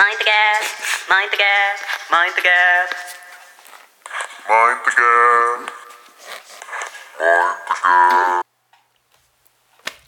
[0.00, 0.64] Mind the gap,
[1.10, 1.76] mind the gap,
[2.10, 2.88] mind the gap.
[4.48, 5.70] Mind the gap.
[7.20, 8.42] Mind the gap.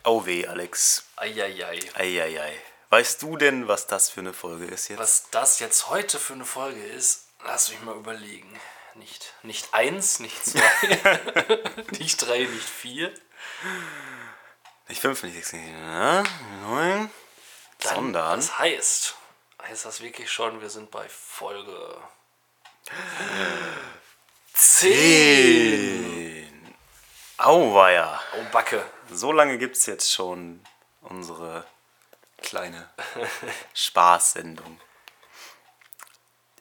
[0.07, 1.05] Oh weh, Alex.
[1.17, 1.79] Eieiei.
[1.95, 2.59] Eieiei.
[2.89, 4.99] Weißt du denn, was das für eine Folge ist jetzt?
[4.99, 8.59] Was das jetzt heute für eine Folge ist, lass mich mal überlegen.
[8.95, 10.63] Nicht, nicht eins, nicht zwei,
[11.99, 13.13] nicht drei, nicht vier.
[14.89, 16.25] Nicht fünf, nicht sechs, nicht ne?
[16.63, 17.11] neun.
[17.81, 18.41] Dann, Sondern.
[18.41, 19.17] Das heißt,
[19.69, 22.01] heißt das wirklich schon, wir sind bei Folge
[24.55, 26.75] 10.
[27.39, 28.21] Auweia.
[28.39, 28.85] Oh, Backe.
[29.11, 30.65] So lange gibt es jetzt schon
[31.01, 31.67] unsere
[32.39, 32.89] kleine
[33.75, 34.81] Spaßsendung.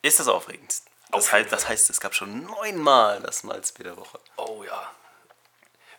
[0.02, 0.82] Ist das aufregend?
[1.12, 4.20] Das, heißt, das heißt, es gab schon neunmal das Malzbier der Woche.
[4.38, 4.92] Oh ja.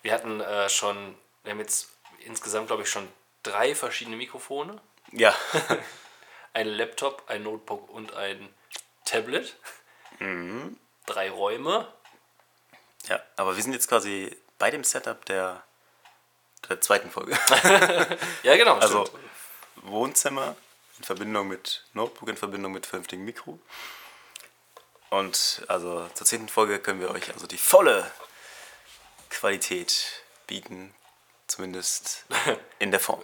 [0.00, 1.90] Wir hatten äh, schon, wir haben jetzt
[2.20, 3.06] insgesamt, glaube ich, schon
[3.42, 4.80] drei verschiedene Mikrofone.
[5.12, 5.34] Ja,
[6.54, 8.52] Ein Laptop, ein Notebook und ein
[9.04, 9.56] Tablet.
[10.18, 10.78] Mhm.
[11.06, 11.88] Drei Räume.
[13.08, 15.62] ja, aber wir sind jetzt quasi bei dem Setup der,
[16.68, 17.36] der zweiten Folge.
[18.42, 18.76] Ja, genau.
[18.76, 19.22] Also stimmt.
[19.82, 20.56] Wohnzimmer
[20.98, 23.58] in Verbindung mit Notebook, in Verbindung mit vernünftigem Mikro.
[25.10, 28.10] Und also zur zehnten Folge können wir euch also die volle
[29.30, 30.94] Qualität bieten,
[31.48, 32.24] zumindest
[32.78, 33.22] in der Form.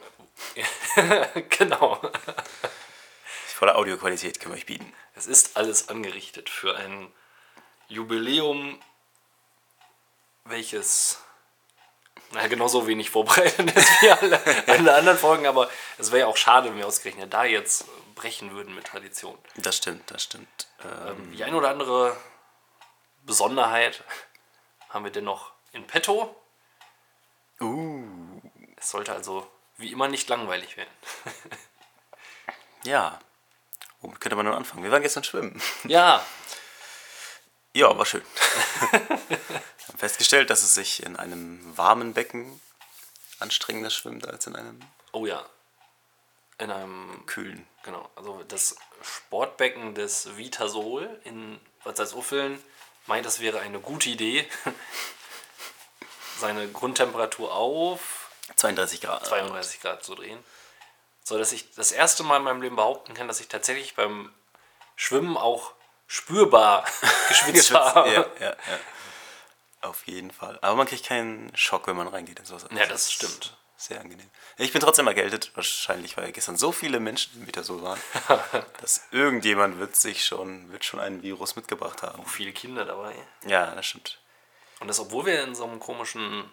[1.58, 2.00] genau.
[3.58, 4.94] Die volle Audioqualität können wir euch bieten.
[5.16, 7.12] Es ist alles angerichtet für ein
[7.88, 8.80] Jubiläum,
[10.44, 11.20] welches
[12.30, 16.36] naja, genauso wenig vorbereitet ist wie alle, alle anderen Folgen, aber es wäre ja auch
[16.36, 19.36] schade, wenn wir ausgerechnet da jetzt brechen würden mit Tradition.
[19.56, 20.68] Das stimmt, das stimmt.
[20.84, 22.16] Ähm, Die ein oder andere
[23.24, 24.04] Besonderheit
[24.90, 26.36] haben wir dennoch in petto.
[27.60, 28.40] uh,
[28.76, 30.94] Es sollte also wie immer nicht langweilig werden.
[32.84, 33.18] ja.
[34.00, 34.82] Womit könnte man nun anfangen?
[34.84, 35.60] Wir waren gestern schwimmen.
[35.84, 36.24] Ja,
[37.72, 38.22] Ja, war schön.
[38.90, 42.60] Wir haben festgestellt, dass es sich in einem warmen Becken
[43.40, 44.80] anstrengender schwimmt als in einem
[45.12, 45.44] oh ja.
[46.58, 47.66] In einem kühlen.
[47.84, 52.62] Genau, also das Sportbecken des Vitasol in Salzuffeln
[53.06, 54.46] meint, das wäre eine gute Idee,
[56.38, 59.26] seine Grundtemperatur auf 32 Grad.
[59.26, 60.38] 32 Grad zu drehen.
[61.28, 64.32] So dass ich das erste Mal in meinem Leben behaupten kann, dass ich tatsächlich beim
[64.96, 65.74] Schwimmen auch
[66.06, 66.86] spürbar
[67.28, 68.08] geschwitzt habe.
[68.08, 68.78] Ja, ja, ja.
[69.82, 70.58] Auf jeden Fall.
[70.62, 72.68] Aber man kriegt keinen Schock, wenn man reingeht ins Wasser.
[72.74, 73.58] Ja, das stimmt.
[73.76, 74.28] Sehr angenehm.
[74.56, 78.00] Ich bin trotzdem erkältet, wahrscheinlich, weil gestern so viele Menschen im Mieter waren,
[78.80, 82.24] dass irgendjemand wird sich schon, wird schon ein Virus mitgebracht haben.
[82.24, 83.14] Viele Kinder dabei.
[83.46, 84.18] Ja, das stimmt.
[84.80, 86.50] Und das, obwohl wir in so einem komischen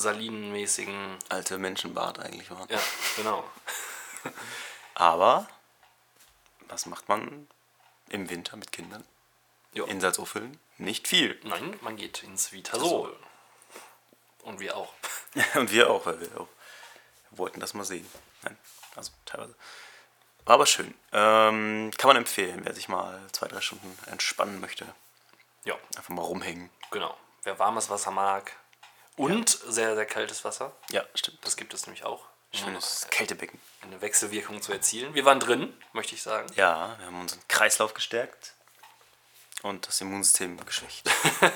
[0.00, 1.18] salinenmäßigen.
[1.28, 2.68] Alte Menschenbart eigentlich waren.
[2.68, 2.80] Ja,
[3.16, 3.44] genau.
[4.94, 5.48] Aber
[6.68, 7.48] was macht man
[8.08, 9.04] im Winter mit Kindern?
[9.72, 9.84] Ja.
[9.84, 10.58] In Salzuffeln?
[10.78, 11.38] Nicht viel.
[11.44, 13.16] Nein, man geht ins Vitasol.
[14.42, 14.92] Und wir auch.
[15.54, 16.48] Und wir auch, weil wir auch
[17.30, 18.08] wollten das mal sehen.
[18.42, 18.56] Nein,
[18.96, 19.54] also teilweise.
[20.44, 20.92] War aber schön.
[21.12, 24.86] Ähm, kann man empfehlen, wer sich mal zwei, drei Stunden entspannen möchte.
[25.64, 26.70] Ja, Einfach mal rumhängen.
[26.90, 27.16] genau.
[27.42, 28.52] Wer warmes Wasser mag
[29.20, 31.38] und sehr, sehr kaltes Wasser, Ja, stimmt.
[31.44, 32.24] das gibt es nämlich auch.
[32.52, 33.60] Schönes Kältebecken.
[33.82, 35.14] Eine Wechselwirkung zu erzielen.
[35.14, 36.50] Wir waren drin, möchte ich sagen.
[36.56, 38.54] Ja, wir haben unseren Kreislauf gestärkt
[39.62, 41.08] und das Immunsystem geschwächt.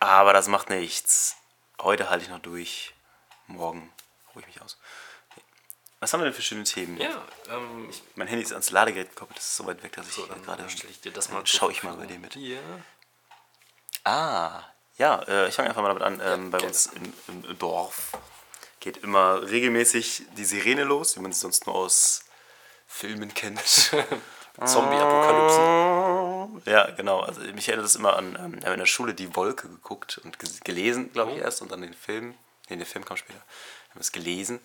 [0.00, 1.36] aber das macht nichts.
[1.80, 2.92] Heute halte ich noch durch.
[3.46, 3.92] Morgen
[4.34, 4.78] ruhe ich mich aus.
[6.00, 6.98] Was haben wir denn für schöne Themen?
[7.00, 10.14] Ja, ähm, Mein Handy ist ans Ladegerät gekoppelt, das ist so weit weg, dass ich
[10.14, 10.68] so, gerade.
[10.70, 12.34] stelle ich dir das mal Schau ich mal bei dir mit.
[12.34, 12.60] Hier.
[14.04, 14.62] Ah,
[14.98, 16.20] ja, äh, ich fange einfach mal damit an.
[16.24, 16.72] Ähm, bei gerne.
[16.72, 17.12] uns im,
[17.44, 18.12] im Dorf
[18.80, 22.24] geht immer regelmäßig die Sirene los, wie man sie sonst nur aus
[22.86, 23.60] Filmen kennt.
[24.64, 26.62] Zombie-Apokalypsen.
[26.66, 27.20] ja, genau.
[27.20, 30.18] Also mich erinnert das immer an, ähm, wir haben in der Schule die Wolke geguckt
[30.24, 31.42] und gelesen, glaube ich, Oh.
[31.42, 32.34] erst und dann den Film.
[32.68, 33.38] Nee, der Film kam später.
[33.38, 34.60] Wir haben es gelesen.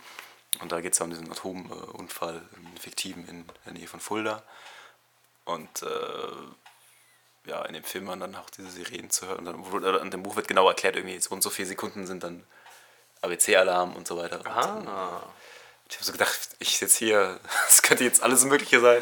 [0.62, 4.44] Und da geht es ja um diesen Atomunfall im Fiktiven in der Nähe von Fulda.
[5.46, 5.88] Und äh,
[7.46, 9.40] ja, in dem Film waren dann auch diese Sirenen zu hören.
[9.40, 12.08] Und dann wurde, an dem Buch wird genau erklärt, irgendwie so und so viele Sekunden
[12.08, 12.44] sind dann
[13.22, 14.38] ABC-Alarm und so weiter.
[14.38, 15.24] Und dann, Ah,
[15.90, 19.02] ich habe so gedacht, ich sitze hier, das könnte jetzt alles Mögliche sein.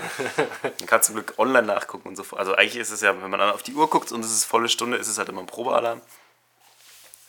[0.64, 2.26] Man kann zum Glück online nachgucken und so.
[2.36, 4.46] Also eigentlich ist es ja, wenn man dann auf die Uhr guckt und es ist
[4.46, 6.02] volle Stunde, ist es halt immer ein Probealarm.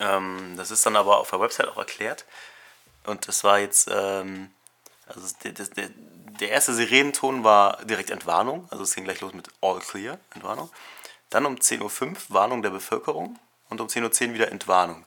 [0.01, 2.25] Ähm, das ist dann aber auf der Website auch erklärt.
[3.05, 4.51] Und das war jetzt, ähm,
[5.07, 5.91] also der, der, der,
[6.41, 8.67] der erste Sirenenton war direkt Entwarnung.
[8.71, 10.71] Also es ging gleich los mit All Clear, Entwarnung.
[11.33, 13.39] Dann um 10.05 Uhr Warnung der Bevölkerung
[13.71, 15.07] und um 10.10 Uhr wieder Entwarnung.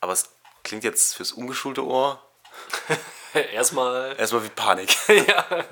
[0.00, 0.30] Aber es
[0.62, 2.22] klingt jetzt fürs ungeschulte Ohr
[3.52, 4.96] Erstmal, Erstmal wie Panik.
[5.08, 5.64] ja,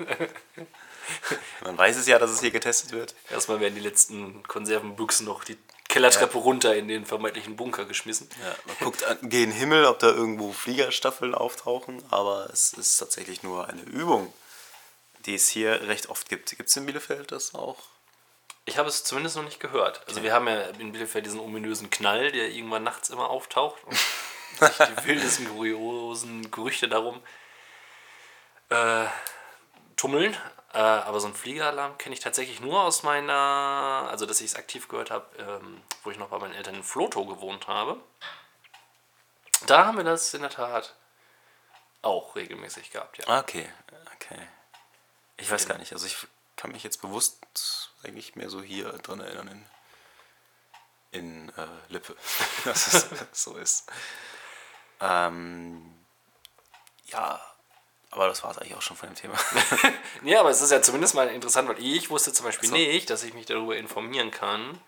[1.63, 3.15] Man weiß es ja, dass es hier getestet wird.
[3.29, 5.57] erstmal werden die letzten Konservenbüchsen noch die
[5.87, 8.29] Kellertreppe runter in den vermeintlichen Bunker geschmissen.
[8.41, 13.43] Ja, man guckt an, gen Himmel, ob da irgendwo Fliegerstaffeln auftauchen, aber es ist tatsächlich
[13.43, 14.33] nur eine Übung,
[15.25, 16.57] die es hier recht oft gibt.
[16.57, 17.77] Gibt es in Bielefeld das auch?
[18.65, 20.01] Ich habe es zumindest noch nicht gehört.
[20.07, 23.95] Also wir haben ja in Bielefeld diesen ominösen Knall, der irgendwann nachts immer auftaucht und
[23.95, 27.21] sich die wildesten, kuriosen Gerüchte darum
[28.69, 29.05] äh,
[29.95, 30.37] tummeln.
[30.73, 34.55] Äh, aber so einen Fliegeralarm kenne ich tatsächlich nur aus meiner, also dass ich es
[34.55, 37.97] aktiv gehört habe, ähm, wo ich noch bei meinen Eltern in Floto gewohnt habe.
[39.67, 40.95] Da haben wir das in der Tat
[42.01, 43.39] auch regelmäßig gehabt, ja.
[43.39, 43.67] Okay,
[44.15, 44.47] okay.
[45.37, 46.15] Ich weiß gar nicht, also ich
[46.61, 49.65] kann mich jetzt bewusst eigentlich mehr so hier dran erinnern
[51.11, 52.15] in, in äh, Lippe,
[52.65, 53.91] dass es so ist.
[54.99, 55.91] Ähm,
[57.05, 57.41] ja,
[58.11, 59.35] aber das war es eigentlich auch schon von dem Thema.
[60.23, 62.75] Ja, aber es ist ja zumindest mal interessant, weil ich wusste zum Beispiel so.
[62.75, 64.79] nicht, dass ich mich darüber informieren kann,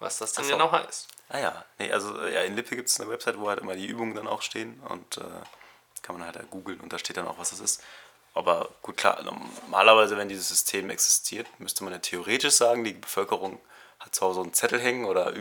[0.00, 0.50] was das denn so.
[0.50, 1.08] genau heißt.
[1.30, 3.74] Ah ja, nee, also äh, ja, in Lippe gibt es eine Website, wo halt immer
[3.74, 5.22] die Übungen dann auch stehen und äh,
[6.02, 7.82] kann man halt da googeln und da steht dann auch, was das ist.
[8.34, 13.60] Aber gut, klar, normalerweise, wenn dieses System existiert, müsste man ja theoretisch sagen, die Bevölkerung
[14.00, 15.32] hat zu Hause einen Zettel hängen oder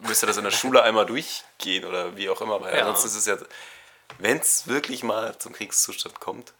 [0.00, 2.80] müsste das in der Schule einmal durchgehen oder wie auch immer, weil Ja.
[2.80, 3.36] ansonsten ist es ja,
[4.18, 6.52] wenn es wirklich mal zum Kriegszustand kommt,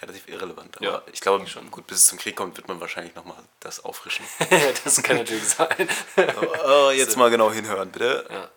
[0.00, 0.78] relativ irrelevant.
[0.78, 3.84] Aber Ja, ich glaube, gut, bis es zum Krieg kommt, wird man wahrscheinlich nochmal das
[3.84, 4.24] auffrischen.
[4.84, 5.88] das kann natürlich sein.
[6.66, 8.26] oh, jetzt mal genau hinhören, bitte.
[8.30, 8.48] Ja.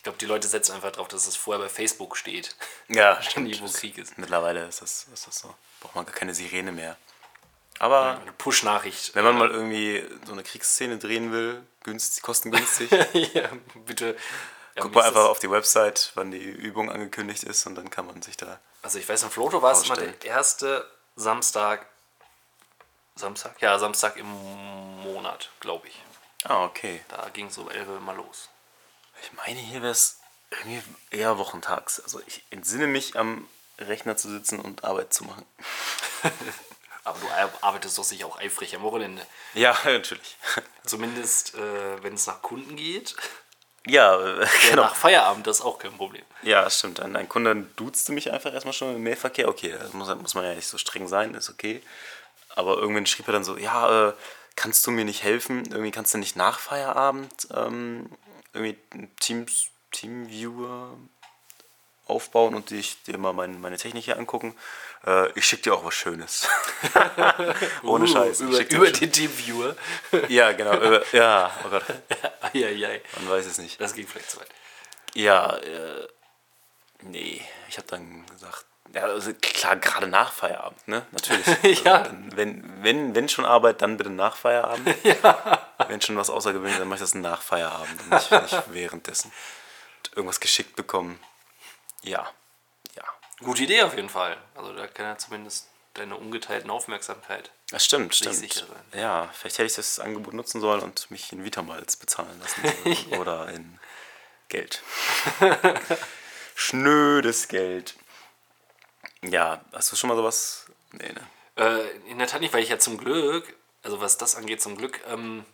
[0.00, 2.56] Ich glaube, die Leute setzen einfach drauf, dass es vorher bei Facebook steht.
[2.88, 3.50] Ja, stimmt.
[3.54, 4.16] irgendwo Krieg ist.
[4.16, 5.54] Mittlerweile ist das, ist das so.
[5.80, 6.96] Braucht man gar keine Sirene mehr.
[7.78, 9.14] Aber Eine Push-Nachricht.
[9.14, 12.90] wenn man mal irgendwie so eine Kriegsszene drehen will, günstig, kostengünstig,
[13.34, 14.16] ja, bitte.
[14.74, 18.06] Ja, man ist einfach auf die Website, wann die Übung angekündigt ist und dann kann
[18.06, 18.58] man sich da.
[18.80, 21.86] Also ich weiß, in Floto war es immer der erste Samstag.
[23.16, 23.60] Samstag?
[23.60, 24.30] Ja, Samstag im
[25.02, 26.02] Monat, glaube ich.
[26.44, 27.04] Ah, okay.
[27.08, 28.48] Da ging es um 11 Uhr mal los.
[29.22, 30.18] Ich meine, hier wäre es
[30.50, 32.00] irgendwie eher wochentags.
[32.00, 33.46] Also ich entsinne mich, am
[33.78, 35.44] Rechner zu sitzen und Arbeit zu machen.
[37.04, 39.24] Aber du ar- arbeitest doch sicher auch eifrig am Wochenende.
[39.54, 40.36] Ja, natürlich.
[40.84, 43.16] Zumindest, äh, wenn es nach Kunden geht.
[43.86, 44.82] Ja, äh, genau.
[44.82, 46.24] Nach Feierabend, das ist auch kein Problem.
[46.42, 47.00] Ja, das stimmt.
[47.00, 49.48] Ein, ein Kunde duzte mich einfach erstmal schon im Mailverkehr.
[49.48, 51.82] Okay, da muss, muss man ja nicht so streng sein, ist okay.
[52.50, 54.12] Aber irgendwann schrieb er dann so, ja, äh,
[54.56, 55.64] kannst du mir nicht helfen?
[55.70, 58.10] Irgendwie kannst du nicht nach Feierabend ähm,
[58.52, 58.78] irgendwie
[59.20, 60.96] Teams, Teamviewer
[62.06, 64.56] aufbauen und dich, dir mal mein, meine Technik hier angucken.
[65.06, 66.48] Äh, ich schicke dir auch was Schönes.
[67.82, 68.40] Ohne Scheiß.
[68.40, 69.76] Ich Uh, Über, dir über was den Teamviewer.
[70.28, 70.74] Ja, genau.
[70.76, 71.84] Über, ja, oh Gott,
[72.52, 73.00] Eieiei.
[73.16, 73.80] man weiß es nicht.
[73.80, 74.48] Das ging vielleicht zu weit.
[75.14, 76.08] Ja, äh,
[77.02, 81.06] nee, ich habe dann gesagt, ja, also klar, gerade nach Feierabend, ne?
[81.12, 81.46] Natürlich.
[81.62, 81.98] Also, Ja.
[82.00, 84.96] dann, wenn, wenn, wenn schon Arbeit, dann bitte nach Feierabend.
[85.04, 85.68] ja.
[85.88, 89.30] Wenn schon was außergewöhnliches, dann mache ich das nach Feierabend und nicht, nicht währenddessen.
[89.98, 91.20] Und irgendwas geschickt bekommen.
[92.02, 92.28] Ja,
[92.96, 93.04] ja.
[93.40, 94.36] Gute Idee auf jeden Fall.
[94.54, 97.50] Also da kann er zumindest deine ungeteilten Aufmerksamkeit.
[97.70, 98.34] Das stimmt, stimmt.
[98.36, 99.00] sicher sein.
[99.00, 102.62] Ja, vielleicht hätte ich das Angebot nutzen sollen und mich in Vitamalz bezahlen lassen
[103.10, 103.20] sollen.
[103.20, 103.78] Oder in
[104.48, 104.82] Geld.
[106.54, 107.94] Schnödes Geld.
[109.22, 110.66] Ja, hast du schon mal sowas?
[110.92, 111.26] Nee, ne?
[111.56, 114.76] Äh, in der Tat nicht, weil ich ja zum Glück, also was das angeht, zum
[114.76, 115.44] Glück, ähm,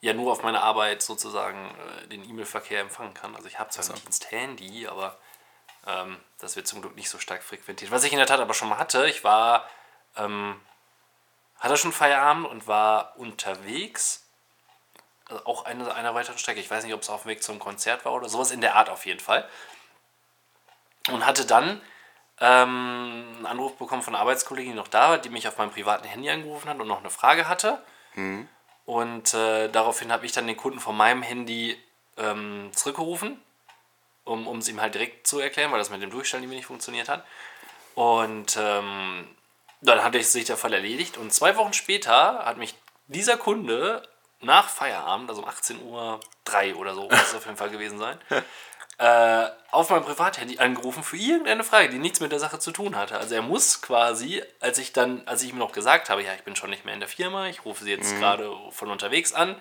[0.00, 3.34] ja nur auf meiner Arbeit sozusagen äh, den E-Mail-Verkehr empfangen kann.
[3.34, 5.18] Also ich habe zwar ein Dienst-Handy, aber
[5.86, 7.90] ähm, das wird zum Glück nicht so stark frequentiert.
[7.90, 9.68] Was ich in der Tat aber schon mal hatte, ich war,
[10.16, 10.60] ähm,
[11.58, 14.24] hatte schon Feierabend und war unterwegs,
[15.28, 16.60] also auch eine, einer weiteren Strecke.
[16.60, 18.76] Ich weiß nicht, ob es auf dem Weg zum Konzert war oder sowas in der
[18.76, 19.48] Art auf jeden Fall.
[21.10, 21.80] Und hatte dann
[22.40, 25.70] ähm, einen Anruf bekommen von einer Arbeitskollegin, die noch da war, die mich auf meinem
[25.70, 27.82] privaten Handy angerufen hat und noch eine Frage hatte.
[28.84, 31.76] Und äh, daraufhin habe ich dann den Kunden von meinem Handy
[32.16, 33.40] ähm, zurückgerufen,
[34.24, 36.66] um um es ihm halt direkt zu erklären, weil das mit dem Durchstellen irgendwie nicht
[36.66, 37.24] funktioniert hat.
[37.94, 39.26] Und ähm,
[39.80, 41.16] dann hatte sich der Fall erledigt.
[41.16, 42.74] Und zwei Wochen später hat mich
[43.06, 44.02] dieser Kunde
[44.40, 48.18] nach Feierabend, also um 18.03 Uhr oder so, muss es auf jeden Fall gewesen sein,
[48.98, 52.96] äh, auf meinem Privathandy angerufen für irgendeine Frage, die nichts mit der Sache zu tun
[52.96, 53.18] hatte.
[53.18, 56.44] Also er muss quasi, als ich dann, als ich ihm noch gesagt habe, ja, ich
[56.44, 59.60] bin schon nicht mehr in der Firma, ich rufe sie jetzt gerade von unterwegs an,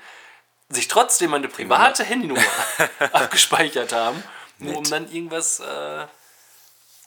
[0.69, 2.41] sich trotzdem meine private Handynummer
[3.11, 4.23] abgespeichert haben,
[4.57, 6.05] nur um dann irgendwas äh,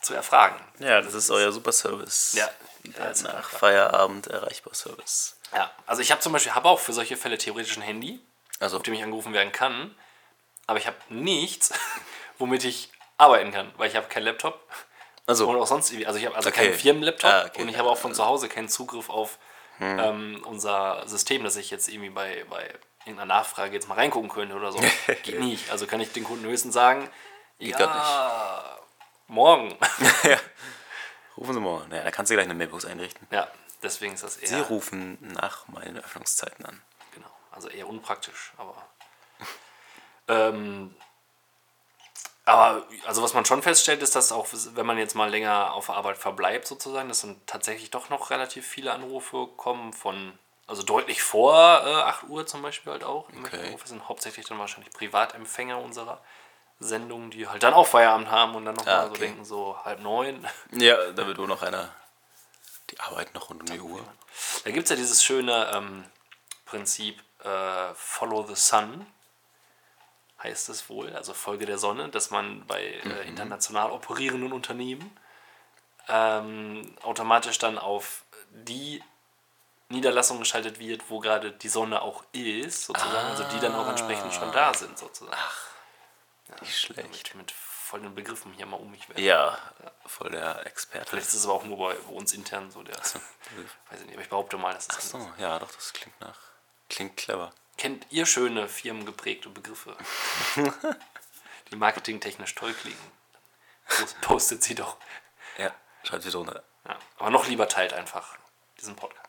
[0.02, 0.60] zu erfragen.
[0.78, 2.34] Ja, das ist euer super Service.
[2.34, 2.48] Ja.
[3.12, 3.32] Super.
[3.34, 5.36] nach Feierabend erreichbar Service.
[5.54, 8.20] Ja, also ich habe zum Beispiel, habe auch für solche Fälle theoretisch ein Handy,
[8.60, 9.94] Also, auf dem ich angerufen werden kann,
[10.66, 11.72] aber ich habe nichts,
[12.38, 14.60] womit ich arbeiten kann, weil ich habe keinen Laptop
[15.26, 16.06] Also, Und auch sonst irgendwie.
[16.06, 16.66] Also ich habe also Okay.
[16.68, 17.62] keinen Firmenlaptop Ah, okay.
[17.62, 19.38] und ich habe auch von zu Hause keinen Zugriff auf
[19.80, 22.68] ähm, unser System, dass ich jetzt irgendwie bei, bei
[23.04, 24.80] irgendeiner Nachfrage jetzt mal reingucken könnte oder so.
[25.22, 25.70] Geht nicht.
[25.70, 27.08] Also kann ich den Kunden höchstens sagen,
[27.60, 28.78] grad ja,
[29.28, 29.76] morgen.
[31.36, 31.86] rufen Sie mal.
[31.88, 33.26] Naja, da kannst du gleich eine Mailbox einrichten.
[33.30, 33.46] ja,
[33.82, 36.82] deswegen ist das eher, Sie rufen nach meinen Öffnungszeiten an.
[37.14, 38.74] genau, also eher unpraktisch, aber
[40.28, 40.94] ähm,
[42.48, 45.90] aber also was man schon feststellt, ist, dass auch wenn man jetzt mal länger auf
[45.90, 51.22] Arbeit verbleibt sozusagen, dass dann tatsächlich doch noch relativ viele Anrufe kommen von also deutlich
[51.22, 51.54] vor
[51.86, 53.26] äh, 8 Uhr zum Beispiel halt auch.
[53.44, 53.66] Okay.
[53.68, 56.20] Anrufe sind hauptsächlich dann wahrscheinlich Privatempfänger unserer
[56.78, 59.20] Sendung, die halt dann auch Feierabend haben und dann noch Ah, mal so okay.
[59.20, 60.46] denken, so halb neun.
[60.72, 61.88] Ja, da wird wohl noch einer.
[62.90, 64.02] Die arbeiten noch rund um die Uhr.
[64.64, 66.04] Da gibt es ja dieses schöne ähm,
[66.66, 69.06] Prinzip äh, Follow the Sun,
[70.42, 75.16] heißt es wohl, also Folge der Sonne, dass man bei äh, international operierenden Unternehmen
[76.08, 79.02] ähm, automatisch dann auf die
[79.88, 84.32] Niederlassung geschaltet wird, wo gerade die Sonne auch ist, sozusagen, also die dann auch entsprechend
[84.34, 85.36] schon da sind, sozusagen.
[86.60, 87.08] Nicht schlecht.
[87.08, 89.24] Mit, mit vollen Begriffen hier mal um mich werfen.
[89.24, 89.56] Ja,
[90.04, 91.08] voll der Experte.
[91.08, 92.96] Vielleicht ist es aber auch nur bei, bei uns intern so der.
[93.00, 96.20] Weiß ich nicht, aber ich behaupte mal, dass es Ach so, ja, doch, das klingt
[96.20, 96.38] nach.
[96.90, 97.50] Klingt clever.
[97.78, 99.96] Kennt ihr schöne firmengeprägte Begriffe,
[101.70, 103.12] die marketingtechnisch toll klingen?
[103.88, 104.96] Post- Postet sie doch.
[105.58, 106.62] Ja, schreibt sie drunter.
[106.84, 106.98] Ja.
[107.18, 108.36] Aber noch lieber teilt einfach
[108.80, 109.28] diesen Podcast.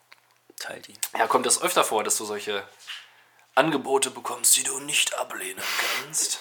[0.57, 0.97] Teilt ihn.
[1.17, 2.67] Ja, kommt es öfter vor, dass du solche
[3.55, 5.63] Angebote bekommst, die du nicht ablehnen
[6.01, 6.39] kannst?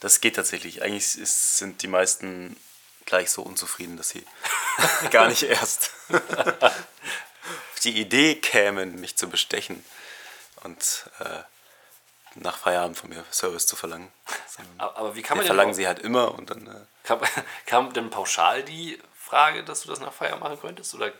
[0.00, 0.82] Das geht tatsächlich.
[0.82, 2.58] Eigentlich ist, sind die meisten
[3.04, 4.24] gleich so unzufrieden, dass sie
[5.10, 5.90] gar nicht erst
[6.60, 6.72] auf
[7.84, 9.84] die Idee kämen, mich zu bestechen
[10.64, 11.40] und äh,
[12.36, 14.10] nach Feierabend von mir Service zu verlangen.
[14.78, 16.66] Aber aber wie kann Wir man denn verlangen sie halt immer und dann.
[16.66, 17.20] Äh, Kam,
[17.66, 20.94] kam denn pauschal die Frage, dass du das nach Feier machen könntest?
[20.94, 21.12] Oder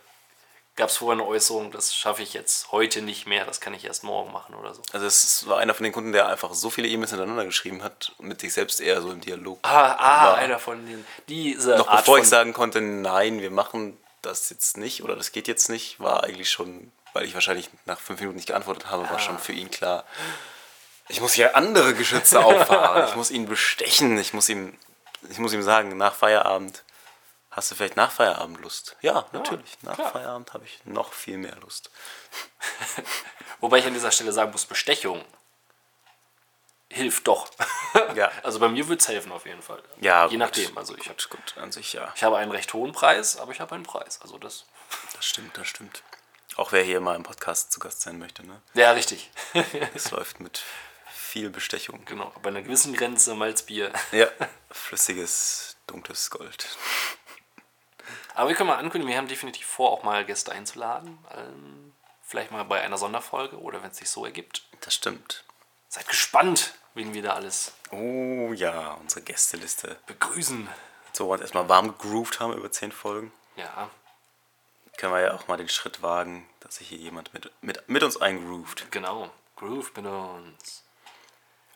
[0.77, 3.85] gab es vorher eine Äußerung, das schaffe ich jetzt heute nicht mehr, das kann ich
[3.85, 4.83] erst morgen machen oder so?
[4.93, 8.13] also es war einer von den Kunden, der einfach so viele E-Mails hintereinander geschrieben hat
[8.19, 9.59] und mit sich selbst eher so im Dialog.
[9.63, 11.05] Ah, ah einer von den.
[11.29, 15.33] Diese Noch Art bevor ich sagen konnte, nein, wir machen das jetzt nicht oder das
[15.33, 19.09] geht jetzt nicht, war eigentlich schon, weil ich wahrscheinlich nach fünf Minuten nicht geantwortet habe,
[19.09, 20.05] war schon für ihn klar,
[21.09, 24.79] ich muss hier andere Geschütze auffahren, ich muss ihn bestechen, ich muss ihm,
[25.31, 26.83] ich muss ihm sagen, nach Feierabend,
[27.51, 28.97] hast du vielleicht nach Feierabend Lust?
[29.01, 30.11] Ja, natürlich, nach klar.
[30.13, 31.91] Feierabend habe ich noch viel mehr Lust.
[33.61, 35.25] Wobei ich an dieser Stelle sagen muss, Bestechung
[36.91, 37.49] hilft doch.
[38.17, 38.31] Ja.
[38.43, 39.81] Also bei mir würde es helfen auf jeden Fall.
[40.01, 40.39] Ja, Je gut.
[40.39, 40.77] nachdem.
[40.77, 43.61] Also ich, Gut, gut, an sich ja, ich habe einen recht hohen Preis, aber ich
[43.61, 44.21] habe einen Preis.
[44.21, 44.65] Also das.
[45.15, 46.03] das stimmt, das stimmt.
[46.57, 48.61] Auch wer hier mal im Podcast zu Gast sein möchte, ne?
[48.75, 49.31] Ja, richtig.
[49.95, 50.63] Es läuft mit
[51.13, 52.05] viel Bestechung.
[52.05, 52.33] genau.
[52.43, 53.93] Bei einer gewissen Grenze Malzbier.
[54.13, 54.29] Ja,
[54.71, 56.67] flüssiges, dunkles Gold.
[58.35, 61.19] Aber wir können mal ankündigen, wir haben definitiv vor, auch mal Gäste einzuladen.
[61.37, 61.93] Ähm,
[62.23, 64.65] vielleicht mal bei einer Sonderfolge oder wenn es sich so ergibt.
[64.81, 65.45] Das stimmt.
[65.89, 69.97] Seid gespannt, wen wir da alles Oh ja, unsere Gästeliste.
[70.07, 70.69] begrüßen.
[71.13, 73.33] So, und erstmal warm gegroovt haben über zehn Folgen.
[73.57, 73.89] Ja,
[74.97, 78.03] Können wir ja auch mal den Schritt wagen, dass sich hier jemand mit, mit, mit
[78.03, 78.91] uns eingroovt.
[78.91, 79.31] genau.
[79.57, 80.83] Groove mit uns.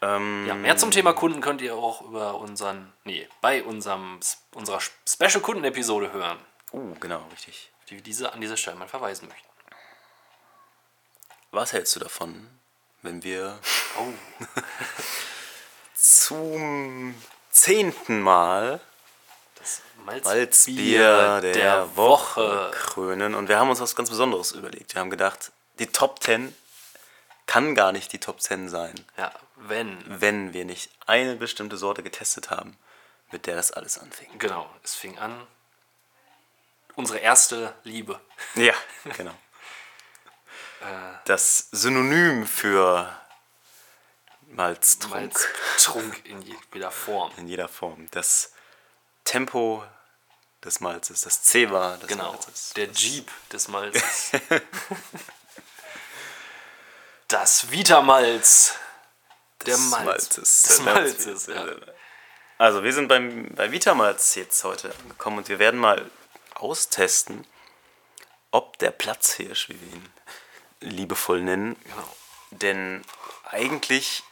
[0.02, 4.18] Ähm, Ja, mehr zum Thema Kunden könnt ihr auch über unseren, nee, bei unserem,
[4.52, 6.38] unserer Special Kunden-Episode hören,
[6.72, 7.70] Uh, genau, richtig.
[7.88, 9.48] die wir diese an dieser Stelle mal verweisen möchten.
[11.50, 12.48] Was hältst du davon,
[13.02, 13.58] wenn wir
[13.98, 14.12] Oh,
[15.94, 17.14] zum
[17.50, 18.80] zehnten Mal
[19.68, 23.34] das Malzbier, Malzbier der, Woche krönen?
[23.34, 24.94] Und wir haben uns was ganz Besonderes überlegt.
[24.94, 26.54] Wir haben gedacht, die Top 10
[27.46, 28.94] kann gar nicht die Top 10 sein.
[29.16, 30.02] Ja, wenn.
[30.06, 32.76] wenn wir nicht eine bestimmte Sorte getestet haben,
[33.30, 34.28] mit der das alles anfing.
[34.38, 35.46] Genau, es fing an.
[36.94, 38.20] Unsere erste Liebe.
[38.54, 38.74] Ja,
[39.16, 39.34] genau.
[41.24, 43.12] Das Synonym für
[44.42, 47.32] Malztrunk Malztrunk in jeder Form.
[47.36, 48.08] in jeder Form.
[48.12, 48.52] Das
[49.28, 49.84] Tempo
[50.64, 52.72] des Malzes, das Ceva des Genau, Malzes.
[52.74, 54.32] der Jeep des Malzes.
[57.28, 58.74] das Vitamalz.
[59.66, 60.04] Der des Malz.
[60.06, 60.62] Malzes.
[60.62, 61.66] Des Malzes, ja.
[62.56, 66.10] Also wir sind beim, bei Vitamalz jetzt heute angekommen und wir werden mal
[66.54, 67.46] austesten,
[68.50, 70.12] ob der Platzhirsch, wie wir ihn
[70.80, 72.16] liebevoll nennen, Genau.
[72.50, 73.04] denn
[73.50, 74.22] eigentlich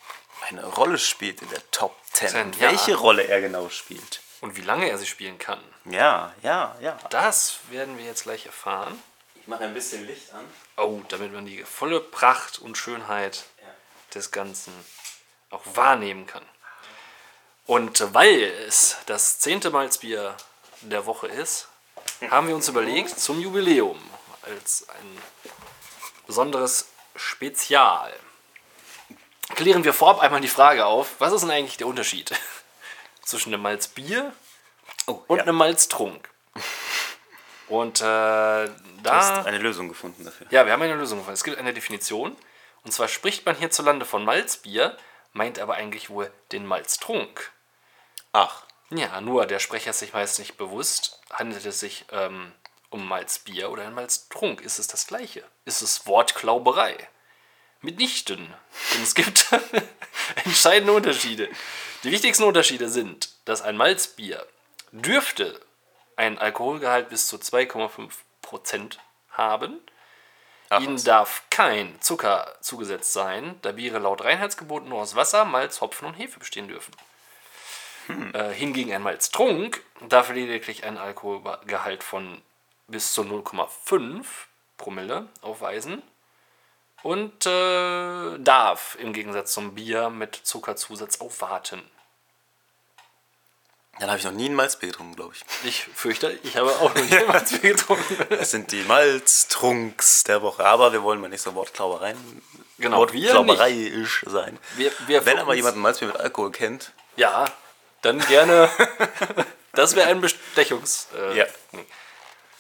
[0.49, 2.29] eine Rolle spielt in der Top 10.
[2.31, 2.71] Ten, Und ja.
[2.71, 4.21] Welche Rolle er genau spielt.
[4.47, 6.97] Und wie lange er sie spielen kann, Ja, ja, ja.
[7.11, 8.97] das werden wir jetzt gleich erfahren.
[9.35, 10.45] Ich mache ein bisschen Licht an.
[10.77, 13.67] Oh, damit man die volle Pracht und Schönheit Ja.
[14.15, 14.73] des Ganzen
[15.51, 16.45] auch wahrnehmen kann.
[17.67, 20.37] Und weil es das zehnte Malzbier
[20.83, 21.67] der Woche ist,
[22.31, 24.01] haben wir uns überlegt, zum Jubiläum
[24.43, 25.19] als ein
[26.29, 26.87] besonderes
[27.17, 28.15] Spezial
[29.57, 32.31] klären wir vorab einmal die Frage auf, was ist denn eigentlich der Unterschied
[33.27, 34.33] zwischen einem Malzbier
[35.07, 35.43] Oh, und ja.
[35.43, 36.29] einem Malztrunk?
[37.69, 39.17] Und äh, Du da...
[39.17, 40.47] hast eine Lösung gefunden dafür.
[40.51, 41.35] Ja, wir haben eine Lösung gefunden.
[41.35, 42.37] Es gibt eine Definition.
[42.85, 44.97] Und zwar spricht man hierzulande von Malzbier,
[45.33, 47.51] meint aber eigentlich wohl den Malztrunk.
[48.33, 51.21] Ach, Ja, nur der Sprecher ist sich meist nicht bewusst.
[51.33, 52.53] Handelt es sich ähm,
[52.91, 54.61] um Malzbier oder ein Malztrunk?
[54.61, 55.43] Ist es das gleiche?
[55.65, 56.97] Ist es Wortklauberei?
[57.81, 58.55] Mitnichten.
[58.95, 59.47] Denn es gibt
[60.45, 61.49] entscheidende Unterschiede.
[62.07, 64.47] Die wichtigsten Unterschiede sind, dass ein Malzbier
[64.93, 65.61] dürfte
[66.15, 68.99] einen Alkoholgehalt bis zu 2,5%
[69.33, 69.81] haben.
[70.71, 71.03] Ach, Ihnen was.
[71.03, 76.15] darf kein Zucker zugesetzt sein, da Biere laut Reinheitsgebot nur aus Wasser, Malz, Hopfen und
[76.15, 76.95] Hefe bestehen dürfen.
[78.35, 82.41] Äh, hingegen ein Malztrunk darf lediglich einen Alkoholgehalt von
[82.87, 84.25] bis zu 0,5
[84.77, 86.05] Promille aufweisen
[87.03, 91.83] und äh, darf im Gegensatz zum Bier mit Zuckerzusatz aufwarten.
[93.99, 95.45] Dann habe ich noch nie ein Malzbier getrunken, glaube ich.
[95.65, 98.27] Ich fürchte, ich habe auch noch niemals Bier getrunken.
[98.31, 100.65] Das sind die Malztrunks der Woche.
[100.67, 102.43] Aber wir wollen mal nicht so Wortklaubereien.
[102.79, 104.59] Genau, Wortklaubereiisch sein.
[104.77, 107.47] Wir- wir Wenn aber jemand ein Malzbier mit Alkohol kennt, Ja,
[108.03, 108.69] dann gerne.
[109.73, 111.09] Das wäre ein Bestechungs.
[111.17, 111.47] Äh, Ja.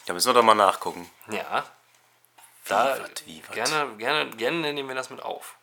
[0.07, 1.11] dann müssen wir doch mal nachgucken.
[1.31, 1.65] Ja.
[2.69, 3.55] Da wat, wie, wat?
[3.55, 5.55] gerne, gerne, gerne nehmen wir das mit auf.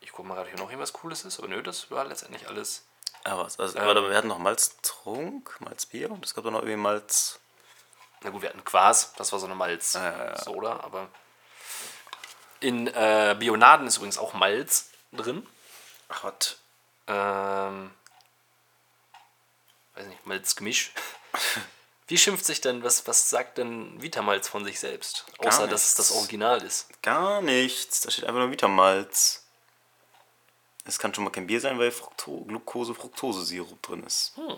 [0.00, 2.46] Ich gucke mal gerade, ob hier noch irgendwas Cooles ist, aber nö, das war letztendlich
[2.48, 2.84] alles.
[3.24, 3.86] Aber was, also, Ähm.
[3.86, 7.38] warte, wir hatten noch Malztrunk, Malzbier und es gab dann noch irgendwie Malz.
[8.22, 11.08] Na gut, wir hatten Quas, das war so eine Malz-Soda, aber
[12.60, 15.46] in äh, Bionaden ist übrigens auch Malz drin.
[16.08, 16.56] Ach, was?
[17.08, 17.90] Ähm,
[19.94, 20.92] weiß nicht, Malzgemisch.
[22.06, 25.24] Wie schimpft sich denn, was, was sagt denn Vitamalz von sich selbst?
[25.38, 26.12] Außer, dass es das.
[26.12, 26.88] Original ist.
[27.02, 28.02] Gar nichts.
[28.02, 29.41] Da steht einfach nur Vitamalz.
[30.84, 34.36] Es kann schon mal kein Bier sein, weil Fructo Glucose-Fructose-Sirup drin ist.
[34.36, 34.56] Hm.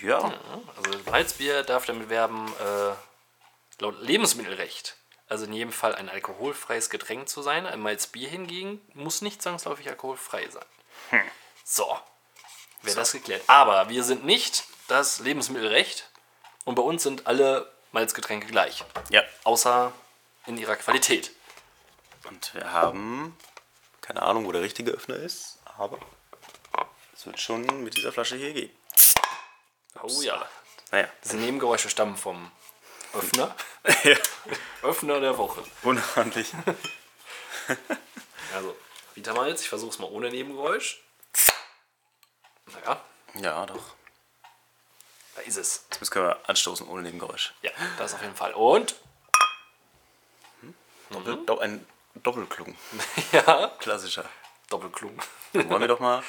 [0.00, 0.34] Ja.
[0.76, 2.94] Also Malzbier darf damit werben, äh,
[3.82, 4.96] laut Lebensmittelrecht,
[5.28, 7.66] also in jedem Fall ein alkoholfreies Getränk zu sein.
[7.66, 10.64] Ein Malzbier hingegen muss nicht zwangsläufig alkoholfrei sein.
[11.64, 11.96] So,
[12.82, 13.42] wäre das geklärt.
[13.46, 16.10] Aber wir sind nicht das Lebensmittelrecht
[16.64, 19.22] und bei uns sind alle Malzgetränke gleich, Ja.
[19.44, 19.92] außer
[20.46, 21.30] in ihrer Qualität.
[22.28, 23.36] Und wir haben
[24.00, 25.98] keine Ahnung, wo der richtige Öffner ist, aber
[27.14, 28.70] es wird schon mit dieser Flasche hier gehen.
[30.02, 30.48] Oh ja,
[30.90, 32.50] Naja, diese Nebengeräusche stammen vom
[33.14, 33.54] Öffner.
[34.04, 34.16] ja.
[34.82, 35.62] Öffner der Woche.
[35.82, 36.52] unordentlich.
[38.54, 38.76] Also,
[39.14, 41.00] Vitamalz, ich versuche es mal ohne Nebengeräusch.
[42.66, 43.00] Naja,
[43.34, 43.94] Ja, doch.
[45.36, 45.86] da ist es.
[45.92, 47.54] Jetzt können wir anstoßen ohne Nebengeräusch.
[47.62, 48.52] Ja, das auf jeden Fall.
[48.52, 48.96] Und?
[51.10, 52.76] Doppel, do, ein Doppelklung.
[53.32, 54.28] Ja, Klassischer.
[54.68, 55.18] Doppelklung.
[55.52, 56.22] Dann wollen wir doch mal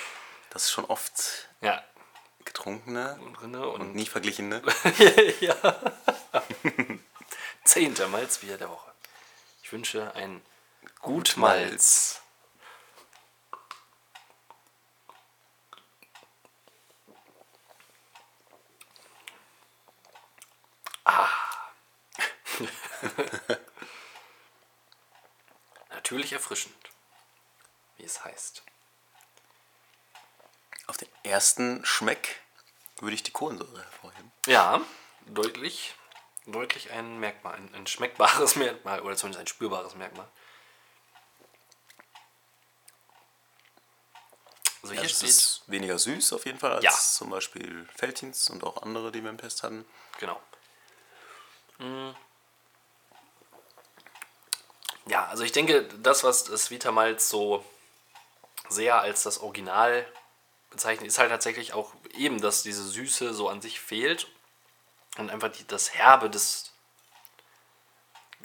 [0.49, 1.83] das schon oft Ja,
[2.45, 4.61] getrunkene drinne und, und nie verglichene.
[5.39, 5.55] ja.
[7.63, 8.91] Zehnter Malzbier der Woche.
[9.63, 10.41] Ich wünsche ein
[11.01, 12.21] Gutmalz.
[21.05, 21.27] Ah.
[26.03, 26.75] Natürlich erfrischend,
[27.95, 28.61] wie es heißt.
[30.87, 32.41] Auf den ersten Schmeck
[32.99, 34.29] würde ich die Kohlensäure hervorheben.
[34.45, 34.81] Ja,
[35.27, 35.95] deutlich,
[36.45, 40.27] deutlich ein Merkmal, ein, ein schmeckbares Merkmal oder zumindest ein spürbares Merkmal.
[44.81, 46.91] Also hier es steht, ist weniger süß auf jeden Fall als Ja.
[46.91, 49.85] zum Beispiel Feltins und auch andere, die wir im Test hatten.
[50.19, 50.41] genau.
[51.77, 52.11] Mm.
[55.05, 57.63] Ja, also ich denke, das, was das Vitamalz so
[58.69, 60.05] sehr als das Original
[60.69, 64.27] bezeichnet, ist halt tatsächlich auch eben, dass diese Süße so an sich fehlt
[65.17, 66.71] und einfach die, das Herbe des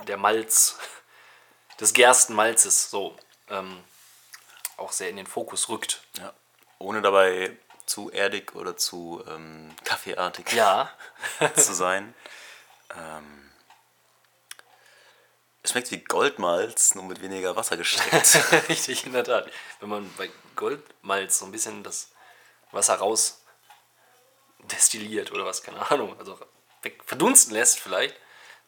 [0.06, 0.78] der Malz,
[1.80, 3.16] des Gerstenmalzes so
[3.48, 3.82] ähm,
[4.76, 6.02] auch sehr in den Fokus rückt.
[6.18, 6.32] Ja.
[6.78, 10.90] Ohne dabei zu erdig oder zu ähm, kaffeeartig Ja,
[11.56, 12.14] zu sein.
[12.96, 13.47] ähm,
[15.68, 18.68] es schmeckt wie Goldmalz, nur mit weniger Wasser gestreckt.
[18.70, 19.50] richtig, in der Tat.
[19.80, 22.10] Wenn man bei Goldmalz so ein bisschen das
[22.72, 23.44] Wasser raus
[24.70, 26.38] destilliert oder was, keine Ahnung, also
[27.04, 28.16] verdunsten lässt vielleicht,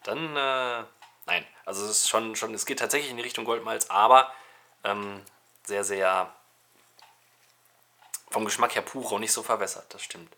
[0.02, 0.84] dann, äh,
[1.26, 4.32] nein, also es ist schon, schon, es geht tatsächlich in die Richtung Goldmalz, aber
[4.84, 5.22] ähm,
[5.64, 6.34] sehr, sehr
[8.30, 10.34] vom Geschmack her pur und nicht so verwässert, das stimmt.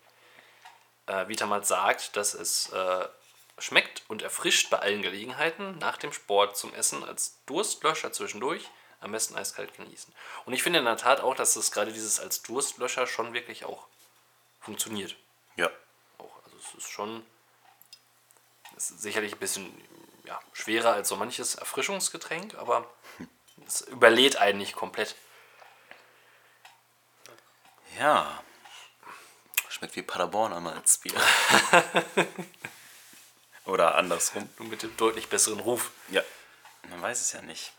[1.07, 3.07] Äh, Vitamalz sagt, dass es äh,
[3.57, 9.11] schmeckt und erfrischt bei allen Gelegenheiten, nach dem Sport zum Essen als Durstlöscher zwischendurch, am
[9.11, 10.13] besten eiskalt genießen.
[10.45, 13.65] Und ich finde in der Tat auch, dass es gerade dieses als Durstlöscher schon wirklich
[13.65, 13.87] auch
[14.61, 15.15] funktioniert.
[15.55, 15.69] Ja.
[16.17, 16.35] Auch.
[16.45, 17.25] Also es ist schon
[18.75, 19.73] es ist sicherlich ein bisschen
[20.25, 22.89] ja, schwerer als so manches Erfrischungsgetränk, aber
[23.65, 25.15] es überlädt einen nicht komplett.
[27.99, 28.43] Ja.
[29.69, 31.13] Schmeckt wie Paderborner Malzbier.
[33.65, 34.49] Oder andersrum.
[34.59, 35.91] Nur mit dem deutlich besseren Ruf.
[36.09, 36.21] Ja.
[36.89, 37.71] Man weiß es ja nicht.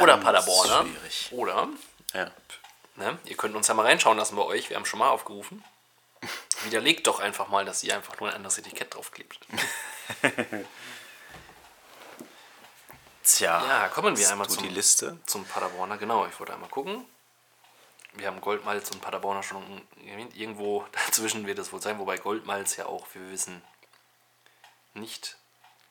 [0.00, 0.82] Oder Ganz Paderborner.
[0.84, 1.28] Schwierig.
[1.32, 1.68] Oder,
[2.14, 2.30] Ja.
[2.96, 5.62] ne, ihr könnt uns ja mal reinschauen lassen bei euch, wir haben schon mal aufgerufen.
[6.64, 9.38] Widerlegt doch einfach mal, dass ihr einfach nur ein anderes Etikett draufklebt.
[13.24, 13.64] Tja.
[13.66, 15.18] Ja, kommen wir einmal zum- die Liste.
[15.26, 17.04] Zum Paderborner, genau, ich wollte einmal gucken.
[18.14, 20.36] Wir haben Goldmalz und Paderborner schon erwähnt.
[20.36, 23.62] Irgendwo dazwischen wird es wohl sein, wobei Goldmalz ja auch, wie wir wissen,
[24.94, 25.36] nicht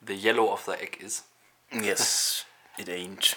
[0.06, 1.24] the yellow of the egg ist.
[1.70, 3.36] Yes, it ain't.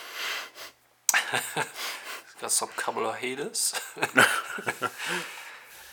[2.40, 3.82] Got some carbohydrates.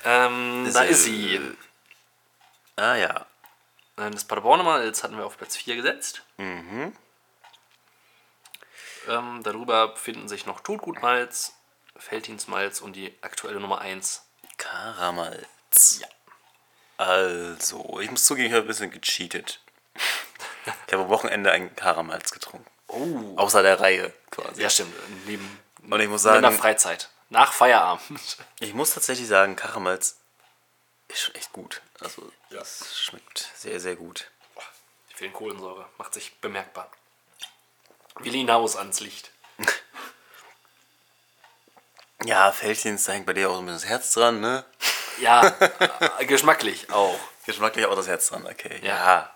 [0.04, 1.40] ähm, da ist sie.
[2.76, 3.26] Ah ja.
[3.96, 6.22] Das Paderborner Malz hatten wir auf Platz 4 gesetzt.
[6.38, 6.92] Mhm.
[9.08, 11.54] Ähm, darüber finden sich noch Totgutmalz,
[12.02, 14.22] Felddienstmalz und die aktuelle Nummer 1.
[14.58, 16.00] Karamalz.
[16.00, 16.08] Ja.
[16.98, 19.60] Also, ich muss zugeben, ich habe ein bisschen gecheatet.
[20.86, 22.70] Ich habe am Wochenende einen Karamalz getrunken.
[22.86, 23.36] Oh.
[23.36, 24.62] Außer der Reihe quasi.
[24.62, 24.94] Ja, stimmt.
[25.26, 25.58] Neben,
[25.90, 27.08] Und ich muss in der sagen, Freizeit.
[27.30, 28.20] Nach Feierabend.
[28.60, 30.18] ich muss tatsächlich sagen, Karamalz
[31.08, 31.82] ist schon echt gut.
[31.98, 34.30] Also, das schmeckt sehr, sehr gut.
[35.10, 36.88] Die vielen Kohlensäure macht sich bemerkbar.
[38.20, 39.31] Wir hinaus ans Licht.
[42.24, 44.64] Ja, Fältchens, da hängt bei dir auch so ein bisschen das Herz dran, ne?
[45.20, 45.46] Ja,
[46.18, 47.18] äh, geschmacklich auch.
[47.46, 48.78] Geschmacklich auch das Herz dran, okay.
[48.82, 48.88] Ja.
[48.96, 49.30] Ja.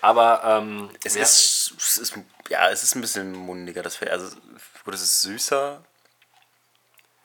[0.00, 2.14] Aber ähm, Es, wir- ist, es ist,
[2.48, 4.08] ja, es ist ein bisschen mundiger, das Fell.
[4.10, 4.34] Also,
[4.84, 5.82] gut, es ist süßer.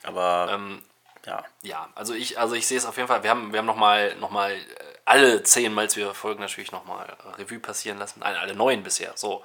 [0.04, 0.84] Aber, ähm,
[1.26, 1.44] ja.
[1.64, 3.24] ja, also ich, also ich sehe es auf jeden Fall.
[3.24, 4.64] Wir haben, wir haben nochmal noch mal, äh,
[5.06, 8.20] alle zehn Malzbier-Folgen natürlich nochmal Revue passieren lassen.
[8.22, 9.14] Nein, alle neun bisher.
[9.16, 9.44] So.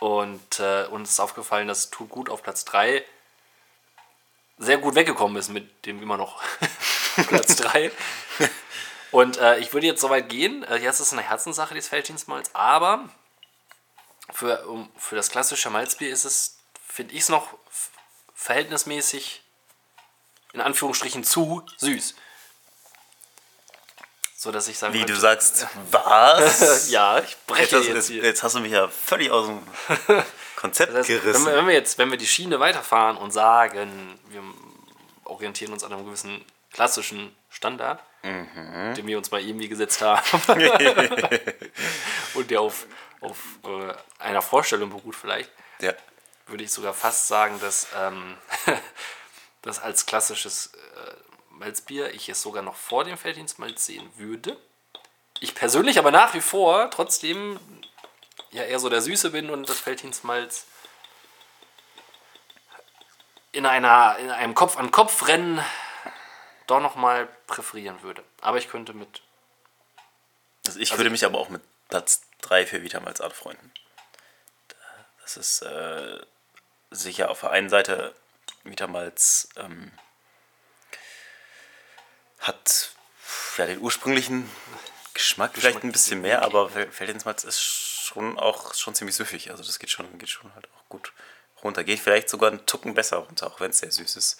[0.00, 3.02] Und äh, uns ist aufgefallen, dass Tut gut auf Platz 3
[4.58, 6.42] sehr gut weggekommen ist mit dem immer noch
[7.28, 7.90] Platz 3.
[9.10, 10.64] Und äh, ich würde jetzt soweit gehen.
[10.64, 13.08] Äh, jetzt ist es eine Herzenssache, dieses Felddienstmalz, aber
[14.30, 17.54] für, um, für das klassische Malzbier ist es, finde ich es noch
[18.34, 19.42] verhältnismäßig
[20.52, 22.14] in Anführungsstrichen zu süß.
[24.46, 26.88] So dass ich sagen Wie du sagst, was?
[26.90, 28.22] Ja, ich Jetzt breche hast, jetzt jetzt, hier.
[28.22, 29.60] jetzt hast du mich ja völlig aus dem
[30.54, 31.46] Konzept Das heißt, wenn, gerissen.
[31.46, 34.42] wir, wenn wir jetzt, wenn wir die Schiene weiterfahren und sagen, wir
[35.24, 38.94] orientieren uns an einem gewissen klassischen Standard, Mhm.
[38.96, 40.24] den wir uns mal irgendwie gesetzt haben
[42.34, 42.86] und der auf,
[43.20, 45.92] auf äh, einer Vorstellung beruht vielleicht, ja.
[46.46, 48.36] würde ich sogar fast sagen, dass ähm,
[49.62, 51.25] das als klassisches äh,
[51.58, 54.56] Malzbier ich es sogar noch vor dem Felddienstmalz sehen würde.
[55.40, 57.58] Ich persönlich aber nach wie vor trotzdem
[58.50, 60.66] ja eher so der Süße bin und das Felddienstmalz
[63.52, 65.62] in, einer, in einem Kopf-an-Kopf-Rennen
[66.66, 68.22] doch nochmal präferieren würde.
[68.40, 69.22] Aber ich könnte mit
[70.66, 73.72] Also ich würde mich aber auch mit Platz 3 für Vitamals anfreunden.
[75.22, 76.18] Das ist äh,
[76.90, 78.14] sicher auf der einen Seite
[78.64, 79.92] Vitamals ähm,
[82.38, 82.90] hat
[83.56, 84.50] ja, den ursprünglichen
[85.14, 89.50] Geschmack, vielleicht ein bisschen mehr, aber Fel- Felddienstmalz ist schon auch schon ziemlich süffig.
[89.50, 91.12] Also das geht schon, geht schon halt auch gut
[91.62, 91.82] runter.
[91.84, 94.38] Geht vielleicht sogar einen Tucken besser runter, auch wenn es sehr süß ist.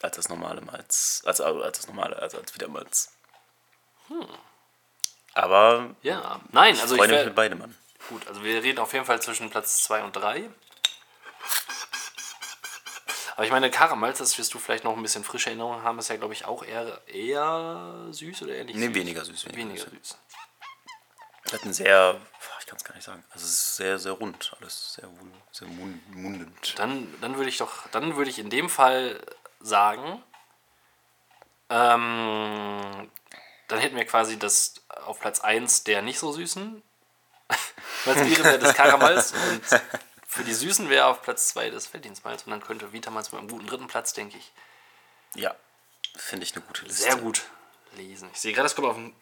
[0.00, 1.22] Als das normale Malz.
[1.26, 3.12] Als, als das normale, also als Wiedermalz.
[5.34, 7.76] Aber Ja, nein, also ich freue mich mit beidem an.
[8.08, 10.50] Gut, also wir reden auf jeden Fall zwischen Platz 2 und 3.
[13.34, 16.08] Aber ich meine, Karamalz, das wirst du vielleicht noch ein bisschen frische Erinnerungen haben, ist
[16.08, 18.94] ja, glaube ich, auch eher, eher süß oder nicht Nee, süß?
[18.94, 19.46] weniger süß.
[19.54, 19.90] Weniger süß.
[19.90, 20.18] süß.
[21.52, 22.20] Hat ein sehr,
[22.60, 23.24] ich kann es gar nicht sagen.
[23.30, 24.52] Also es ist sehr, sehr rund.
[24.60, 26.78] Alles sehr, wohl- sehr mun- mundend.
[26.78, 29.20] Dann, dann würde ich doch, dann würde ich in dem Fall
[29.60, 30.22] sagen,
[31.70, 33.10] ähm,
[33.68, 36.82] dann hätten wir quasi das auf Platz 1 der nicht so süßen
[38.06, 39.62] Malzbiere wäre des Karamalz und
[40.32, 43.50] für die Süßen wäre auf Platz 2 das Felddienstmalz und dann könnte Vitamalz mit einem
[43.50, 44.50] guten dritten Platz, denke ich,
[45.34, 45.54] Ja,
[46.16, 47.02] finde ich eine gute Liste.
[47.02, 47.42] sehr gut
[47.96, 48.30] lesen.
[48.32, 49.14] Ich sehe gerade, das kommt auf den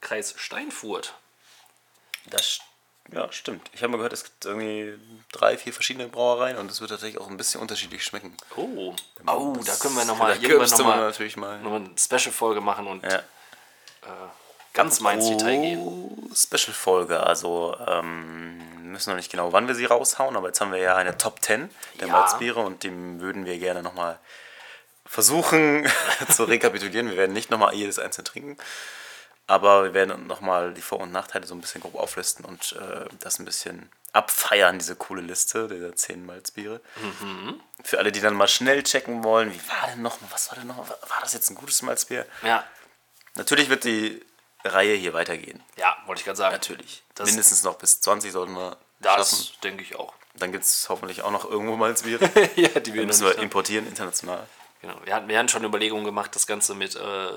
[0.00, 1.14] Kreis Steinfurt.
[2.26, 2.58] Das,
[3.12, 3.70] Ja, stimmt.
[3.72, 4.98] Ich habe mal gehört, es gibt irgendwie
[5.30, 8.36] drei, vier verschiedene Brauereien und es wird tatsächlich auch ein bisschen unterschiedlich schmecken.
[8.56, 8.94] Oh,
[9.26, 11.60] oh da können wir nochmal irgendwann nochmal natürlich mal.
[11.60, 13.22] noch mal eine Special-Folge machen und Ja.
[14.74, 15.78] Ganz mal ins Detail gehen.
[15.80, 17.20] Oh, Special-Folge.
[17.20, 20.78] Also, ähm, wir müssen noch nicht genau, wann wir sie raushauen, aber jetzt haben wir
[20.78, 21.68] ja eine Top 10
[22.00, 22.12] der Ja.
[22.12, 24.18] Malzbiere und dem würden wir gerne nochmal
[25.06, 25.86] versuchen
[26.30, 27.10] zu rekapitulieren.
[27.10, 28.56] Wir werden nicht nochmal jedes einzelne trinken,
[29.46, 33.06] aber wir werden nochmal die Vor- und Nachteile so ein bisschen grob auflisten und äh,
[33.20, 36.80] das ein bisschen abfeiern, diese coole Liste dieser 10 Malzbiere.
[37.02, 37.60] Mhm.
[37.84, 40.66] Für alle, die dann mal schnell checken wollen, wie war denn noch, was war denn
[40.66, 42.26] noch, war das jetzt ein gutes Malzbier?
[42.42, 42.64] Ja,
[43.34, 44.20] Natürlich wird die
[44.64, 45.62] Reihe hier weitergehen.
[45.76, 46.52] ja, wollte ich gerade sagen.
[46.54, 47.02] Natürlich.
[47.14, 49.46] Das- Mindestens noch bis 20 sollten wir Das schaffen.
[49.62, 50.12] denke ich auch.
[50.34, 52.24] Dann gibt es hoffentlich auch noch irgendwo Malzbiere.
[52.56, 53.42] ja, die wir müssen wir haben.
[53.42, 54.46] importieren international.
[54.82, 54.94] Genau.
[55.04, 57.28] Wir hatten, wir hatten schon Überlegungen gemacht, das Ganze mit äh,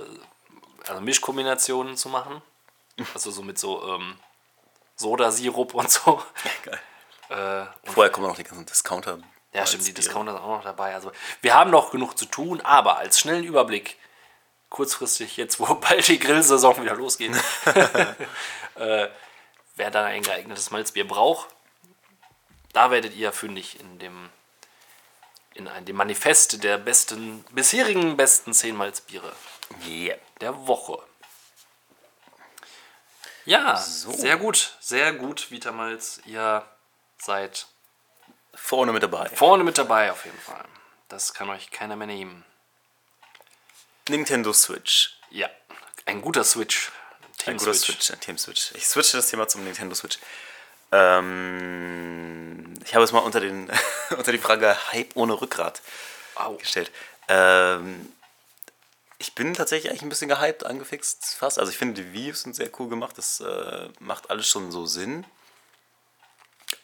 [0.87, 2.41] also Mischkombinationen zu machen.
[3.13, 4.17] Also so mit so ähm,
[4.95, 6.21] Soda-Sirup und so.
[6.63, 6.79] Geil.
[7.29, 9.17] Äh, Vorher kommen noch die ganzen Discounter.
[9.53, 9.93] ja, stimmt, die.
[9.93, 10.93] Discounter sind auch noch dabei.
[10.93, 13.97] Also wir haben noch genug zu tun, aber als schnellen Überblick,
[14.71, 17.31] kurzfristig jetzt, wo bald die Grillsaison wieder losgeht,
[18.75, 19.07] äh,
[19.75, 21.47] wer da ein geeignetes Malzbier braucht,
[22.73, 24.29] da werdet ihr fündig in dem
[25.53, 29.31] in ein, dem Manifest der besten, bisherigen besten 10 Malzbiere
[29.87, 30.17] Yeah.
[30.39, 30.97] der Woche.
[33.45, 34.11] Ja, So.
[34.13, 36.21] sehr gut, sehr gut, Vitamalz.
[36.25, 36.65] Ihr
[37.17, 37.67] seid
[38.53, 39.27] Vorne mit dabei.
[39.29, 40.63] vorne mit dabei auf jeden Fall.
[41.09, 42.45] Das kann euch keiner mehr nehmen.
[44.09, 45.17] Nintendo Switch.
[45.29, 45.49] Ja,
[46.05, 46.91] ein guter Switch.
[47.21, 47.85] Ein Team guter Switch.
[47.85, 48.71] Switch, ein Team Switch.
[48.75, 50.19] Ich switche das Thema zum Nintendo Switch.
[50.91, 53.71] Ähm, ich habe es mal unter, den,
[54.17, 55.81] unter die Frage Hype ohne Rückgrat
[56.35, 56.55] Au.
[56.57, 56.91] gestellt.
[57.27, 58.11] Ähm,
[59.17, 61.59] ich bin tatsächlich eigentlich ein bisschen gehypt, angefixt fast.
[61.59, 63.17] Also ich finde, die Videos sind sehr cool gemacht.
[63.17, 65.25] Das äh, macht alles schon so Sinn.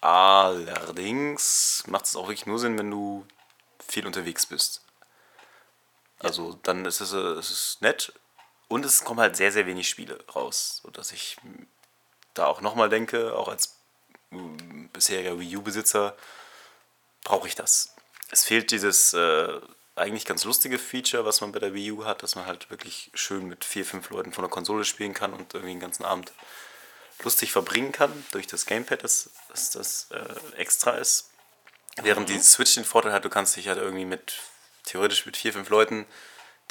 [0.01, 3.25] Allerdings macht es auch wirklich nur Sinn, wenn du
[3.85, 4.81] viel unterwegs bist.
[6.19, 8.13] Also dann ist es, äh, es ist nett
[8.67, 11.37] und es kommen halt sehr, sehr wenig Spiele raus, sodass ich
[12.33, 13.75] da auch nochmal denke, auch als
[14.31, 16.15] ähm, bisheriger Wii U-Besitzer,
[17.23, 17.95] brauche ich das.
[18.31, 19.59] Es fehlt dieses äh,
[19.95, 23.11] eigentlich ganz lustige Feature, was man bei der Wii U hat, dass man halt wirklich
[23.13, 26.31] schön mit vier, fünf Leuten von der Konsole spielen kann und irgendwie den ganzen Abend
[27.23, 31.31] lustig verbringen kann durch das Gamepad, das, das, das äh, extra ist.
[32.01, 34.35] Während die Switch den Vorteil hat, du kannst dich halt irgendwie mit,
[34.87, 36.05] theoretisch mit vier, fünf Leuten,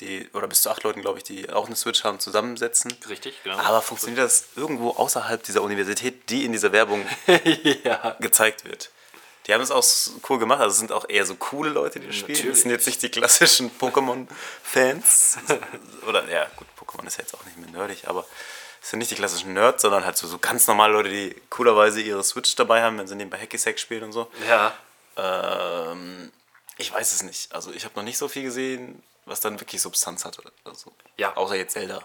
[0.01, 2.95] die, oder bis zu acht Leuten, glaube ich, die auch eine Switch haben, zusammensetzen.
[3.09, 3.57] Richtig, genau.
[3.59, 7.07] Aber funktioniert das irgendwo außerhalb dieser Universität, die in dieser Werbung
[7.85, 8.17] ja.
[8.21, 8.91] gezeigt wird?
[9.47, 9.85] Die haben es auch
[10.29, 12.49] cool gemacht, also es sind auch eher so coole Leute, die das spielen.
[12.49, 15.39] Das sind jetzt nicht die klassischen Pokémon-Fans.
[16.09, 18.27] Oder ja, gut, Pokémon ist ja jetzt auch nicht mehr nerdig, aber
[18.83, 22.01] es sind nicht die klassischen Nerds, sondern halt so, so ganz normale Leute, die coolerweise
[22.01, 24.29] ihre Switch dabei haben, wenn sie nebenbei Hacky Sack spielen und so.
[24.49, 24.75] Ja.
[25.17, 26.33] Ähm,
[26.79, 27.55] ich weiß es nicht.
[27.55, 30.43] Also ich habe noch nicht so viel gesehen, was dann wirklich Substanz hatte.
[30.65, 31.37] Also, Ja.
[31.37, 32.01] Außer jetzt Zelda.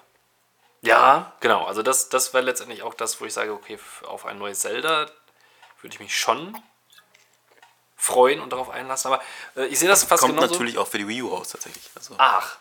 [0.82, 1.66] Ja, genau.
[1.66, 5.10] Also das, das wäre letztendlich auch das, wo ich sage, okay, auf ein neues Zelda
[5.82, 6.58] würde ich mich schon
[7.96, 9.12] freuen und darauf einlassen.
[9.14, 9.24] Aber
[9.56, 10.54] äh, ich sehe das fast Kommt genauso.
[10.54, 11.90] natürlich auch für die Wii U raus tatsächlich.
[11.96, 12.58] Also, Ach,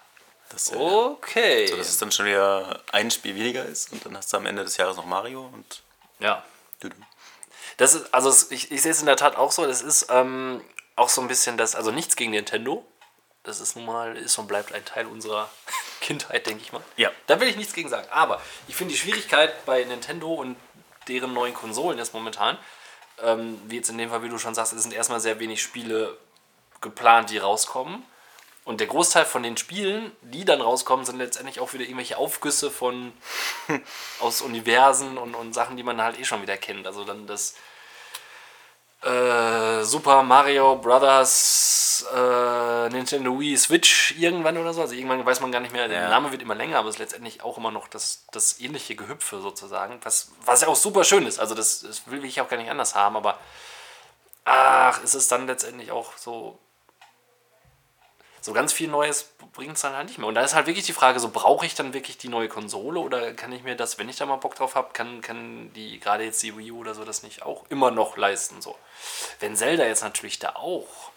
[0.50, 1.66] das, äh, okay.
[1.68, 4.46] so, dass es dann schon wieder ein Spiel weniger ist und dann hast du am
[4.46, 5.82] Ende des Jahres noch Mario und
[6.18, 6.44] ja.
[7.78, 9.66] Das ist, also ich, ich sehe es in der Tat auch so.
[9.66, 10.62] Das ist ähm,
[11.00, 12.84] auch so ein bisschen das, also nichts gegen Nintendo.
[13.42, 15.50] Das ist nun mal, ist und bleibt ein Teil unserer
[16.00, 16.82] Kindheit, denke ich mal.
[16.96, 17.10] Ja.
[17.26, 18.06] Da will ich nichts gegen sagen.
[18.10, 20.56] Aber ich finde die Schwierigkeit bei Nintendo und
[21.08, 22.58] deren neuen Konsolen jetzt momentan,
[23.22, 25.62] ähm, wie jetzt in dem Fall, wie du schon sagst, es sind erstmal sehr wenig
[25.62, 26.18] Spiele
[26.82, 28.04] geplant, die rauskommen.
[28.64, 32.70] Und der Großteil von den Spielen, die dann rauskommen, sind letztendlich auch wieder irgendwelche Aufgüsse
[32.70, 33.12] von
[34.20, 36.86] aus Universen und, und Sachen, die man halt eh schon wieder kennt.
[36.86, 37.54] Also dann das
[39.02, 44.82] äh, Super Mario Brothers äh, Nintendo Wii Switch irgendwann oder so.
[44.82, 46.08] Also irgendwann weiß man gar nicht mehr, der.
[46.08, 49.40] Name wird immer länger, aber es ist letztendlich auch immer noch das, das ähnliche Gehüpfe
[49.40, 51.38] sozusagen, was, was ja auch super schön ist.
[51.38, 53.38] Also das, das will ich auch gar nicht anders haben, aber
[54.44, 56.58] ach, ist es dann letztendlich auch so
[58.40, 60.28] so ganz viel Neues bringt es dann halt nicht mehr.
[60.28, 63.00] Und da ist halt wirklich die Frage, so brauche ich dann wirklich die neue Konsole
[63.00, 65.98] oder kann ich mir das, wenn ich da mal Bock drauf habe, kann, kann die,
[66.00, 68.62] gerade jetzt die Wii U oder so, das nicht auch immer noch leisten.
[68.62, 68.78] So.
[69.40, 71.10] Wenn Zelda jetzt natürlich da auch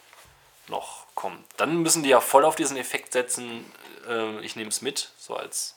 [0.67, 3.71] noch kommt, dann müssen die ja voll auf diesen Effekt setzen,
[4.07, 5.75] äh, ich nehme es mit, so als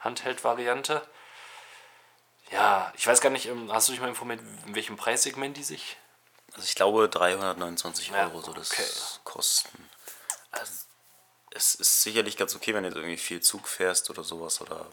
[0.00, 1.02] Handheld-Variante.
[2.52, 5.64] Ja, ich weiß gar nicht, ähm, hast du dich mal informiert, in welchem Preissegment die
[5.64, 5.96] sich
[6.54, 8.84] Also ich glaube 329 Ja, Euro so das okay.
[9.24, 9.90] Kosten.
[10.52, 10.85] Also
[11.56, 14.86] es ist sicherlich ganz okay, wenn du jetzt irgendwie viel Zug fährst oder sowas oder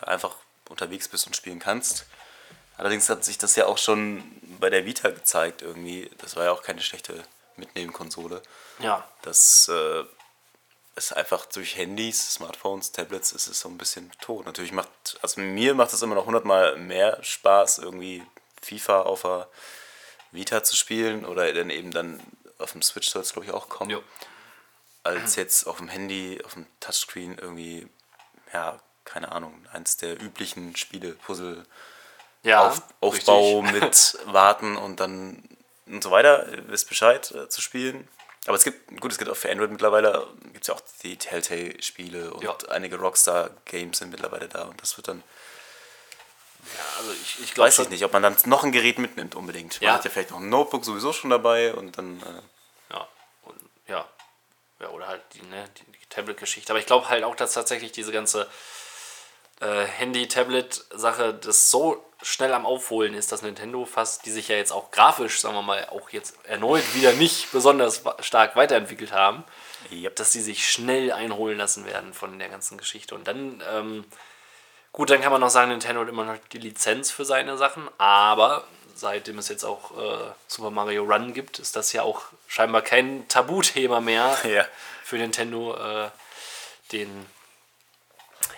[0.00, 0.36] einfach
[0.68, 2.06] unterwegs bist und spielen kannst.
[2.76, 4.24] Allerdings hat sich das ja auch schon
[4.60, 6.10] bei der Vita gezeigt irgendwie.
[6.18, 7.24] Das war ja auch keine schlechte
[7.56, 8.42] Mitnehmen-Konsole.
[8.78, 9.08] Ja.
[9.22, 10.04] Das äh,
[10.94, 14.46] ist einfach durch Handys, Smartphones, Tablets ist es so ein bisschen tot.
[14.46, 14.88] Natürlich macht,
[15.22, 18.24] also mir macht es immer noch hundertmal mehr Spaß, irgendwie
[18.62, 19.48] FIFA auf der
[20.30, 22.20] Vita zu spielen oder dann eben dann
[22.58, 24.02] auf dem Switch soll es glaube ich auch kommen, Jo.
[25.04, 27.88] Als jetzt auf dem Handy, auf dem Touchscreen irgendwie,
[28.52, 31.64] ja, keine Ahnung, eins der üblichen Spiele, Puzzle,
[32.42, 32.66] Ja.
[32.66, 33.72] auf, Aufbau richtig.
[33.80, 35.42] mit Warten und dann
[35.86, 38.06] und so weiter, wisst Bescheid, äh, zu spielen.
[38.46, 41.16] Aber es gibt, gut, es gibt auch für Android mittlerweile, gibt es ja auch die
[41.16, 42.56] Telltale-Spiele und Ja.
[42.68, 45.22] einige Rockstar-Games sind mittlerweile da und das wird dann,
[46.98, 49.80] Also ich, ich glaube weiß ich nicht, ob man dann noch ein Gerät mitnimmt unbedingt.
[49.80, 49.94] Man Ja.
[49.94, 53.08] hat ja vielleicht noch ein Notebook sowieso schon dabei und dann, äh, Ja,
[53.42, 53.56] und,
[53.86, 54.06] ja.
[54.80, 54.88] Ja.
[54.90, 56.72] Oder halt die, ne, die, die Tablet-Geschichte.
[56.72, 58.48] Aber ich glaube halt auch, dass tatsächlich diese ganze
[59.60, 64.72] äh, Handy-Tablet-Sache das so schnell am Aufholen ist, dass Nintendo fast, die sich ja jetzt
[64.72, 69.44] auch grafisch, sagen wir mal, auch jetzt erneut wieder nicht besonders stark weiterentwickelt haben,
[69.92, 70.16] Yep.
[70.16, 73.14] dass die sich schnell einholen lassen werden von der ganzen Geschichte.
[73.14, 74.04] Und dann, ähm,
[74.92, 77.88] gut, dann kann man noch sagen, Nintendo hat immer noch die Lizenz für seine Sachen,
[77.96, 78.64] aber
[78.98, 83.28] seitdem es jetzt auch äh, Super Mario Run gibt, ist das ja auch scheinbar kein
[83.28, 84.66] Tabuthema mehr ja.
[85.04, 86.10] für Nintendo, äh,
[86.92, 87.26] den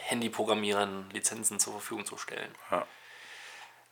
[0.04, 2.54] Handyprogrammierern Lizenzen zur Verfügung zu stellen.
[2.70, 2.86] Ja.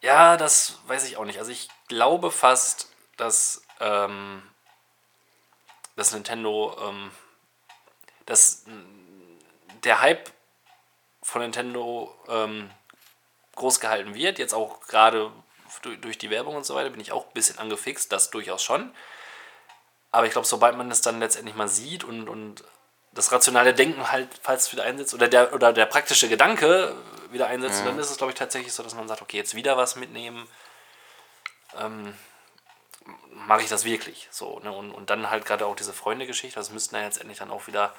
[0.01, 1.39] Ja, das weiß ich auch nicht.
[1.39, 4.43] Also ich glaube fast, dass, ähm,
[5.97, 7.11] dass Nintendo, ähm,
[8.27, 8.65] dass
[9.83, 10.31] der Hype
[11.23, 12.71] von Nintendo ähm,
[13.57, 14.39] groß gehalten wird.
[14.39, 15.33] Jetzt auch gerade
[15.81, 18.63] durch, durch die Werbung und so weiter bin ich auch ein bisschen angefixt, das durchaus
[18.63, 18.93] schon.
[20.11, 22.65] Aber ich glaube, sobald man es dann letztendlich mal sieht und, und
[23.13, 26.95] das rationale Denken halt falls wieder einsetzt oder der, oder der praktische Gedanke
[27.31, 29.77] wieder einsetzt, dann ist es, glaube ich, tatsächlich so, dass man sagt, okay, jetzt wieder
[29.77, 30.49] was mitnehmen,
[31.77, 32.15] ähm,
[33.31, 34.61] mache ich das wirklich so.
[34.61, 34.73] Ne?
[34.73, 37.67] Und, und dann halt gerade auch diese Freunde-Geschichte, das müssten ja jetzt endlich dann auch
[37.67, 37.95] wieder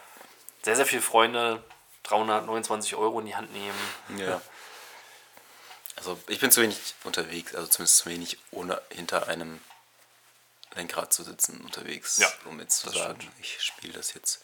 [0.64, 1.64] sehr, sehr viele Freunde
[2.04, 3.78] 329 Euro in die Hand nehmen.
[4.18, 4.42] Ja.
[6.00, 9.60] Also ich bin zu wenig unterwegs, also zumindest zu wenig ohne hinter einem
[10.76, 13.36] Lenkrad zu sitzen unterwegs, Ja, um jetzt zu sagen, stimmt.
[13.42, 14.40] ich spiele das jetzt.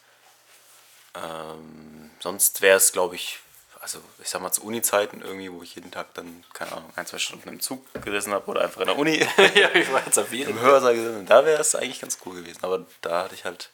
[1.16, 3.40] Ähm, sonst wäre es, glaube ich,
[3.80, 7.06] also ich sag mal zu Uni-Zeiten irgendwie, wo ich jeden Tag dann, keine Ahnung, ein,
[7.06, 9.18] zwei Stunden im Zug gesessen habe oder einfach in der Uni
[9.56, 10.50] ja, ich war jetzt erwähnt.
[10.50, 12.60] im Hörsaal gesessen, da wäre es eigentlich ganz cool gewesen.
[12.64, 13.70] Aber da hatte ich halt.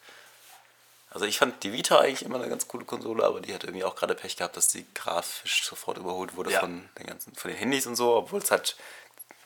[1.14, 3.84] Also ich fand die Vita eigentlich immer eine ganz coole Konsole, aber die hat irgendwie
[3.84, 6.62] auch gerade Pech gehabt, dass die grafisch sofort überholt wurde Ja.
[6.62, 8.78] von den ganzen, von den Handys und so, obwohl es halt,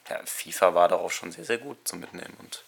[0.10, 2.36] ja, FIFA war darauf schon sehr, sehr gut zum Mitnehmen.
[2.40, 2.64] Und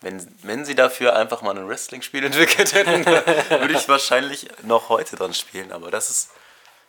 [0.00, 5.14] wenn, wenn sie dafür einfach mal ein Wrestling-Spiel entwickelt hätten, würde ich wahrscheinlich noch heute
[5.14, 5.70] dran spielen.
[5.70, 6.30] Aber das ist,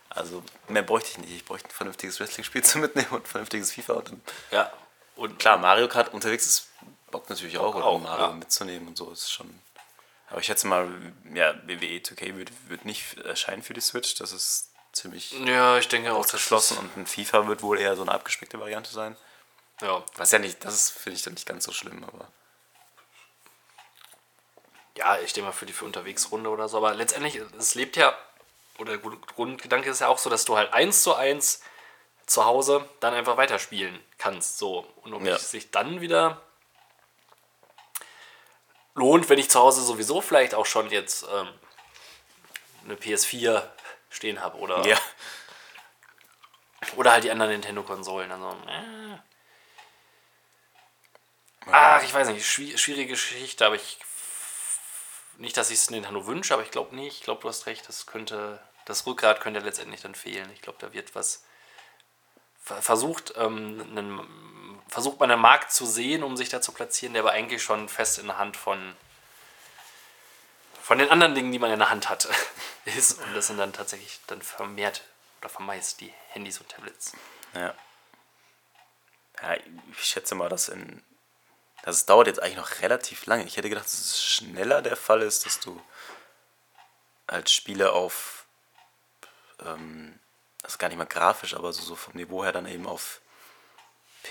[0.09, 1.31] also mehr bräuchte ich nicht.
[1.31, 3.93] Ich bräuchte ein vernünftiges Wrestling-Spiel zum Mitnehmen und ein vernünftiges FIFA.
[3.93, 4.73] Und dann Ja,
[5.15, 6.67] und Klar, Mario Kart unterwegs ist
[7.11, 8.31] Bock natürlich auch, oder auch, Mario ja.
[8.33, 9.47] mitzunehmen und so ist schon.
[10.29, 10.89] Aber ich schätze mal,
[11.33, 14.15] ja, WWE 2K wird, wird nicht erscheinen für die Switch.
[14.15, 18.01] Das ist ziemlich ja, ich denke auch, geschlossen und ein FIFA wird wohl eher so
[18.01, 19.15] eine abgespeckte Variante sein.
[19.81, 22.27] Ja, Was ja nicht, das finde ich dann nicht ganz so schlimm, aber.
[24.97, 26.77] ja, ich denke mal für die für Unterwegsrunde oder so.
[26.77, 28.17] Aber letztendlich, es lebt ja,
[28.79, 31.61] oder der Grund- Grundgedanke ist ja auch so, dass du halt eins zu eins
[32.25, 34.57] zu Hause dann einfach weiterspielen kannst.
[34.57, 34.79] So.
[35.03, 35.37] Und ob Ja.
[35.37, 36.41] sich dann wieder
[38.97, 41.47] lohnt, wenn ich zu Hause sowieso vielleicht auch schon jetzt ähm,
[42.85, 43.63] eine PS4
[44.09, 44.97] stehen habe oder, Ja.
[46.97, 48.31] oder halt die anderen Nintendo-Konsolen.
[48.31, 49.17] Also, äh.
[51.69, 53.97] Ach, ich weiß nicht, schwi- schwierige Geschichte, aber ich.
[55.37, 57.17] Nicht, dass ich es Nintendo wünsche, aber ich glaube nicht.
[57.17, 58.59] Ich glaube, du hast recht, das könnte.
[58.85, 60.49] Das Rückgrat könnte letztendlich dann fehlen.
[60.53, 61.43] Ich glaube, da wird was.
[62.63, 67.13] ver- Versucht, ähm, einen, versucht man einen Markt zu sehen, um sich da zu platzieren,
[67.13, 68.95] der aber eigentlich schon fest in der Hand von.
[70.81, 72.27] von den anderen Dingen, die man in der Hand hat,
[72.85, 73.21] ist.
[73.21, 75.03] Und das sind dann tatsächlich dann vermehrt
[75.39, 77.13] oder vermeist die Handys und Tablets.
[77.53, 77.73] Ja.
[79.41, 79.55] Ja,
[79.91, 81.03] ich schätze mal, dass in.
[81.83, 83.43] Das dauert jetzt eigentlich noch relativ lange.
[83.45, 85.81] Ich hätte gedacht, dass es schneller der Fall ist, dass du
[87.27, 88.45] als Spiele auf.
[89.63, 90.19] Ähm,
[90.63, 93.21] also gar nicht mal grafisch, aber so, so vom Niveau her dann eben auf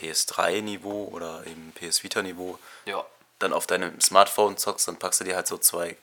[0.01, 3.05] PS3-Niveau oder eben PS Vita-Niveau Ja.
[3.39, 5.97] dann auf deinem Smartphone zockst, dann packst du dir halt so zwei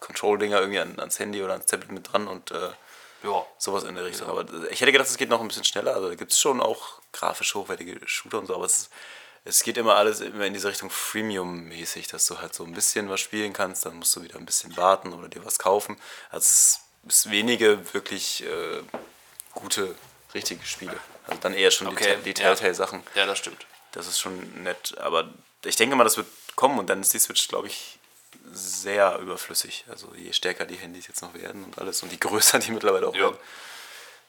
[0.00, 2.70] Control-Dinger irgendwie an, ans Handy oder ans Tablet mit dran und äh,
[3.22, 3.46] Ja.
[3.58, 4.28] Sowas in der Richtung.
[4.28, 5.94] Aber ich hätte gedacht, es geht noch ein bisschen schneller.
[5.94, 8.90] Also da gibt es schon auch grafisch hochwertige Shooter und so, aber es,
[9.44, 13.08] es geht immer alles immer in diese Richtung Freemium-mäßig, dass du halt so ein bisschen
[13.10, 15.96] was spielen kannst, dann musst du wieder ein bisschen warten oder dir was kaufen.
[16.30, 18.82] Also es ist wenige wirklich äh,
[19.54, 19.94] gute
[20.34, 20.96] richtige Spiele.
[21.26, 22.48] Also dann eher schon Okay, die, die ja.
[22.54, 23.02] Telltale-Sachen.
[23.14, 23.66] Ja, das stimmt.
[23.92, 24.96] Das ist schon nett.
[24.98, 25.28] Aber
[25.64, 27.98] ich denke mal, das wird kommen und dann ist die Switch, glaube ich,
[28.52, 29.84] sehr überflüssig.
[29.88, 33.06] Also je stärker die Handys jetzt noch werden und alles und je größer die mittlerweile
[33.08, 33.22] auch Ja.
[33.24, 33.36] werden,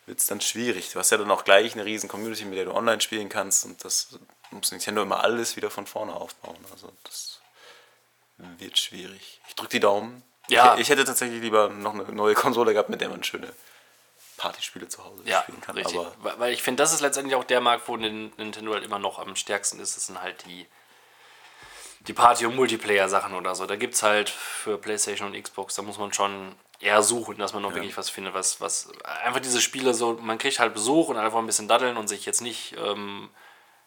[0.05, 0.91] wird es dann schwierig.
[0.91, 3.65] Du hast ja dann auch gleich eine riesen Community, mit der du online spielen kannst
[3.65, 4.09] und das
[4.51, 6.57] muss Nintendo immer alles wieder von vorne aufbauen.
[6.71, 7.39] Also das
[8.37, 9.41] wird schwierig.
[9.47, 10.23] Ich drücke die Daumen.
[10.49, 10.75] Ja.
[10.75, 13.51] Ich, ich hätte tatsächlich lieber noch eine neue Konsole gehabt, mit der man schöne
[14.43, 15.75] Partyspiele zu Hause Ja, spielen kann.
[15.75, 15.97] richtig.
[15.97, 18.99] Aber Weil- ich finde, das ist letztendlich auch der Markt, wo Nin- Nintendo halt immer
[18.99, 19.95] noch am stärksten ist.
[19.95, 20.67] Das sind halt die,
[22.01, 23.65] die Party- und Multiplayer-Sachen oder so.
[23.65, 27.53] Da gibt es halt für PlayStation und Xbox, da muss man schon eher suchen, dass
[27.53, 28.89] man noch wirklich was findet, was, was
[29.23, 32.25] einfach diese Spiele so, man kriegt halt Besuch und einfach ein bisschen daddeln und sich
[32.25, 33.29] jetzt nicht ähm,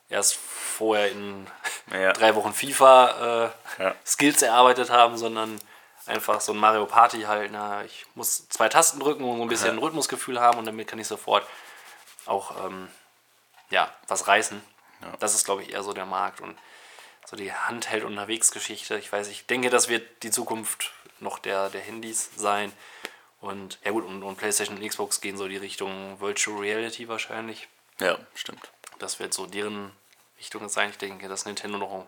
[0.09, 1.47] erst vorher in
[1.93, 2.15] Ja.
[2.15, 3.95] drei Wochen FIFA äh, Ja.
[4.07, 5.61] Skills erarbeitet haben, sondern
[6.07, 9.49] einfach so ein Mario Party halt, na, ich muss zwei Tasten drücken und so ein
[9.49, 11.47] bisschen Rhythmusgefühl haben und damit kann ich sofort
[12.27, 12.89] auch ähm,
[13.71, 14.63] ja, was reißen.
[15.21, 16.57] Das ist, glaube ich, eher so der Markt und
[17.27, 18.97] so die Handheld-Unterwegs-Geschichte.
[18.99, 22.73] Ich weiß, ich denke, das wird die Zukunft noch der, der Handys sein.
[23.41, 27.69] Und ja gut, und, und PlayStation und Xbox gehen so die Richtung Virtual Reality wahrscheinlich.
[28.01, 28.71] ja, stimmt.
[28.99, 29.93] Das wird so deren
[30.39, 30.91] Richtung sein.
[30.91, 32.07] Ich denke, dass Nintendo noch,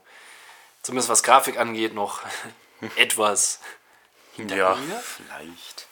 [0.83, 2.23] zumindest was Grafik angeht, noch
[2.97, 3.61] etwas
[4.39, 4.99] hinter Ja, mir.
[5.01, 5.87] vielleicht.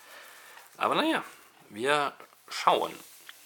[0.78, 1.22] Aber naja,
[1.68, 2.12] wir
[2.48, 2.94] schauen.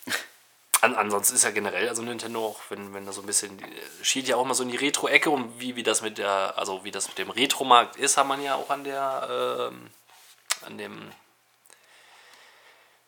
[0.80, 4.04] An, ansonsten ist ja generell, also Nintendo auch, wenn, wenn da so ein bisschen, die-
[4.04, 6.84] schielt ja auch mal so in die Retro-Ecke und wie, wie das mit der, also
[6.84, 9.90] wie das mit dem Retro-Markt ist, hat man ja auch an der, ähm,
[10.66, 11.12] an dem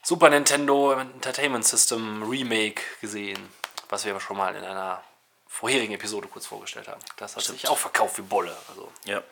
[0.03, 3.49] Super Nintendo Entertainment System Remake gesehen,
[3.89, 5.03] was wir aber schon mal in einer
[5.47, 7.01] vorherigen Episode kurz vorgestellt haben.
[7.17, 8.57] Das hat sich auch verkauft wie Bolle.
[8.69, 9.23] Also, Ja.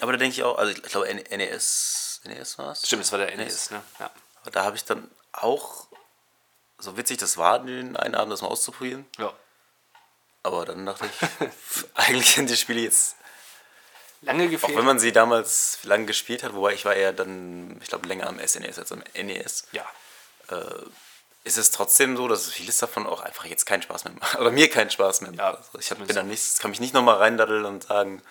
[0.00, 2.86] Aber da denke ich auch, also ich glaube NES, NES war es?
[2.86, 3.82] stimmt, es war der NES, ne?
[3.98, 4.10] Ja.
[4.42, 5.86] Aber da habe ich dann auch,
[6.78, 9.06] so witzig das war, den einen Abend das mal auszuprobieren.
[9.18, 9.32] ja.
[10.42, 11.48] Aber dann dachte ich,
[11.94, 13.16] eigentlich sind die Spiele jetzt,
[14.20, 14.76] Lange auch gefehlt.
[14.76, 18.26] wenn man sie damals lange gespielt hat, wobei ich war eher dann, ich glaube, länger
[18.26, 19.86] am SNES als am NES, ja.
[21.44, 24.34] ist es trotzdem so, dass vieles davon auch einfach jetzt keinen Spaß mehr macht.
[24.40, 25.38] Oder mir keinen Spaß mehr macht.
[25.38, 28.22] Ja, also ich hab, bin dann nicht, kann mich nicht nochmal reindaddeln und sagen,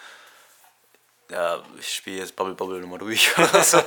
[1.33, 3.81] ja, ich spiele jetzt Bubble Bubble nochmal durch oder so.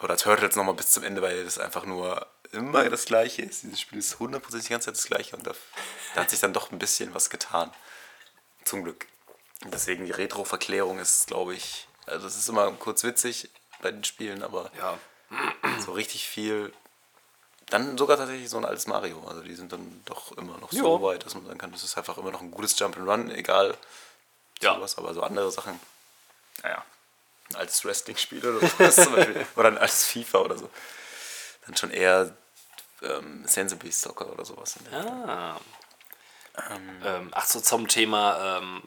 [0.00, 3.62] oder Turtles nochmal bis zum Ende, weil das einfach nur immer das Gleiche ist.
[3.62, 5.52] Dieses Spiel ist hundertprozentig die ganze Zeit das Gleiche und da,
[6.14, 7.70] da hat sich dann doch ein bisschen was getan.
[8.64, 9.06] Zum Glück.
[9.64, 13.48] Und Deswegen die Retro-Verklärung ist, glaube ich, also es ist immer kurz witzig
[13.80, 14.98] bei den Spielen, aber Ja.
[15.80, 16.72] so richtig viel.
[17.70, 19.24] Dann sogar tatsächlich so ein altes Mario.
[19.26, 21.02] Also die sind dann doch immer noch so Ja.
[21.02, 23.76] weit, dass man sagen kann, das ist einfach immer noch ein gutes Jump'n'Run, egal
[24.62, 24.74] Ja.
[24.74, 25.78] sowas, aber so andere Sachen.
[26.62, 26.84] Naja,
[27.50, 29.46] ein altes Wrestling-Spiel oder sowas zum Beispiel.
[29.56, 30.70] Oder ein altes FIFA oder so.
[31.66, 32.34] Dann schon eher
[33.02, 34.76] ähm, Sensible Soccer oder sowas.
[34.92, 35.56] Ah.
[37.04, 38.82] Ähm, ach so, zum Thema ähm,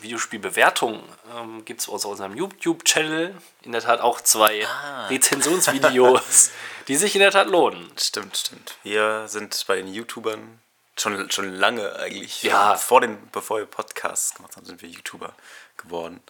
[0.00, 1.02] Videospielbewertung
[1.36, 4.66] ähm, gibt es aus unserem YouTube-Channel in der Tat auch zwei
[5.08, 6.50] Rezensionsvideos,
[6.88, 7.90] die sich in der Tat lohnen.
[7.98, 8.76] Stimmt, stimmt.
[8.82, 10.60] Wir sind bei den YouTubern
[11.02, 12.42] schon, schon lange eigentlich.
[12.42, 12.76] Ja.
[12.76, 15.34] Vor den, bevor wir Podcasts gemacht haben, sind wir YouTuber
[15.76, 16.22] geworden.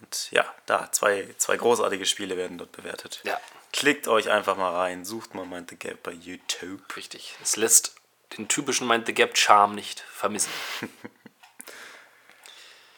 [0.00, 3.20] Und ja, da, zwei, zwei großartige Spiele werden dort bewertet.
[3.24, 3.40] Ja.
[3.72, 6.96] Klickt euch einfach mal rein, sucht mal Mind the Gap bei YouTube.
[6.96, 7.36] Richtig.
[7.42, 7.94] Es lässt
[8.36, 10.50] den typischen Mind the Gap Charme nicht vermissen.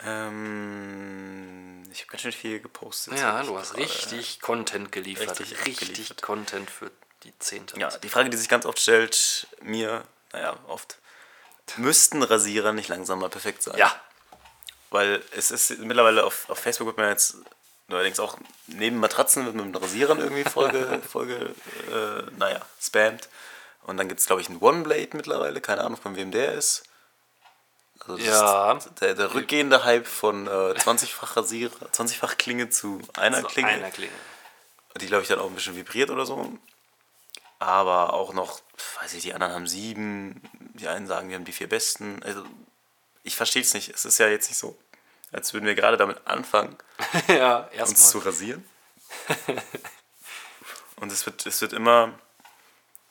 [0.07, 3.19] Ähm, ich habe ganz schön viel gepostet.
[3.19, 5.41] Ja, du hast richtig Content geliefert.
[5.41, 6.17] Richtig Richtig.
[6.21, 6.91] Content für
[7.23, 7.79] die Zehnte.
[7.81, 10.99] Ja, die Frage, die sich ganz oft stellt, mir, naja, oft,
[11.77, 13.77] müssten Rasierer nicht langsam mal perfekt sein?
[13.79, 13.95] ja.
[14.91, 17.37] Weil es ist mittlerweile auf, auf Facebook wird man jetzt
[17.89, 18.39] neuerdings auch
[18.69, 21.53] neben Matratzen wird mit Rasierern irgendwie Folge, Folge
[21.91, 23.29] äh, naja, spammt.
[23.83, 26.85] Und dann gibt es, glaube ich, einen One-Blade mittlerweile, keine Ahnung von wem der ist.
[28.01, 28.73] Also das Ja.
[28.75, 33.69] ist der, der rückgehende Hype von äh, 20-fach Rasierer, 20-fach Klinge zu einer So, Klinge,
[33.71, 34.13] Einer Klinge.
[35.01, 36.57] die, glaube ich, dann auch ein bisschen vibriert oder so.
[37.59, 38.61] Aber auch noch,
[39.01, 40.43] weiß ich, die anderen haben sieben,
[40.75, 42.23] die einen sagen, wir haben die vier besten.
[42.23, 42.45] Also,
[43.23, 43.89] ich verstehe es nicht.
[43.91, 44.77] Es ist ja jetzt nicht so,
[45.33, 46.77] als würden wir gerade damit anfangen,
[47.29, 48.65] ja, uns zu rasieren.
[50.97, 52.13] Und es wird, es wird immer,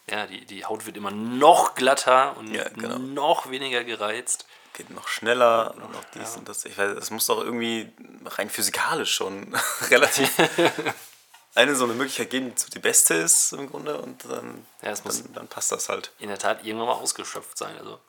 [0.09, 2.97] Ja, die, die Haut wird immer noch glatter und Ja, genau.
[2.99, 4.45] noch weniger gereizt.
[4.73, 6.65] geht noch schneller und noch dies und das.
[6.65, 7.91] Ich weiß, es muss doch irgendwie
[8.25, 9.55] rein physikalisch schon
[9.89, 10.31] relativ
[11.55, 15.03] eine so eine Möglichkeit geben, die die beste ist im Grunde und dann, Ja, es
[15.05, 16.11] muss- dann, dann passt das halt.
[16.19, 17.77] In der Tat irgendwann mal ausgeschöpft sein.
[17.77, 17.99] Also.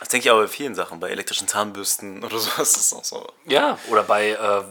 [0.00, 3.04] Das denke ich aber bei vielen Sachen, bei elektrischen Zahnbürsten oder sowas ist es auch
[3.04, 3.32] so.
[3.46, 4.62] Ja, oder bei, äh,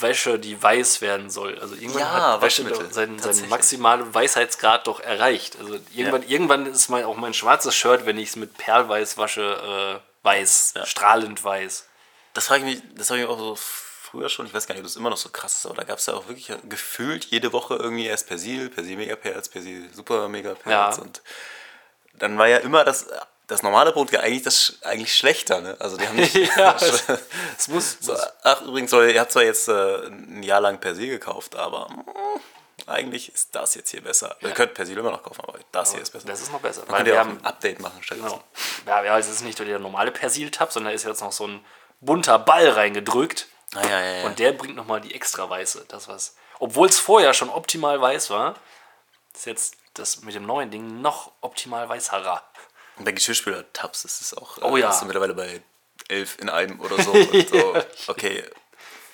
[0.00, 1.58] Wäsche, die weiß werden soll.
[1.58, 5.56] Also irgendwann Ja, hat Wäsche doch seinen, seinen maximalen Weisheitsgrad doch erreicht.
[5.58, 10.00] Also irgendwann, irgendwann ist mein, auch mein schwarzes Shirt, wenn ich es mit Perlweiß wasche,
[10.00, 11.86] äh, weiß, strahlend weiß.
[12.34, 13.58] Das frage ich mich, das habe ich auch so
[14.14, 15.82] früher schon, ich weiß gar nicht, ob das immer noch so krass ist, aber da
[15.82, 20.28] gab es ja auch wirklich gefühlt jede Woche irgendwie erst Persil, Persil Megaperls, Persil Super
[20.28, 21.02] Megaperls Ja.
[21.02, 21.20] und
[22.14, 23.06] dann war ja immer das,
[23.48, 25.76] das normale Produkt ja eigentlich das eigentlich schlechter, ne?
[25.80, 26.34] Also die haben nicht.
[26.56, 26.76] Ja,
[27.58, 31.56] es, muss, so, ach, übrigens, ihr habt zwar jetzt äh, ein Jahr lang Persil gekauft,
[31.56, 32.40] aber mm,
[32.88, 34.36] eigentlich ist das jetzt hier besser.
[34.42, 36.28] Ihr könnt Persil immer noch kaufen, aber das hier ist besser.
[36.28, 36.82] das ist noch besser.
[36.86, 38.38] Man Weil wir ja auch haben, ein Update machen stattdessen.
[38.84, 41.32] genau, ja, ja, es ist nicht nur der normale Persil-Tab, sondern da ist jetzt noch
[41.32, 41.64] so ein
[42.00, 43.48] bunter Ball reingedrückt.
[43.74, 44.26] Ah, ja, ja, ja.
[44.26, 45.86] Und der bringt nochmal die extra Weiße.
[45.88, 46.36] Das was.
[46.58, 48.54] Obwohl es vorher schon optimal weiß war,
[49.34, 52.42] ist jetzt das mit dem neuen Ding noch optimal weißerer.
[52.96, 54.58] Und bei Geschirrspüler-Tabs ist es auch.
[54.62, 54.88] Oh äh, ja.
[54.88, 55.62] Bist du mittlerweile bei
[56.08, 57.10] 11 in einem oder so.
[57.12, 57.74] Und so.
[58.08, 58.44] Okay,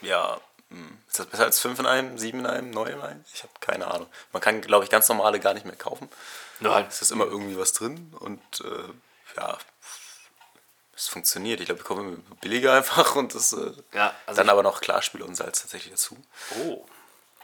[0.03, 0.39] ja.
[0.69, 0.99] hm.
[1.09, 3.25] Ist das besser als 5 in einem, 7 in einem, 9 in einem?
[3.33, 4.09] Ich habe keine Ahnung.
[4.33, 6.09] Man kann, glaube ich, ganz normale gar nicht mehr kaufen.
[6.61, 6.87] Nein.
[6.89, 9.59] Es ist immer irgendwie was drin und äh, ja.
[11.01, 11.61] Es funktioniert.
[11.61, 13.55] Ich glaube, wir kommen billiger einfach und das.
[13.55, 16.17] Äh, Ja, also dann aber noch Klarspüler und Salz tatsächlich dazu.
[16.63, 16.85] Oh.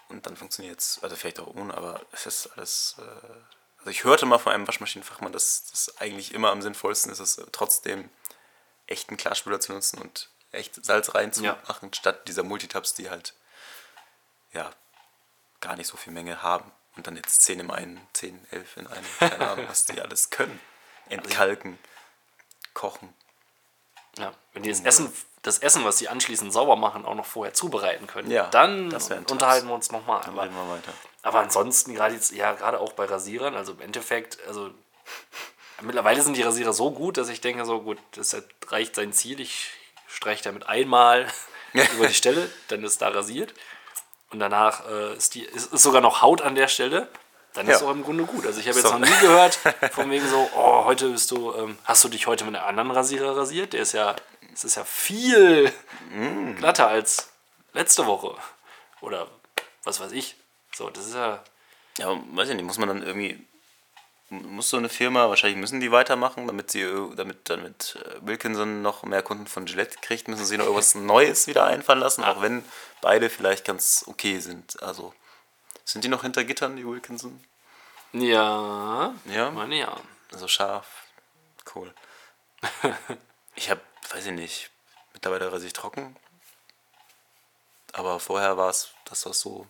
[0.09, 1.01] Und dann funktioniert es.
[1.03, 2.97] Also vielleicht auch ohne, aber es ist alles.
[2.99, 3.03] Äh,
[3.79, 7.39] also ich hörte mal von einem Waschmaschinenfachmann, dass das eigentlich immer am sinnvollsten ist, es
[7.39, 8.11] äh, trotzdem
[8.87, 13.35] echten Klarspüler zu nutzen und echt Salz reinzumachen, statt dieser Multitabs, die halt
[14.53, 14.71] ja
[15.61, 16.71] gar nicht so viel Menge haben.
[16.97, 20.29] Und dann jetzt 10 im einen, 10, 11 in einem, keine Ahnung, was die alles
[20.31, 20.61] können.
[21.09, 21.79] Entkalken,
[22.75, 23.15] kochen.
[24.19, 25.13] Ja, wenn die das Essen,
[25.43, 28.93] das Essen, was sie anschließend sauber machen, auch noch vorher zubereiten können, Ja, dann
[29.31, 30.23] unterhalten wir uns nochmal.
[30.23, 30.93] Dann Aber, reden wir weiter.
[31.23, 34.71] aber ansonsten, gerade jetzt, ja, gerade auch bei Rasierern, also im Endeffekt, also
[35.83, 38.37] mittlerweile sind die Rasierer so gut, dass ich denke, so gut, das
[38.69, 39.41] reicht sein Ziel.
[39.41, 39.71] Ich
[40.09, 41.27] streiche damit einmal
[41.95, 43.55] über die Stelle, dann ist da rasiert.
[44.31, 47.09] Und danach äh, ist, die, ist, ist sogar noch Haut an der Stelle.
[47.57, 47.87] Dann ist Ja.
[47.87, 48.47] auch im Grunde gut.
[48.47, 49.59] Also ich habe jetzt doch- noch nie gehört,
[49.93, 52.91] von wegen so, oh, heute bist du, ähm, hast du dich heute mit einem anderen
[52.93, 53.73] Rasierer rasiert?
[53.73, 54.15] Der ist ja,
[54.55, 55.73] es ist ja viel
[56.11, 56.55] Mm.
[56.57, 57.31] glatter als
[57.73, 58.35] letzte Woche.
[59.01, 59.27] Oder
[59.85, 60.37] was weiß ich.
[60.75, 61.43] So, das ist ja,
[61.99, 63.43] Ja, weiß ich nicht, muss man dann irgendwie,
[64.29, 66.85] muss so eine Firma, wahrscheinlich müssen die weitermachen, damit sie,
[67.17, 71.47] damit, damit äh, Wilkinson noch mehr Kunden von Gillette kriegt, müssen sie noch irgendwas Neues
[71.47, 72.63] wieder einfallen lassen, auch wenn
[73.01, 74.83] beide vielleicht ganz okay sind.
[74.83, 75.15] Also,
[75.87, 77.43] sind die noch hinter Gittern, die Wilkinson?
[78.13, 79.51] ja, Ja?
[79.51, 79.97] meine ja.
[80.33, 80.87] Also scharf,
[81.75, 81.93] cool.
[83.55, 83.81] ich habe,
[84.13, 84.71] weiß ich nicht,
[85.13, 86.17] mittlerweile rasiere ich trocken,
[87.93, 89.67] aber vorher war es, das war so,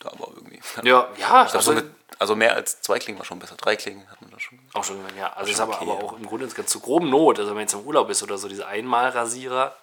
[0.00, 0.60] da war irgendwie.
[0.82, 1.86] Ja, ja, Ich glaub, so mit,
[2.18, 3.56] also mehr als zwei Klingen war schon besser.
[3.56, 4.58] Drei Klingen hat man da schon.
[4.74, 5.32] Auch schon, ja.
[5.34, 6.04] Also ist aber, okay, aber ja.
[6.06, 7.38] auch im Grunde ganz zu groben Not.
[7.38, 9.76] Also wenn man jetzt im Urlaub ist oder so, diese Einmalrasierer,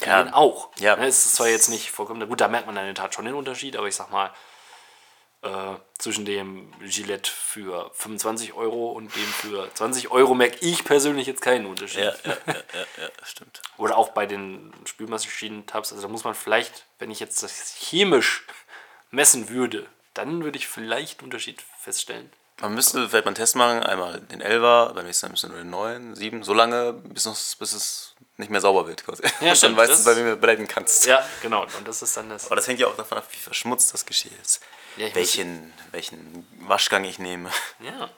[0.00, 0.22] Ja.
[0.22, 0.70] gehen auch.
[0.78, 0.96] Ja.
[0.96, 3.24] Ne, Es ist zwar jetzt nicht vollkommen, gut, da merkt man in der Tat schon
[3.24, 4.30] den Unterschied, aber ich sag mal,
[5.42, 11.26] äh, zwischen dem Gillette für 25 Euro und dem für 20 Euro merke ich persönlich
[11.26, 12.00] jetzt keinen Unterschied.
[12.04, 13.60] Ja, ja, ja, ja, ja stimmt.
[13.76, 15.92] Oder auch bei den Spülmaschinen-Tabs.
[15.92, 18.44] Also da muss man vielleicht, wenn ich jetzt das chemisch
[19.10, 22.30] messen würde, dann würde ich vielleicht einen Unterschied feststellen.
[22.60, 23.82] Man müsste vielleicht mal einen Test machen.
[23.82, 26.42] Einmal den 11er, beim nächsten Mal müssen wir den 9, 7.
[26.44, 29.04] So lange, bis, es- bis es nicht mehr sauber wird.
[29.04, 29.22] Quasi.
[29.24, 31.06] Ja, dann stimmt, weißt das- du, bei wem du bleiben kannst.
[31.06, 31.62] Ja, genau.
[31.62, 32.46] Und das ist dann das.
[32.46, 34.60] Aber das hängt ja auch davon ab, wie verschmutzt das Geschirr ist.
[34.96, 37.50] Ja, welchen, welchen Waschgang ich nehme.
[37.80, 38.10] Ja.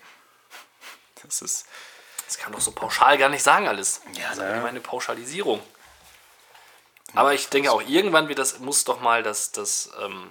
[1.22, 1.66] Das ist.
[2.27, 4.01] Das kann doch so pauschal gar nicht sagen alles.
[4.14, 4.61] Ja, das ist ne?
[4.62, 5.62] meine Pauschalisierung.
[7.14, 10.31] Aber ich denke auch, irgendwann wird das, muss doch mal das, das ähm,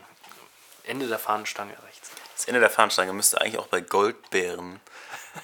[0.83, 2.15] Ende der Fahnenstange erreicht sein.
[2.35, 4.81] Das Ende der Fahnenstange müsste eigentlich auch bei Goldbeeren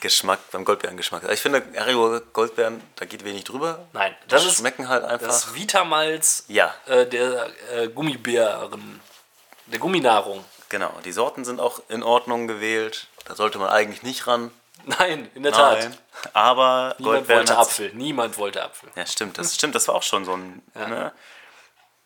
[0.01, 1.23] Geschmack, beim Goldbeeren-Geschmack.
[1.23, 3.87] Also ich finde, Haribo Goldbeeren, da geht wenig drüber.
[3.93, 5.27] Nein, das Die ist schmecken halt einfach.
[5.27, 6.75] das Vitamalz Ja.
[6.85, 9.01] äh, der äh, Gummibären,
[9.65, 10.43] der Gumminahrung.
[10.69, 13.07] Genau, die Sorten sind auch in Ordnung gewählt.
[13.25, 14.51] Da sollte man eigentlich nicht ran.
[14.85, 15.89] Nein, in der Tat.
[16.33, 17.93] Aber Niemand Goldbeeren wollte Apfel.
[17.93, 18.89] Niemand wollte Apfel.
[18.95, 19.37] Ja, stimmt.
[19.37, 19.75] Das stimmt.
[19.75, 20.61] Das war auch schon so ein.
[20.75, 21.11] Ne?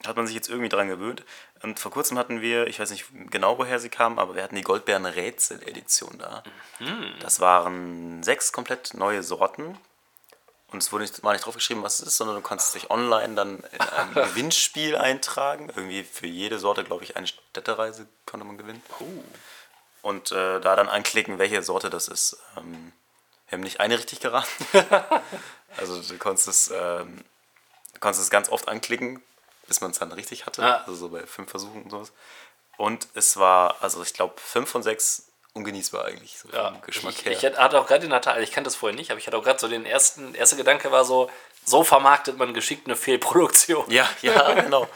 [0.05, 1.24] Hat man sich jetzt irgendwie dran gewöhnt.
[1.61, 4.55] Und vor kurzem hatten wir, ich weiß nicht genau, woher sie kamen, aber wir hatten
[4.55, 6.43] die Goldbeeren Rätsel-Edition da.
[7.22, 9.78] Das waren sechs komplett neue Sorten.
[10.74, 12.89] Und es wurde nicht, war nicht drauf geschrieben, was es ist, sondern du kannst dich
[12.89, 15.69] online dann in ein Gewinnspiel eintragen.
[15.69, 18.82] Irgendwie für jede Sorte, glaube ich, eine Städtereise konnte man gewinnen.
[20.01, 22.38] Und äh, da dann anklicken, welche Sorte das ist.
[22.57, 22.91] Ähm,
[23.47, 24.49] wir haben nicht eine richtig geraten.
[25.78, 27.24] also du konntest es, ähm,
[27.93, 29.21] du konntest es ganz oft anklicken,
[29.67, 30.63] bis man es dann richtig hatte.
[30.63, 30.84] Ah.
[30.88, 32.11] Also so bei fünf Versuchen und sowas.
[32.78, 37.13] Und es war, also ich glaube, fünf von sechs ungenießbar eigentlich, so Ja, vom Geschmack
[37.13, 37.31] ich, her.
[37.31, 39.43] ich hatte auch gerade der Tat, ich kannte das vorher nicht, aber ich hatte auch
[39.43, 41.29] gerade so den ersten, erste Gedanke war so,
[41.63, 43.89] so vermarktet man geschickt eine Fehlproduktion.
[43.91, 44.87] ja, ja, genau.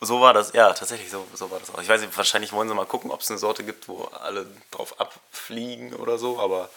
[0.00, 1.82] So war das, ja, tatsächlich, so, so war das auch.
[1.82, 4.46] Ich weiß nicht, wahrscheinlich wollen sie mal gucken, ob es eine Sorte gibt, wo alle
[4.70, 6.70] drauf abfliegen oder so, aber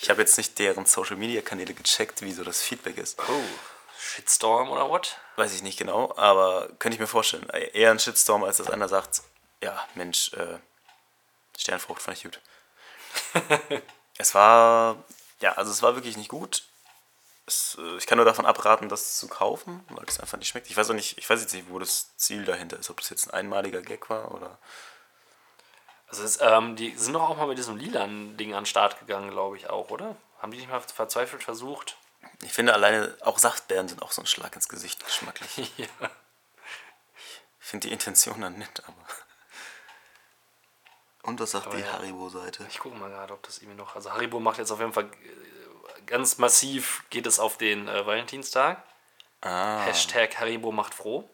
[0.00, 3.18] ich habe jetzt nicht deren Social Media Kanäle gecheckt, wie so das Feedback ist.
[3.18, 3.42] Oh,
[3.98, 5.16] Shitstorm oder what?
[5.34, 7.48] Weiß ich nicht genau, aber könnte ich mir vorstellen.
[7.50, 9.22] Eher ein Shitstorm, als dass einer sagt,
[9.60, 10.58] ja, Mensch, äh,
[11.58, 12.40] Sternfrucht fand ich gut.
[14.18, 14.96] es war,
[15.40, 16.64] ja, also es war wirklich nicht gut.
[17.46, 20.68] Es, äh, ich kann nur davon abraten, das zu kaufen, weil es einfach nicht schmeckt.
[20.70, 23.10] Ich weiß auch nicht, ich weiß jetzt nicht, wo das Ziel dahinter ist, ob das
[23.10, 24.58] jetzt ein einmaliger Gag war oder.
[26.08, 28.98] Also es, ähm, die sind doch auch mal mit diesem lilanen Ding an den Start
[28.98, 30.16] gegangen, glaube ich auch, oder?
[30.40, 31.96] Haben die nicht mal verzweifelt versucht?
[32.42, 35.72] Ich finde alleine, auch Saftbeeren sind auch so ein Schlag ins Gesicht geschmacklich.
[35.76, 35.86] ja.
[37.60, 39.04] Ich finde die Intention dann nett, aber.
[41.28, 41.92] Und was sagt Aber die ja.
[41.92, 42.66] Haribo-Seite?
[42.70, 43.94] Ich gucke mal gerade, ob das irgendwie noch.
[43.94, 48.06] Also Haribo macht jetzt auf jeden Fall äh, ganz massiv geht es auf den äh,
[48.06, 48.82] Valentinstag.
[49.42, 51.28] Ah, Hashtag Haribo macht froh.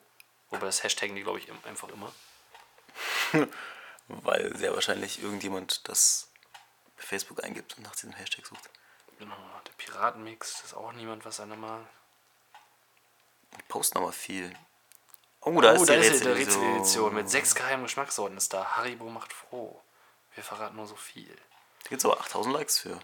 [0.51, 2.13] Wobei das Hashtaggen die, glaube ich, einfach immer.
[4.09, 6.29] weil sehr wahrscheinlich irgendjemand das
[6.97, 8.71] bei Facebook eingibt und nach diesem Hashtag sucht.
[9.19, 9.37] Genau,
[9.67, 11.87] der Piratenmix, das ist auch niemand, was einer mag.
[13.57, 14.55] Die posten aber viel.
[15.41, 18.77] Oh, da ist die die Rätsel Rätseledition mit sechs geheimen Geschmackssorten ist da.
[18.77, 19.81] Haribo macht froh.
[20.35, 21.35] Wir verraten nur so viel.
[21.85, 22.99] Da gibt es aber 8000 Likes für.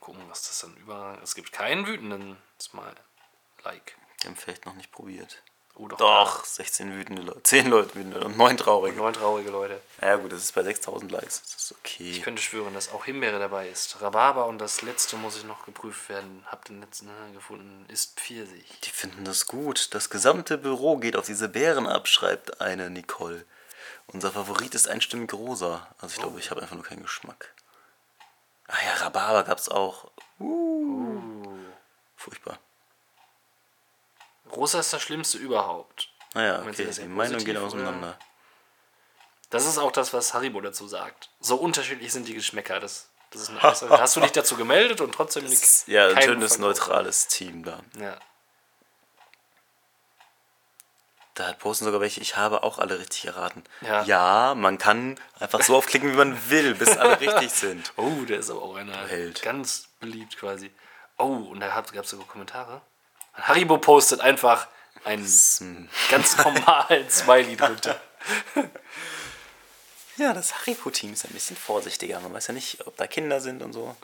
[0.00, 1.18] Gucken, was das dann über.
[1.22, 2.96] Es gibt keinen wütenden Smile.
[3.64, 3.96] Like.
[4.22, 5.42] Die haben vielleicht noch nicht probiert.
[5.76, 5.98] Oh, doch.
[5.98, 8.96] Doch, 16 wütende Leute, 10 Leute wütende und 9 traurige.
[8.96, 9.80] Neun traurige Leute.
[10.02, 11.42] Ja gut, das ist bei 6000 Likes.
[11.42, 12.10] Das ist okay.
[12.10, 14.00] Ich könnte schwören, dass auch Himbeere dabei ist.
[14.02, 16.44] Rhabarber und das letzte muss ich noch geprüft werden.
[16.46, 17.86] Hab den letzten äh, gefunden.
[17.88, 18.80] Ist Pfirsich.
[18.84, 19.94] Die finden das gut.
[19.94, 23.46] Das gesamte Büro geht auf diese Beeren ab, schreibt eine Nicole.
[24.12, 25.86] Unser Favorit ist einstimmig rosa.
[26.00, 27.54] Also ich glaube, ich habe einfach nur keinen Geschmack.
[28.66, 30.10] Ah ja, Rhabarber gab es auch.
[30.38, 31.56] Uh.
[32.16, 32.58] Furchtbar.
[34.54, 36.10] Rosa ist das Schlimmste überhaupt.
[36.34, 38.18] Naja, Sie okay, das die Meinungen gehen auseinander.
[39.50, 41.30] Das ist auch das, was Haribo dazu sagt.
[41.40, 42.78] So unterschiedlich sind die Geschmäcker.
[42.78, 43.62] Das, das ist eine.
[43.62, 45.84] Hast du dich dazu gemeldet und trotzdem nichts?
[45.86, 47.80] Ja, ein schönes neutrales Team da.
[47.98, 48.18] Ja.
[51.40, 53.64] Da posten sogar welche, ich habe auch alle richtig erraten.
[53.80, 54.54] Ja.
[54.54, 57.94] man kann einfach so aufklicken, wie man will, bis alle richtig sind.
[57.96, 59.40] Oh, der ist aber auch einer Held.
[59.40, 60.70] ganz beliebt quasi.
[61.16, 62.82] Oh, und da gab es sogar Kommentare.
[63.32, 64.68] Haribo postet einfach
[65.04, 67.98] einen ganz normalen Smiley drunter.
[70.16, 72.20] Ja, das Haribo-Team ist ein bisschen vorsichtiger.
[72.20, 73.96] Man weiß ja nicht, ob da Kinder sind und so.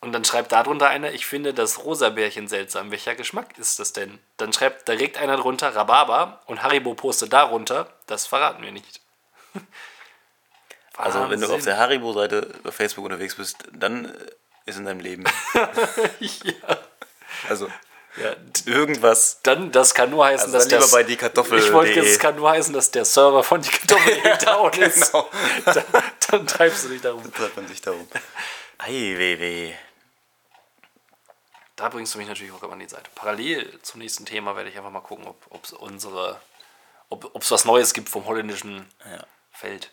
[0.00, 2.90] Und dann schreibt darunter einer, ich finde das Rosabärchen seltsam.
[2.90, 4.18] Welcher Geschmack ist das denn?
[4.36, 9.00] Dann schreibt direkt einer drunter Rhabarber und Haribo postet darunter, das verraten wir nicht.
[10.96, 14.10] Also, wenn du auf der Haribo-Seite bei Facebook unterwegs bist, dann äh,
[14.66, 15.24] ist in deinem Leben.
[16.20, 16.52] ja.
[17.48, 17.68] Also,
[18.16, 18.36] ja,
[18.66, 19.40] irgendwas.
[19.42, 21.66] dann, das kann nur heißen, Also dass dann lieber bei diekartoffel.de.
[21.66, 25.10] Ich wollte jetzt, es kann nur heißen, dass der Server von die Kartoffel down ist.
[25.10, 25.28] genau.
[25.64, 25.84] Dann,
[26.30, 27.22] dann treibst du dich darum.
[27.32, 28.06] Treibt man sich darum.
[28.86, 29.74] Ei, weh, weh.
[31.76, 33.10] Da bringst du mich natürlich auch immer an die Seite.
[33.14, 36.40] Parallel zum nächsten Thema werde ich einfach mal gucken, ob es unsere,
[37.08, 39.24] ob es was Neues gibt vom holländischen Ja.
[39.52, 39.90] Feld.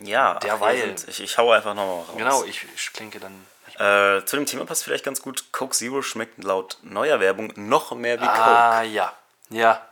[0.00, 0.96] Ja, ach, Derweil.
[0.96, 2.14] sind- ich, ich haue einfach nochmal raus.
[2.16, 6.00] Genau, ich, ich klinke dann Äh, zu dem Thema passt vielleicht ganz gut, Coke Zero
[6.02, 8.40] schmeckt laut neuer Werbung noch mehr wie Coke.
[8.40, 9.12] Ah, ja.
[9.50, 9.86] Ja.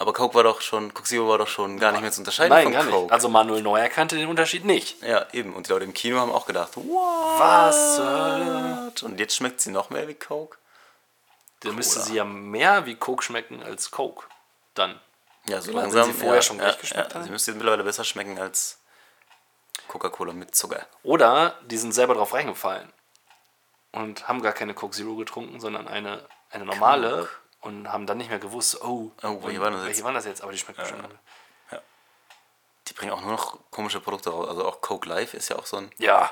[0.00, 2.48] Aber Coke war doch schon, Coke Zero war doch schon gar nicht mehr zu unterscheiden
[2.48, 3.02] Nein, von gar Coke.
[3.02, 3.12] nicht.
[3.12, 5.02] Also Manuel Neuer kannte den Unterschied nicht.
[5.02, 5.52] ja, eben.
[5.54, 7.38] Und die Leute im Kino haben auch gedacht, what?
[7.38, 9.10] Was zur?
[9.10, 10.56] Und jetzt schmeckt sie noch mehr wie Coke?
[11.60, 14.24] Dann müsste sie ja mehr wie Coke schmecken als Coke.
[14.72, 14.98] Dann.
[15.46, 16.06] Ja, so Wenn langsam.
[16.06, 17.22] sie vorher ja, schon ja, gleich geschmeckt ja.
[17.22, 18.78] Sie müsste mittlerweile besser schmecken als
[19.86, 20.86] Coca-Cola mit Zucker.
[21.02, 22.90] Oder die sind selber drauf reingefallen
[23.92, 27.28] und haben gar keine Coke Zero getrunken, sondern eine, eine normale
[27.60, 30.04] und haben dann nicht mehr gewusst, oh, Oh, welche waren das welche jetzt?
[30.04, 30.42] waren das jetzt?
[30.42, 31.08] Aber die schmeckt bestimmt.
[32.88, 34.48] Die bringen auch nur noch komische Produkte raus.
[34.48, 35.90] Also auch Coke Life ist ja auch so ein.
[35.98, 36.30] Ja,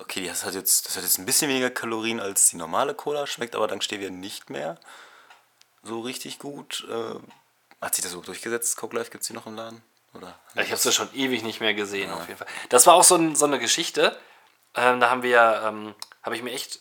[0.00, 3.26] Okay, das hat jetzt, das hat jetzt ein bisschen weniger Kalorien als die normale Cola,
[3.26, 4.78] schmeckt aber dank Stevia nicht mehr
[5.82, 6.86] so richtig gut.
[6.88, 7.16] Äh,
[7.82, 8.78] hat sich das überhaupt durchgesetzt?
[8.78, 9.82] Coke Life gibt es die noch im Laden?
[10.14, 10.38] Oder?
[10.54, 12.48] ich habe es schon ewig nicht mehr gesehen, auf jeden Fall.
[12.70, 14.18] Das war auch so, ein, so eine Geschichte.
[14.74, 16.78] Ähm, da haben wir, ähm, habe ich mir echt äh,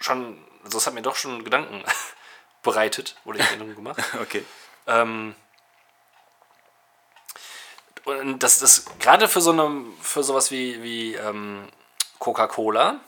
[0.00, 1.84] schon, also es hat mir doch schon Gedanken
[2.66, 4.02] bereitet oder Gedanken gemacht.
[4.20, 4.44] Okay.
[4.86, 5.34] Ähm,
[8.04, 11.68] und das, das gerade für so eine, für sowas wie, wie ähm,
[12.18, 13.00] Coca-Cola,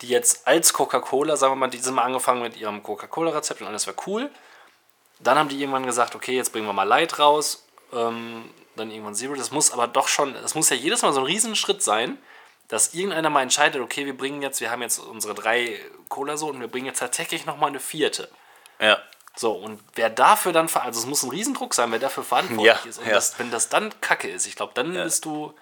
[0.00, 3.66] die jetzt als Coca-Cola, sagen wir mal, die sind mal angefangen mit ihrem Coca-Cola-Rezept und
[3.66, 4.30] alles wäre cool.
[5.20, 9.14] Dann haben die irgendwann gesagt, okay, jetzt bringen wir mal Light raus, ähm, dann irgendwann
[9.14, 9.34] Zero.
[9.34, 12.18] Das muss aber doch schon, das muss ja jedes Mal so ein Riesenschritt sein,
[12.68, 15.78] dass irgendeiner mal entscheidet, okay, wir bringen jetzt, wir haben jetzt unsere drei
[16.08, 18.30] Cola so und wir bringen jetzt tatsächlich nochmal eine vierte.
[18.80, 18.98] Ja.
[19.36, 22.88] So, und wer dafür dann, also es muss ein Riesendruck sein, wer dafür verantwortlich Ja,
[22.88, 22.98] ist.
[22.98, 23.12] Und ja.
[23.14, 25.54] das, wenn das dann kacke ist, ich glaube, dann bist du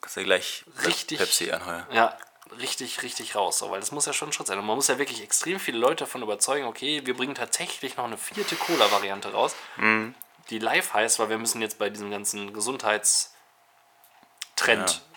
[0.00, 1.18] Kannst du gleich Richtig.
[1.18, 1.86] Pepsi anheuern.
[1.92, 2.16] ja
[2.60, 3.58] richtig, richtig raus.
[3.58, 4.58] So, weil das muss ja schon ein Schritt sein.
[4.58, 8.04] Und man muss ja wirklich extrem viele Leute davon überzeugen, okay, wir bringen tatsächlich noch
[8.04, 10.14] eine vierte Cola-Variante raus, Mhm.
[10.50, 13.30] die live heißt, weil wir müssen jetzt bei diesem ganzen Gesundheitstrend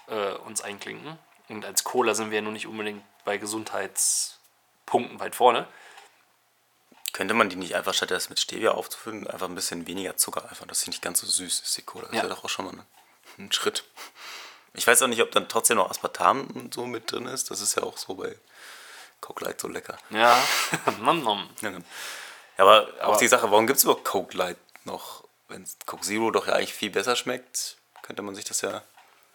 [0.08, 1.20] äh, uns einklinken.
[1.50, 5.68] Und als Cola sind wir ja nur nicht unbedingt bei Gesundheitspunkten weit vorne.
[7.18, 10.48] Könnte man die nicht einfach statt das mit Stevia aufzufüllen, einfach ein bisschen weniger Zucker,
[10.52, 12.06] einfach, dass sie nicht ganz so süß ist, die Cola.
[12.06, 12.22] Das Ja.
[12.22, 12.86] wäre doch auch schon mal ein,
[13.40, 13.86] ein Schritt.
[14.76, 17.50] Ich weiß auch nicht, ob dann trotzdem noch Aspartam und so mit drin ist.
[17.50, 18.38] Das ist ja auch so bei
[19.20, 19.98] Coke Light so lecker.
[20.12, 20.38] Ja,
[21.02, 21.50] nom nom.
[21.62, 21.80] Ja, ja,
[22.58, 25.24] aber auch die Sache, warum gibt es überhaupt Coke Light noch?
[25.48, 28.84] Wenn Coke Zero doch ja eigentlich viel besser schmeckt, könnte man sich das ja.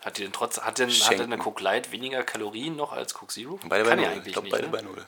[0.05, 3.12] Hat die denn trotz, hat denn, hat denn eine Coke Light weniger Kalorien noch als
[3.12, 3.59] Coke Zero?
[3.64, 4.22] Beide bei Kann ja Null.
[4.24, 4.68] Ich glaube, beide ne?
[4.70, 5.05] bei Null.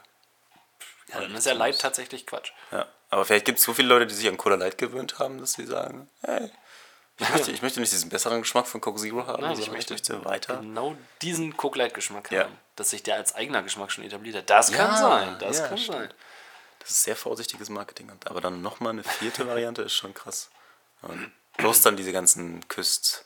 [1.13, 2.53] Ja, dann ist ja Light tatsächlich Quatsch.
[2.73, 5.39] Ja, aber vielleicht gibt es so viele Leute, die sich an Cola Light gewöhnt haben,
[5.39, 6.51] dass sie sagen, hey,
[7.19, 9.81] ich möchte, ich möchte nicht diesen besseren Geschmack von Coke Zero haben, Nein, ich sondern
[9.81, 10.57] ich möchte möchte weiter.
[10.57, 12.45] Genau diesen Coke Light Geschmack Ja.
[12.45, 14.51] haben, dass sich der als eigener Geschmack schon etabliert hat.
[14.51, 15.99] Das kann Ja, sein, das ja, kann stimmt.
[15.99, 16.15] sein.
[16.81, 18.11] Das ist sehr vorsichtiges Marketing.
[18.25, 20.51] Aber dann nochmal eine vierte Variante ist schon krass.
[21.03, 23.25] Und bloß dann diese ganzen Küst.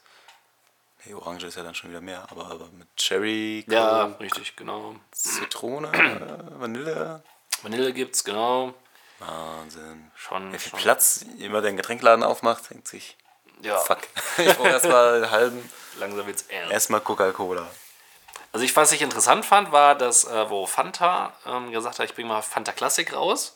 [1.05, 4.55] Nee, Orange ist ja dann schon wieder mehr, aber, aber mit Cherry, Ja, Coke, richtig,
[4.57, 4.97] genau.
[5.13, 7.23] Zitrone, äh, Vanille.
[7.63, 8.75] Vanille gibt's, genau.
[9.19, 10.11] Wahnsinn.
[10.15, 10.81] Schon, Wie viel schon.
[10.81, 13.17] Platz jemand, der einen Getränkeladen aufmacht, denkt sich,
[13.63, 13.99] Ja, fuck.
[14.39, 16.73] Ich brauche erstmal einen halben, langsam wird's ernst.
[16.73, 17.67] erstmal Coca-Cola.
[18.53, 22.15] Also ich, was ich interessant fand, war, dass äh, wo Fanta ähm, gesagt hat, ich
[22.15, 23.55] bringe mal Fanta Classic raus.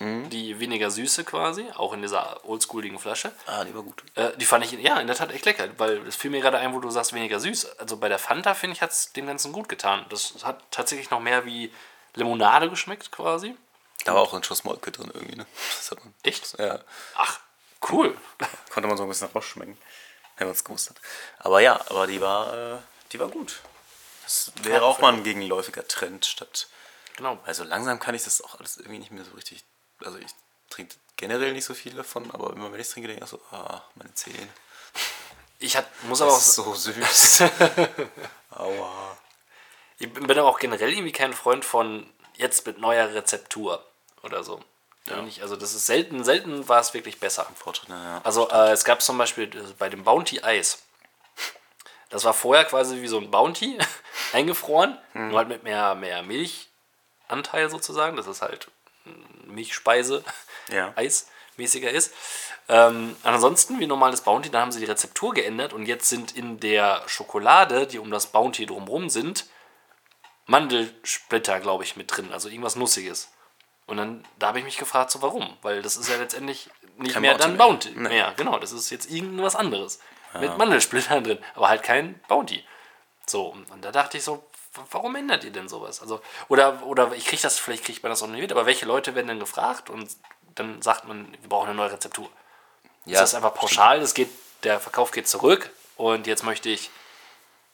[0.00, 0.28] Mhm.
[0.28, 3.30] Die weniger süße quasi, auch in dieser oldschooligen Flasche.
[3.46, 4.02] Ah, die war gut.
[4.16, 6.58] Äh, die fand ich, ja, in der Tat echt lecker, weil es fiel mir gerade
[6.58, 7.78] ein, wo du sagst, weniger süß.
[7.78, 10.04] Also bei der Fanta, finde ich, hat es dem Ganzen gut getan.
[10.10, 11.72] Das hat tatsächlich noch mehr wie
[12.14, 13.56] Limonade geschmeckt quasi.
[14.04, 15.46] Da war auch ein Schuss Molke drin irgendwie, ne?
[15.76, 16.58] Das hat man, Echt?
[16.58, 16.80] ja,
[17.14, 17.40] Ach,
[17.90, 18.16] cool.
[18.70, 19.78] konnte man so ein bisschen rausschmecken,
[20.36, 20.96] wenn man es gewusst hat.
[21.38, 22.78] Aber ja, aber die war, äh,
[23.12, 23.60] die war gut.
[24.24, 26.68] Das wäre auch mal ein gegenläufiger Trend statt.
[27.16, 27.38] Genau.
[27.44, 29.64] Also langsam kann ich das auch alles irgendwie nicht mehr so richtig.
[30.04, 30.30] Also ich
[30.70, 33.56] trinke generell nicht so viel davon, aber immer wenn ich trinke, denke ich auch so,
[33.56, 34.48] ah, meine Zähne.
[35.58, 37.42] Ich hat, muss aber auch Das ist so süß.
[38.50, 39.16] Aua.
[39.98, 43.84] Ich bin aber auch generell irgendwie kein Freund von jetzt mit neuer Rezeptur
[44.22, 44.60] oder so.
[45.28, 47.46] Ich, also das ist selten, selten war es wirklich besser.
[47.56, 48.20] Fortschritt, ja.
[48.24, 50.82] Also äh, es gab zum Beispiel äh, bei dem Bounty Eis.
[52.08, 53.76] Das war vorher quasi wie so ein Bounty
[54.32, 58.16] eingefroren, nur halt mit mehr, mehr Milchanteil sozusagen.
[58.16, 58.68] Das ist halt
[59.46, 60.24] Milchspeise,
[60.68, 60.92] Ja.
[60.96, 62.14] Eismäßiger ist.
[62.68, 66.60] Ähm, ansonsten, wie normales Bounty, da haben sie die Rezeptur geändert und jetzt sind in
[66.60, 69.46] der Schokolade, die um das Bounty drumherum sind,
[70.46, 72.32] Mandelsplitter, glaube ich, mit drin.
[72.32, 73.30] Also irgendwas Nussiges.
[73.86, 75.56] Und dann, da habe ich mich gefragt, so warum?
[75.62, 77.66] Weil das ist ja letztendlich nicht Kein mehr Bounty dann mehr.
[77.66, 78.08] Bounty Nee.
[78.08, 78.34] mehr.
[78.36, 80.00] Genau, das ist jetzt irgendwas anderes.
[80.40, 82.64] Mit Mandelsplittern drin, aber halt kein Bounty.
[83.24, 84.44] So, und da dachte ich so,
[84.90, 86.00] warum ändert ihr denn sowas?
[86.00, 88.84] Also, oder, oder ich kriege das, vielleicht kriegt man das auch nicht mit, aber welche
[88.84, 90.10] Leute werden dann gefragt und
[90.56, 92.28] dann sagt man, wir brauchen eine neue Rezeptur.
[93.04, 94.28] Ja, ist das einfach pauschal, das geht,
[94.64, 96.90] der Verkauf geht zurück und jetzt möchte ich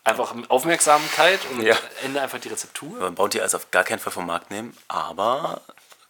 [0.05, 1.77] einfach Aufmerksamkeit und Ja.
[2.03, 3.01] ändere einfach die Rezeptur.
[3.01, 5.61] Wollen Bounty Eis auf gar keinen Fall vom Markt nehmen, aber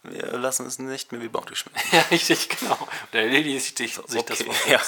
[0.03, 1.79] wir lassen es nicht mehr wie Bounty schmecken.
[1.91, 2.77] Ja, richtig, genau.
[3.13, 4.55] Der Lilly sich, sich das Okay, vor.
[4.71, 4.79] ja.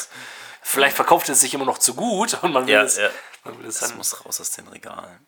[0.62, 3.10] Vielleicht verkauft es sich immer noch zu gut und man will, Ja, es, ja.
[3.44, 3.98] Man will es Das dann.
[3.98, 5.28] muss raus aus den Regalen.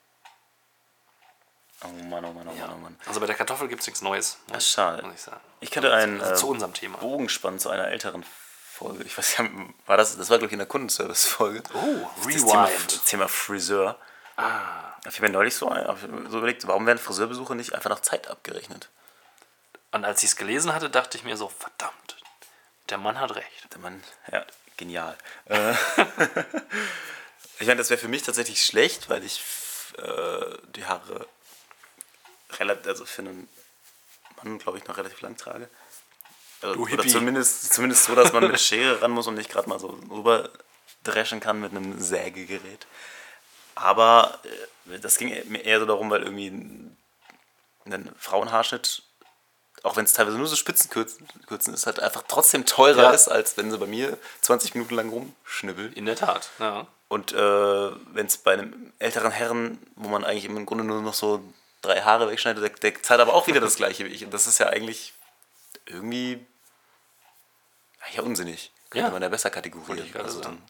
[1.84, 2.98] Oh Mann, oh Mann, oh Mann, oh Mann.
[3.06, 4.38] Also bei der Kartoffel gibt es nichts Neues.
[4.48, 5.04] Das ist schade.
[5.04, 5.42] Muss ich sagen.
[5.60, 6.98] Ich kannte einen Also zu äh, unserem Thema.
[7.00, 8.26] Bogen zu einer älteren
[8.76, 9.04] Folge.
[9.06, 9.52] Ich weiß nicht,
[9.86, 11.64] war das, das war glaube ich in der Kundenservice-Folge.
[11.74, 13.06] Oh, Das Thema, Rewind.
[13.06, 13.98] Thema Friseur.
[14.36, 14.94] Ah.
[15.08, 15.74] Ich habe mir neulich so,
[16.30, 18.90] so überlegt, warum werden Friseurbesuche nicht einfach nach Zeit abgerechnet?
[19.92, 22.18] Und als ich es gelesen hatte, dachte ich mir so, verdammt,
[22.90, 23.68] der Mann hat recht.
[23.72, 24.46] Der Mann, ja,
[24.76, 25.18] genial.
[25.46, 25.72] Äh,
[27.60, 29.42] ich meine, das wäre für mich tatsächlich schlecht, weil ich
[29.98, 31.28] äh, die Haare
[32.60, 33.48] relativ, also für einen
[34.38, 35.70] Mann, glaube ich, noch relativ lang trage.
[36.62, 37.10] Du oder Hippie.
[37.10, 40.50] zumindest, zumindest so, dass man mit Schere ran muss und nicht gerade mal so rüber
[41.04, 42.88] dreschen kann mit einem Sägegerät.
[43.76, 44.40] Aber
[44.92, 46.98] äh, das ging mir eher so darum, weil irgendwie ein,
[48.18, 49.04] Frauenhaarschnitt,
[49.84, 53.12] auch wenn es teilweise nur so Spitzenkürzen kürzen ist, halt einfach trotzdem teurer Ja.
[53.12, 55.94] ist, als wenn sie bei mir 20 Minuten lang rumschnibbelt.
[55.96, 56.88] In der Tat, ja.
[57.08, 61.14] Und äh, wenn es bei einem älteren Herren, wo man eigentlich im Grunde nur noch
[61.14, 61.44] so
[61.84, 64.26] drei Haare wegschneidet, der, der zahlt aber auch wieder das gleiche wie ich.
[64.26, 65.14] Und das ist ja eigentlich
[65.86, 66.46] irgendwie
[68.14, 68.72] ja, unsinnig.
[68.90, 69.12] Könnte Ja.
[69.12, 70.16] man ja besser kategorieren.
[70.22, 70.62] Also dann,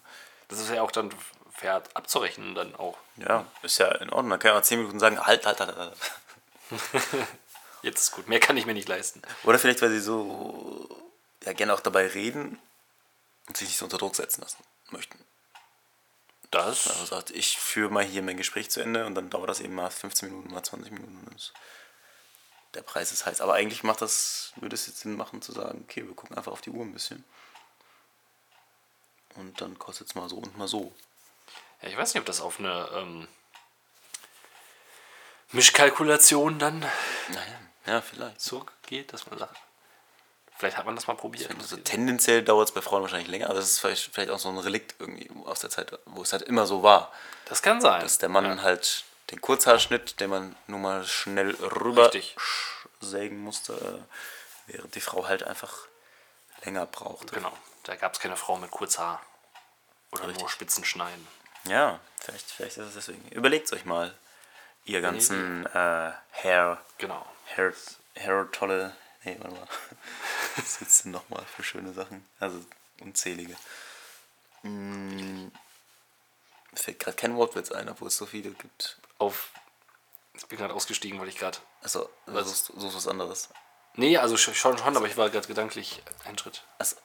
[0.47, 1.11] Das ist ja auch dann
[1.53, 2.97] fair abzurechnen dann auch.
[3.17, 4.31] ja, ist ja in Ordnung.
[4.31, 5.93] Dann kann man 10 Minuten sagen, halt, halt, halt, halt.
[7.81, 9.21] Jetzt ist gut, mehr kann ich mir nicht leisten.
[9.43, 10.89] Oder vielleicht, weil sie so
[11.43, 12.59] ja gerne auch dabei reden
[13.47, 15.19] und sich nicht so unter Druck setzen lassen möchten.
[16.51, 16.87] Das.
[16.87, 19.75] Also sagt, ich führe mal hier mein Gespräch zu Ende und dann dauert das eben
[19.75, 21.27] mal 15 Minuten, mal 20 Minuten.
[21.29, 21.53] Und
[22.75, 23.41] der Preis ist heiß.
[23.41, 26.51] Aber eigentlich macht das, würde es jetzt Sinn machen zu sagen, okay, wir gucken einfach
[26.51, 27.23] auf die Uhr ein bisschen.
[29.35, 30.93] Und dann kostet es mal so und mal so.
[31.81, 33.27] Ja, ich weiß nicht, ob das auf eine ähm,
[35.51, 38.41] Mischkalkulation dann Naja, ja, vielleicht.
[38.41, 39.57] zurückgeht, dass man sagt,
[40.57, 41.53] vielleicht hat man das mal probiert.
[41.59, 44.49] Also tendenziell dauert es bei Frauen wahrscheinlich länger, aber das ist vielleicht, vielleicht auch so
[44.49, 47.11] ein Relikt irgendwie aus der Zeit, wo es halt immer so war.
[47.45, 48.01] Das kann sein.
[48.01, 52.35] Dass der Mann halt den Kurzhaarschnitt, den man nur mal schnell rüber Richtig.
[53.01, 55.87] sägen musste, äh, während die Frau halt einfach
[56.63, 57.33] länger brauchte.
[57.33, 57.55] Genau.
[57.83, 59.21] Da gab es keine Frau mit Kurzhaar.
[60.11, 60.49] Oder nur Richtig.
[60.49, 61.27] Spitzen schneiden.
[61.65, 63.27] Ja, vielleicht, vielleicht ist es deswegen.
[63.29, 64.15] Überlegt euch mal,
[64.85, 67.25] ihr ganzen äh, Hair, Genau.
[67.55, 67.73] Hair,
[68.15, 69.67] Hair tolle, nee, warte mal,
[70.55, 72.25] was gibt's denn nochmal für schöne Sachen?
[72.39, 72.63] Also
[73.01, 73.55] unzählige.
[74.63, 75.47] Mm,
[76.75, 78.97] Mir fällt gerade kein Wortwitz ein, obwohl es so viele gibt.
[79.17, 79.49] Auf.
[80.33, 81.57] Ich bin gerade ausgestiegen, weil ich gerade.
[81.81, 82.65] Also, Was?
[82.65, 83.49] so ist was anderes.
[83.93, 86.63] Nee, also sch- schon, schon, aber ich war gerade gedanklich einen Schritt.
[86.77, 86.97] Also,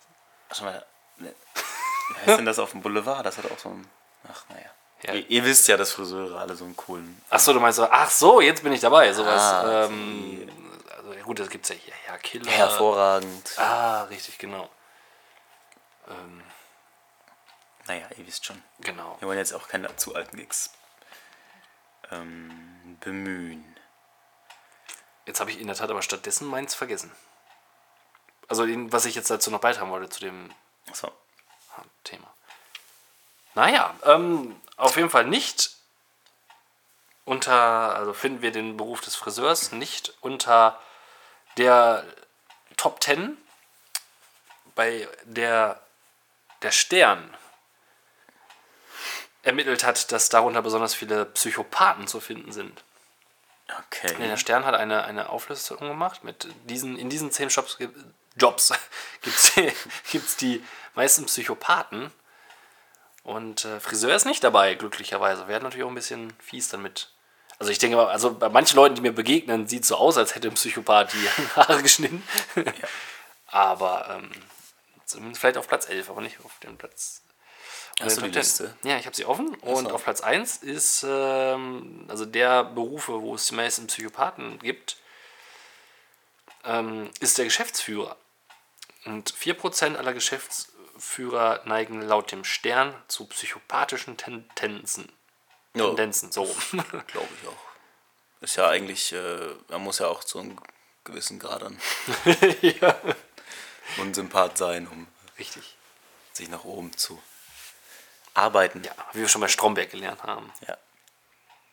[0.52, 0.84] schon mal,
[1.18, 1.32] ne,
[2.08, 3.24] wie heißt denn das auf dem Boulevard?
[3.24, 3.88] Das hat auch so ein,
[4.28, 4.66] ach naja.
[5.02, 5.14] Ja.
[5.14, 7.88] Ihr, ihr wisst ja, dass Friseure alle so einen coolen Ach so, du meinst so,
[7.88, 9.12] ach so, jetzt bin ich dabei.
[9.12, 9.40] Sowas.
[9.40, 10.50] Ah, ähm,
[10.96, 11.94] also, ja, gut, das gibt es ja hier.
[12.08, 12.50] Ja, Killer.
[12.50, 13.52] hervorragend.
[13.56, 14.68] Ah, richtig, genau.
[16.08, 16.42] Ähm,
[17.86, 18.62] Naja, ihr wisst schon.
[18.80, 19.16] genau.
[19.20, 20.70] Wir wollen jetzt auch keine zu alten Gigs
[22.10, 23.76] ähm, bemühen.
[25.26, 27.12] Jetzt habe ich in der Tat aber stattdessen meins vergessen.
[28.48, 30.52] Also, was ich jetzt dazu noch beitragen wollte, zu dem
[30.92, 31.12] So.
[32.04, 32.26] Thema.
[33.54, 35.76] Naja, ähm, auf jeden Fall nicht
[37.24, 40.80] unter, also finden wir den Beruf des Friseurs nicht unter
[41.56, 42.04] der
[42.76, 43.36] Top 10,
[44.74, 45.80] bei der
[46.62, 47.36] der Stern
[49.42, 52.84] ermittelt hat, dass darunter besonders viele Psychopathen zu finden sind.
[53.86, 54.14] Okay.
[54.18, 56.24] der Stern hat eine, eine Auflistung gemacht.
[56.24, 57.78] Mit diesen, in diesen zehn Jobs,
[58.36, 58.72] Jobs
[59.22, 60.64] gibt es die
[60.94, 62.10] meisten Psychopathen.
[63.22, 65.46] Und äh, Friseur ist nicht dabei, glücklicherweise.
[65.46, 67.10] Wäre natürlich auch ein bisschen fies damit.
[67.58, 70.16] Also ich denke mal, also bei manchen Leuten, die mir begegnen, sieht es so aus,
[70.16, 72.22] als hätte ein Psychopath die Haare geschnitten.
[73.46, 74.30] Aber ähm,
[75.04, 77.22] zumindest vielleicht auf Platz 11, aber nicht auf dem Platz.
[78.00, 78.32] Hast du die 10.
[78.32, 78.74] Liste?
[78.82, 79.54] Ja, ich habe sie offen.
[79.56, 79.94] Und so.
[79.94, 84.96] auf Platz 1 ist ähm, also der Berufe, wo es die meisten Psychopathen gibt,
[86.64, 88.16] ähm, ist der Geschäftsführer.
[89.04, 95.10] Und 4% aller Geschäftsführer neigen laut dem Stern zu psychopathischen Tendenzen.
[95.74, 96.44] Ja, Tendenzen, so.
[96.70, 97.70] glaube ich auch.
[98.40, 100.58] Ist ja eigentlich, äh, man muss ja auch zu einem
[101.04, 101.78] gewissen Grad an
[102.62, 102.98] ja.
[103.98, 105.06] Unsympath sein, um
[105.38, 105.76] Richtig.
[106.32, 107.20] sich nach oben zu
[108.34, 108.82] arbeiten.
[108.84, 110.52] Ja, wie wir schon bei Stromberg gelernt haben.
[110.66, 110.76] Ja.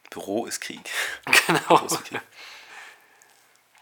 [0.10, 0.90] Büro ist Krieg.
[1.48, 1.88] Genau.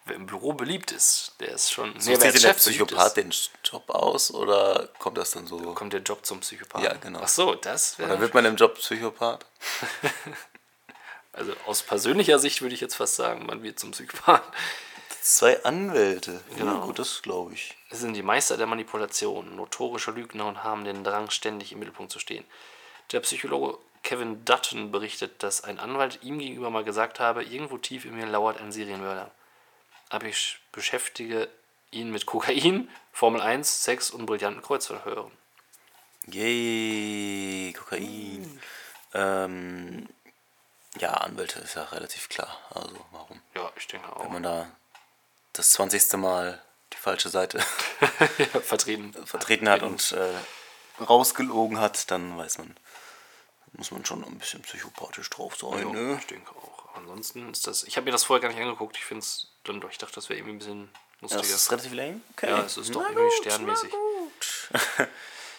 [0.07, 1.91] Wer im Büro beliebt ist, der ist schon.
[1.95, 5.57] Wer sich als denn der Psychopath den Job aus oder kommt das dann so?
[5.73, 6.86] kommt der Job zum Psychopathen.
[6.86, 7.21] Ja, genau.
[7.23, 8.19] Ach so, das Oder wäre.
[8.19, 9.45] wird man im Job Psychopath?
[11.38, 14.49] Also aus persönlicher Sicht würde ich jetzt fast sagen, man wird zum Psychopathen.
[15.26, 16.39] Zwei Anwälte.
[16.55, 16.76] Genau.
[16.76, 17.76] Ja, gut, das glaube ich.
[17.89, 22.11] Es sind die Meister der Manipulation, notorische Lügner und haben den Drang, ständig im Mittelpunkt
[22.11, 22.45] zu stehen.
[23.11, 28.05] Der Psychologe Kevin Dutton berichtet, dass ein Anwalt ihm gegenüber mal gesagt habe, irgendwo tief
[28.05, 29.32] in mir lauert ein Serienmörder.
[30.09, 31.49] Aber ich beschäftige
[31.89, 35.32] ihn mit Kokain, Formel 1, Sex und brillanten Kreuzverhören.
[36.28, 38.61] Yay, Kokain.
[39.15, 40.07] Ähm,
[40.99, 42.59] ja, Anwälte ist ja relativ klar.
[42.69, 43.41] Also warum?
[43.55, 44.23] Ja, ich denke auch.
[44.23, 44.67] Wenn man da
[45.58, 46.14] das 20.
[46.14, 46.62] Mal
[46.93, 47.60] die falsche Seite
[48.64, 49.14] vertreten.
[49.26, 50.34] vertreten hat und äh,
[51.03, 52.76] rausgelogen hat, dann weiß man,
[53.74, 55.80] muss man schon ein bisschen psychopathisch drauf sein.
[55.80, 56.18] Ja, Ne?
[56.20, 56.76] ich denke auch.
[56.95, 57.84] Ansonsten ist das.
[57.84, 58.95] Ich habe mir das vorher gar nicht angeguckt.
[58.95, 59.89] Ich finde es dann doch.
[59.91, 60.91] Ich dachte, das wäre irgendwie ein bisschen
[61.22, 61.56] Das lustiger.
[61.56, 62.22] ist relativ lame.
[62.32, 62.49] Okay.
[62.49, 63.91] Ja, es ist doch Na irgendwie gut, sternmäßig.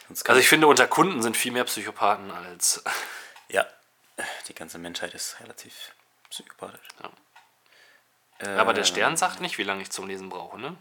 [0.09, 2.83] Sonst kann Also ich finde, unter Kunden sind viel mehr Psychopathen als.
[3.49, 3.67] Ja,
[4.49, 5.93] die ganze Menschheit ist relativ
[6.31, 6.89] psychopathisch.
[7.03, 7.11] Ja.
[8.41, 10.77] Aber der Stern sagt nicht, wie lange ich zum Lesen brauche, ne?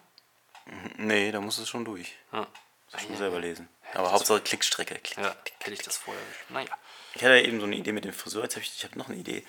[0.97, 2.15] Nee, da muss es schon durch.
[2.33, 2.47] Ja.
[2.91, 3.67] Das muss selber lesen.
[3.93, 4.95] Aber Hauptsache Klickstrecke.
[4.95, 5.17] Klick.
[5.17, 6.21] Ja, hätte ich das vorher.
[6.49, 6.69] Naja.
[7.13, 8.43] Ich hatte eben so eine Idee mit dem Friseur.
[8.43, 9.45] Jetzt habe ich, ich habe noch eine Idee.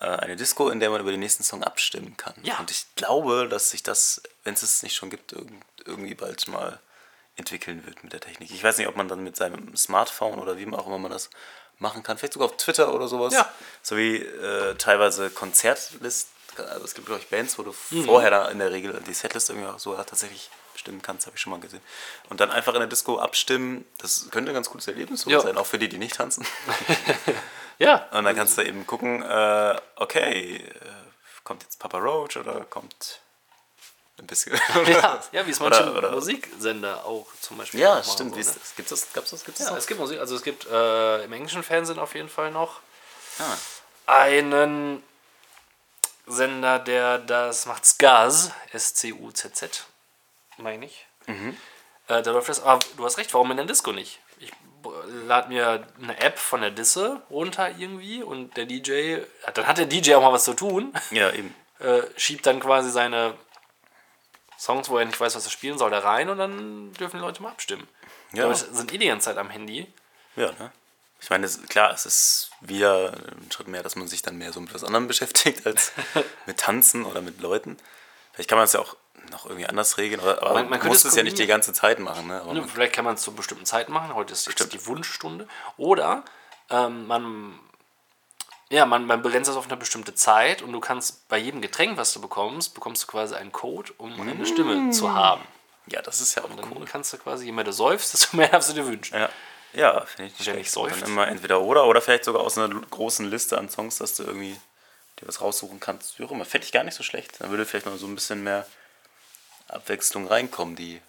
[0.00, 2.34] Äh, eine Disco, in der man über den nächsten Song abstimmen kann.
[2.42, 2.58] Ja.
[2.58, 6.46] Und ich glaube, dass sich das, wenn es es nicht schon gibt, irgend- irgendwie bald
[6.48, 6.80] mal
[7.36, 8.50] entwickeln wird mit der Technik.
[8.50, 11.28] Ich weiß nicht, ob man dann mit seinem Smartphone oder wie auch immer man das
[11.78, 12.18] machen kann.
[12.18, 13.32] Vielleicht sogar auf Twitter oder sowas.
[13.34, 13.52] Ja.
[13.82, 16.28] So wie äh, teilweise Konzertlist,
[16.58, 18.04] also es gibt, glaube ich, Bands, wo du Mhm.
[18.04, 21.42] vorher da in der Regel die Setlist irgendwie auch so tatsächlich bestimmen kannst, habe ich
[21.42, 21.82] schon mal gesehen.
[22.30, 25.40] Und dann einfach in der Disco abstimmen, das könnte ein ganz gutes Erlebnis Ja.
[25.40, 26.46] sein, auch für die, die nicht tanzen.
[27.78, 28.06] Ja.
[28.12, 30.84] Und dann kannst du eben gucken, äh, okay, äh,
[31.42, 33.20] kommt jetzt Papa Roach oder kommt
[34.18, 34.52] ein bisschen.
[34.86, 38.30] Ja, ja wie es manche Oder- oder- Musiksender auch zum Beispiel ja, machen, stimmt.
[38.34, 38.44] so, ne?
[38.44, 38.74] das?
[38.76, 39.12] Gibt's das?
[39.12, 39.44] Gab's das?
[39.44, 39.78] Gibt's das Ja, noch?
[39.78, 42.80] es gibt Musik, also es gibt äh, im englischen Fernsehen auf jeden Fall noch
[43.38, 43.56] Ah.
[44.06, 45.02] einen
[46.26, 49.86] Sender, der das macht Skaz, S-C-U-Z-Z,
[50.58, 51.06] meine ich.
[51.26, 51.56] Mhm.
[52.08, 54.20] Äh, da läuft das, aber du hast recht, warum in der Disco nicht?
[54.38, 54.52] Ich
[55.26, 59.18] lade mir eine App von der Disse runter irgendwie und der DJ,
[59.54, 61.54] dann hat der DJ auch mal was zu tun, Ja, eben.
[61.78, 63.34] äh, schiebt dann quasi seine
[64.58, 67.22] Songs, wo er nicht weiß, was er spielen soll, da rein und dann dürfen die
[67.22, 67.88] Leute mal abstimmen.
[68.32, 68.46] Ja.
[68.48, 68.54] Ja.
[68.54, 69.92] sind eh die ganze Zeit am Handy.
[70.36, 70.72] Ja, ne?
[71.22, 74.52] Ich meine, es, klar, es ist wieder ein Schritt mehr, dass man sich dann mehr
[74.52, 75.92] so mit was anderem beschäftigt als
[76.46, 77.76] mit Tanzen oder mit Leuten.
[78.32, 78.96] Vielleicht kann man es ja auch
[79.30, 82.00] noch irgendwie anders regeln, aber, aber Man- man, muss es ja nicht die ganze Zeit
[82.00, 82.26] machen.
[82.26, 82.42] Ne?
[82.52, 84.14] Ne, Vielleicht kann man es zu bestimmten Zeiten machen.
[84.14, 85.46] Heute ist jetzt die Wunschstunde.
[85.76, 86.24] Oder
[86.70, 87.58] ähm, man,
[88.70, 91.98] ja, man, man begrenzt das auf eine bestimmte Zeit und du kannst bei jedem Getränk,
[91.98, 95.42] was du bekommst, bekommst du quasi einen Code, um eine Stimme zu haben.
[95.86, 96.84] ja, das ist ja auch Dann cool.
[96.90, 99.14] kannst du quasi, je mehr du säufst, desto mehr darfst du dir wünschen.
[99.18, 99.28] Ja,
[99.72, 100.70] ja finde ich nicht schlecht.
[100.70, 101.02] säuft.
[101.02, 104.24] Dann immer entweder oder oder vielleicht sogar aus einer großen Liste an Songs, dass du
[104.24, 104.58] irgendwie
[105.20, 106.18] dir was raussuchen kannst.
[106.18, 106.44] Wie auch immer.
[106.44, 107.40] Fände ich gar nicht so schlecht.
[107.40, 108.66] Dann würde vielleicht noch so ein bisschen mehr
[109.68, 111.00] Abwechslung reinkommen, die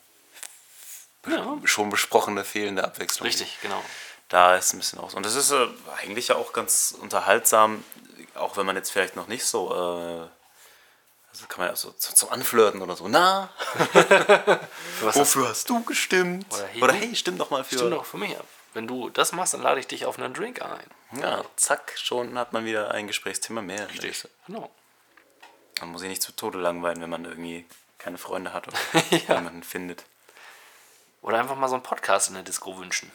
[1.28, 3.26] Ja, schon besprochene fehlende Abwechslung.
[3.26, 3.84] richtig, genau.
[4.30, 5.14] Da ist ein bisschen aus.
[5.14, 5.68] Und das ist äh,
[6.02, 7.84] eigentlich ja auch ganz unterhaltsam,
[8.36, 10.28] auch wenn man jetzt vielleicht noch nicht so, äh,
[11.34, 13.50] also kann man ja so zu, zum Anflirten oder so, na,
[15.02, 16.46] wofür hast du gestimmt?
[16.54, 17.76] Oder hey, Oder hey, stimm doch mal für.
[17.76, 18.46] stimmt doch für mich ab.
[18.76, 21.20] Wenn du das machst, dann lade ich dich auf einen Drink ein.
[21.20, 23.90] Ja, zack, schon hat man wieder ein Gesprächsthema mehr.
[23.90, 24.28] Richtig.
[24.48, 24.72] Genau.
[25.80, 27.66] Man muss sich nicht zu Tode langweilen, wenn man irgendwie
[27.98, 28.78] keine Freunde hat oder
[29.28, 29.36] Ja.
[29.36, 30.04] jemanden findet.
[31.22, 33.12] Oder einfach mal so einen Podcast in der Disco wünschen.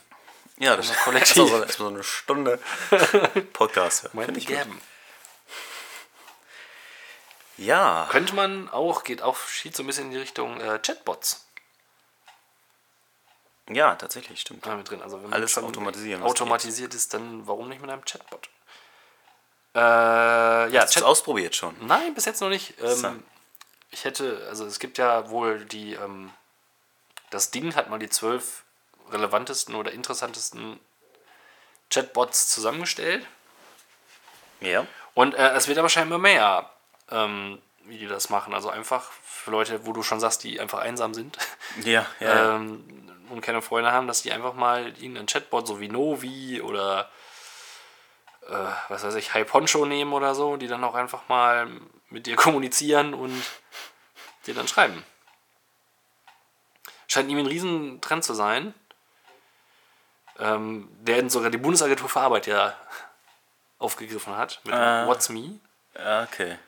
[0.59, 1.05] Ja, das ist
[1.77, 2.59] so eine Stunde
[3.53, 4.11] Podcast.
[4.11, 4.57] Finde ich gut.
[7.59, 11.45] Ja, Könnte man auch, geht auch, schied so ein bisschen in die Richtung äh, Chatbots
[13.71, 14.65] ja, tatsächlich, stimmt.
[14.67, 15.03] da mit drin.
[15.03, 18.49] Also wenn Alles automatisieren, automatisiert ist, dann warum nicht mit einem Chatbot?
[19.75, 21.77] Äh, ja, Hast du Chat ausprobiert schon?
[21.87, 22.75] Nein, bis jetzt noch nicht.
[22.81, 23.23] Ähm,
[23.91, 26.33] ich hätte, also es gibt ja wohl die, ähm,
[27.31, 28.65] das Ding hat mal die zwölf
[29.11, 30.81] relevantesten oder interessantesten
[31.91, 33.27] Chatbots zusammengestellt.
[34.61, 34.87] Ja.
[35.15, 36.71] Und äh, es wird aber scheinbar mehr,
[37.11, 38.55] ähm, wie die das machen.
[38.55, 41.39] Also einfach für Leute, wo du schon sagst, die einfach einsam sind
[41.85, 42.57] Ja, ja.
[42.57, 42.85] ähm,
[43.31, 47.11] und keine Freunde haben, dass die einfach mal irgendeinen Chatbot, so wie Novi oder
[48.49, 48.55] äh,
[48.89, 51.69] was weiß ich, High Poncho nehmen oder so, die dann auch einfach mal
[52.09, 53.43] mit dir kommunizieren und
[54.47, 55.05] dir dann schreiben.
[57.07, 58.75] Scheint irgendwie ein Riesentrend zu sein,
[60.39, 62.75] ähm, der sogar die Bundesagentur für Arbeit ja
[63.79, 65.07] aufgegriffen hat mit Ah.
[65.07, 65.59] What's Me.
[65.95, 66.59] Ja, okay.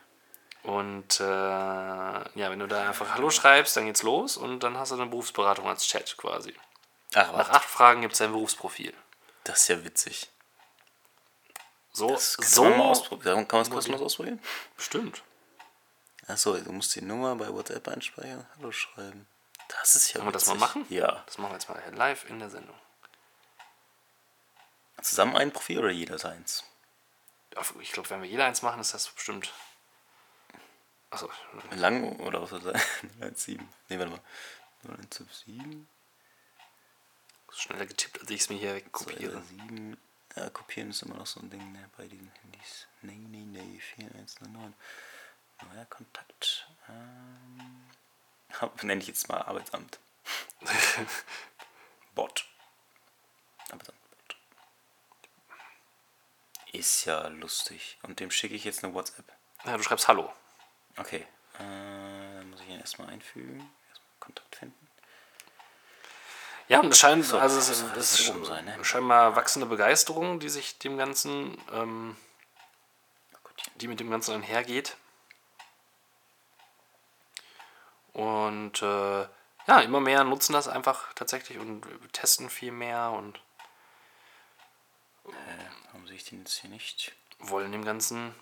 [0.63, 4.91] Und äh, ja, wenn du da einfach Hallo schreibst, dann geht's los und dann hast
[4.93, 6.55] du eine Berufsberatung als Chat quasi.
[7.15, 8.95] Ach, Nach acht Fragen gibt es dein Berufsprofil.
[9.45, 10.29] Das ist ja witzig.
[11.93, 13.49] So, Das kann so man mal ausprobieren.
[13.49, 14.41] Kann man es kostenlos ausprobieren?
[14.77, 15.23] Bestimmt.
[16.29, 18.47] Achso, du musst die Nummer bei WhatsApp einspeichern.
[18.57, 19.27] Hallo schreiben.
[19.69, 20.85] Das ist ja Wollen wir das mal machen?
[20.89, 21.23] Ja.
[21.27, 22.77] Das machen wir jetzt mal live in der Sendung.
[25.03, 26.65] Zusammen ein Profil oder jeder seins?
[27.81, 29.53] Ich glaube, wenn wir jeder eins machen, ist das bestimmt.
[31.11, 31.29] Achso,
[31.73, 33.11] Lang oder was soll das sein?
[33.35, 33.61] 1,7.
[33.89, 34.21] Nee, warte mal.
[34.87, 35.85] 1,7.
[37.53, 39.43] schneller getippt, als ich es mir hier wegkopiere.
[39.43, 39.97] 7.
[40.37, 42.87] Ja, kopieren ist immer noch so ein Ding ne, bei diesen Handys.
[43.03, 43.81] Nee, nee, nee.
[43.81, 44.75] 4109.
[45.63, 46.69] Neuer Kontakt.
[46.89, 47.85] Ähm,
[48.83, 49.99] nenne ich jetzt mal Arbeitsamt.
[52.15, 52.47] Bot.
[53.71, 53.99] Arbeitsamt.
[54.11, 54.37] Bot.
[56.73, 57.99] Ist ja lustig.
[58.03, 59.31] Und dem schicke ich jetzt eine WhatsApp.
[59.65, 60.33] Ja, du schreibst Hallo.
[60.97, 61.26] Okay.
[61.55, 63.70] Äh, dann muss ich ihn erstmal einfügen.
[63.88, 64.88] Erstmal Kontakt finden.
[66.68, 68.84] Ja, und es scheint, also es, das soll es ist sein, ne?
[68.84, 72.16] scheinbar wachsende Begeisterung, die sich dem Ganzen, ähm,
[73.76, 74.97] die mit dem Ganzen einhergeht.
[78.12, 79.26] Und äh,
[79.66, 83.41] ja, immer mehr nutzen das einfach tatsächlich und testen viel mehr und
[85.86, 87.14] warum sehe ich den jetzt hier nicht?
[87.41, 88.34] wollen dem Ganzen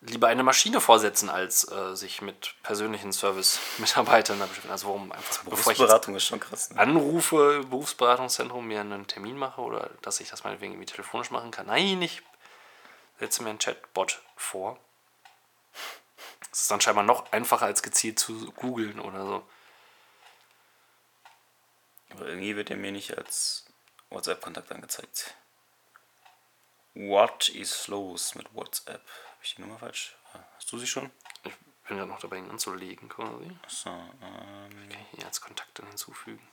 [0.00, 4.70] lieber eine Maschine vorsetzen, als äh, sich mit persönlichen Service-Mitarbeitern beschäftigen.
[4.70, 6.70] Also warum einfach, bevor ich ist schon krass.
[6.70, 6.78] Ne?
[6.80, 11.66] anrufe, Berufsberatungszentrum, mir einen Termin mache oder dass ich das meinetwegen irgendwie telefonisch machen kann.
[11.66, 12.22] Nein, ich
[13.18, 14.78] setze mir einen Chatbot vor.
[16.50, 19.42] Das ist dann scheinbar noch einfacher als gezielt zu googeln oder so.
[22.10, 23.66] Aber irgendwie wird er mir nicht als
[24.10, 25.34] WhatsApp-Kontakt angezeigt.
[26.94, 29.02] What is los mit WhatsApp?
[29.46, 30.16] Ich die Nummer falsch?
[30.34, 31.08] Ah, Hast du sie schon?
[31.44, 31.54] Ich
[31.86, 33.48] bin ja noch dabei, ihn anzulegen quasi.
[33.68, 34.10] So, ähm,
[34.90, 36.44] Kann ich ihn als Kontakt dann hinzufügen.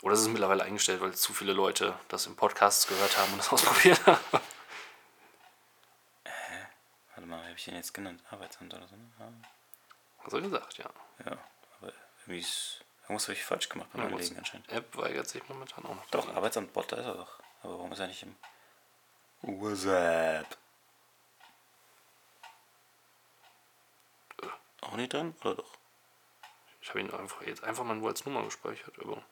[0.00, 3.38] Oder ist es mittlerweile eingestellt, weil zu viele Leute das im Podcast gehört haben und
[3.40, 4.18] das ausprobiert haben?
[7.14, 8.22] warte mal, wie habe ich den jetzt genannt?
[8.30, 8.96] Arbeitsamt oder so?
[8.96, 9.06] ne?
[10.20, 10.88] Hast du gesagt, ja.
[11.26, 11.32] Ja,
[11.78, 11.92] aber
[12.22, 14.66] irgendwie ist, irgendwas habe ich falsch gemacht beim Anlegen anscheinend.
[14.72, 16.06] App weigert sich momentan auch noch.
[16.06, 17.38] Doch, Arbeitsamt Bot, da ist er doch.
[17.62, 18.34] Aber warum ist er nicht im
[19.46, 20.56] WhatsApp?
[24.80, 25.34] Auch nicht drin?
[25.40, 25.70] Oder doch?
[26.80, 29.22] Ich habe ihn einfach jetzt einfach mal nur als Nummer gespeichert, aber.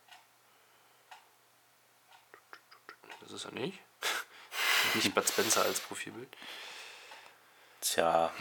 [3.20, 3.78] Das ist er nicht.
[4.94, 6.34] nicht Bud Spencer als Profilbild.
[7.80, 8.32] Tja,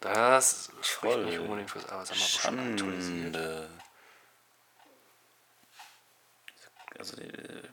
[0.00, 1.24] Das spricht Voll.
[1.26, 2.14] nicht unbedingt fürs aber.
[2.14, 3.70] Schande.
[6.98, 7.68] Also, äh,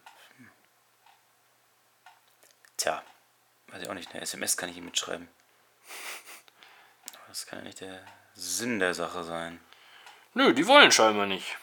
[2.78, 3.04] tja,
[3.68, 4.12] weiß ich auch nicht.
[4.12, 5.28] Eine SMS kann ich ihm mitschreiben.
[7.28, 8.04] Das kann ja nicht der
[8.36, 9.60] Sinn der Sache sein.
[10.34, 11.58] Nö, die wollen scheinbar nicht.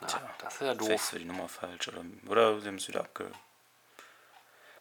[0.00, 0.06] Na,
[0.38, 0.90] das ist ja Vielleicht doof.
[0.90, 3.30] ist die Nummer falsch oder, oder sie haben es wieder abge.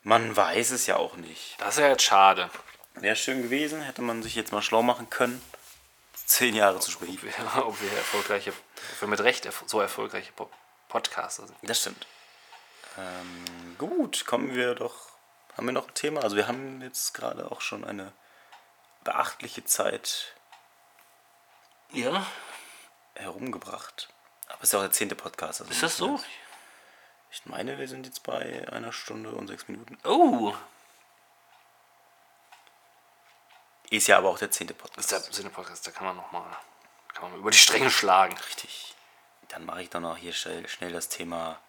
[0.04, 1.56] Man weiß es ja auch nicht.
[1.62, 2.50] Das ist ja jetzt schade.
[2.96, 5.42] Wäre schön gewesen, hätte man sich jetzt mal schlau machen können.
[6.26, 7.10] Zehn Jahre zu spät.
[7.10, 7.34] Ob wir,
[7.66, 10.52] ob wir erfolgreiche, ob wir mit Recht erf- so erfolgreiche Po-
[10.90, 11.58] Podcaster sind.
[11.64, 12.06] Das stimmt.
[12.98, 15.13] Ähm, gut, kommen wir doch.
[15.56, 16.22] Haben wir noch ein Thema?
[16.22, 18.12] Also wir haben jetzt gerade auch schon eine
[19.04, 20.34] beachtliche Zeit
[21.92, 22.26] Ja?
[23.16, 24.10] herumgebracht.
[24.48, 25.62] Aber es ist ja auch der zehnte Podcast.
[25.62, 26.20] Also Ist das so?
[27.32, 29.98] Ich meine, wir sind jetzt bei einer Stunde und sechs Minuten.
[30.04, 30.54] Oh!
[33.90, 35.12] Ist ja aber auch der zehnte Das Podcast.
[35.12, 36.46] ist der Sinne-Podcast, da kann man nochmal
[37.14, 38.36] kann man über die Stränge schlagen.
[38.38, 38.96] Richtig.
[39.50, 41.60] Dann mache ich doch noch hier schnell, schnell das Thema.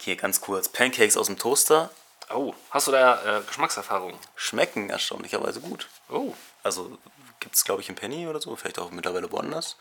[0.00, 0.68] Hier ganz kurz.
[0.68, 1.90] Pancakes aus dem Toaster
[2.30, 4.18] Oh, hast du da äh, Geschmackserfahrung?
[4.34, 5.88] schmecken erstaunlicherweise gut.
[6.08, 6.34] Oh.
[6.62, 6.98] Also
[7.40, 9.76] gibt es, glaube ich, im Penny oder so, vielleicht auch mittlerweile woanders.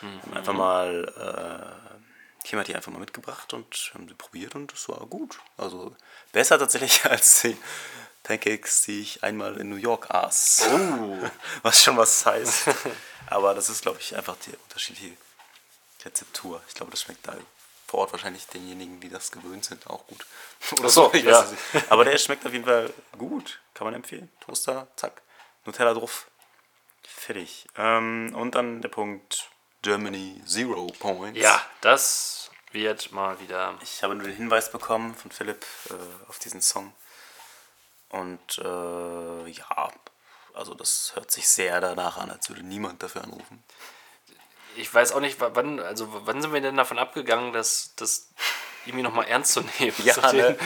[0.00, 0.34] Mhm.
[0.34, 4.88] Einfach mal, äh, Kim hat die einfach mal mitgebracht und haben sie probiert und es
[4.88, 5.40] war gut.
[5.58, 5.94] Also
[6.32, 7.56] besser tatsächlich als die
[8.22, 10.68] Pancakes, die ich einmal in New York aß.
[10.72, 11.18] Oh.
[11.62, 12.68] Was schon was heißt.
[13.26, 15.16] Aber das ist, glaube ich, einfach die unterschiedliche
[16.04, 16.62] Rezeptur.
[16.68, 17.36] Ich glaube, das schmeckt da
[17.90, 20.24] vor Ort wahrscheinlich denjenigen, die das gewöhnt sind, auch gut.
[20.78, 21.44] Oder so, ja.
[21.90, 23.60] Aber der schmeckt auf jeden Fall gut.
[23.74, 24.30] Kann man empfehlen.
[24.40, 25.22] Toaster, zack.
[25.64, 26.28] Nutella drauf.
[27.02, 27.66] Fertig.
[27.76, 29.50] Ähm, und dann der Punkt
[29.82, 31.40] Germany Zero Points.
[31.40, 33.76] Ja, das wird mal wieder.
[33.82, 36.94] Ich habe nur den Hinweis bekommen von Philipp äh, auf diesen Song.
[38.10, 39.92] Und äh, ja,
[40.54, 43.64] also das hört sich sehr danach an, als würde niemand dafür anrufen.
[44.76, 48.28] Ich weiß auch nicht, wa- wann, also wann sind wir denn davon abgegangen, dass das
[48.86, 50.56] irgendwie nochmal ernst zu nehmen, Ja, so ne?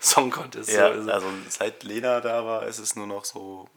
[0.00, 0.70] Song Contest.
[0.70, 3.68] Ja, so, also, also seit Lena da war, ist es nur noch so,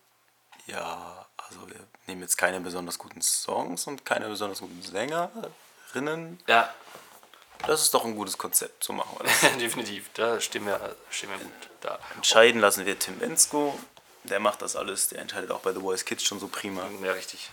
[0.65, 6.39] ja, also wir nehmen jetzt keine besonders guten Songs und keine besonders guten Sängerinnen.
[6.47, 6.73] ja,
[7.67, 9.41] Das ist doch ein gutes Konzept, so machen wir das.
[9.59, 10.09] definitiv.
[10.13, 11.99] Da stehen wir, stehen wir gut da.
[12.15, 13.77] Entscheiden lassen wir Tim Bensko,
[14.23, 16.89] der macht das alles, der entscheidet auch bei The Voice Kids schon so prima.
[17.03, 17.51] Ja, richtig.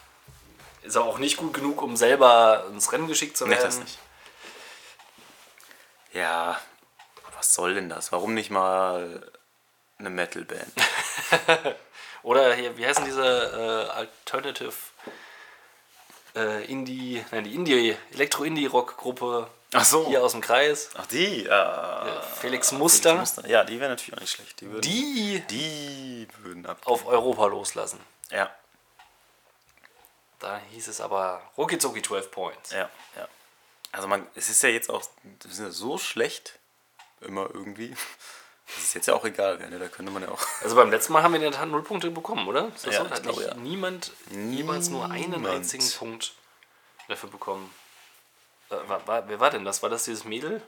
[0.82, 3.64] Ist aber auch nicht gut genug, um selber ins Rennen geschickt zu Nee, werden.
[3.64, 3.98] das nicht.
[6.12, 6.58] Ja,
[7.36, 8.12] was soll denn das?
[8.12, 9.30] Warum nicht mal
[9.98, 10.72] eine Metalband?
[12.22, 14.72] Oder hier, wie heißen diese äh, Alternative
[16.34, 20.06] äh, Indie, nein, die Indie, Elektro-Indie-Rock-Gruppe Ach so.
[20.08, 20.90] hier aus dem Kreis?
[20.98, 21.46] Ach, die?
[21.46, 23.48] Äh, Felix Muster, Felix Muster.
[23.48, 24.60] Ja, die wäre natürlich auch nicht schlecht.
[24.60, 26.78] Die würden, die die würden ab.
[26.84, 28.00] auf Europa loslassen.
[28.30, 28.50] Ja,
[30.40, 32.70] Da hieß es aber Rucki 12 Points.
[32.72, 33.28] ja, ja.
[33.92, 35.02] Also man, es ist ja jetzt auch
[35.40, 36.58] das ist ja so schlecht,
[37.20, 37.94] immer irgendwie.
[38.72, 39.80] Das ist jetzt ja auch egal, ne?
[39.80, 40.40] da könnte man ja auch.
[40.62, 42.70] Also beim letzten Mal haben wir in der Tat null Punkte bekommen, oder?
[42.70, 43.54] Das Ja, hat glaube, ja.
[43.54, 45.48] niemand jemals nur einen Niemand.
[45.56, 46.34] einzigen Punkt
[47.08, 47.68] dafür bekommen.
[48.70, 49.82] Äh, war, war, wer war denn das?
[49.82, 50.62] War das dieses Mädel?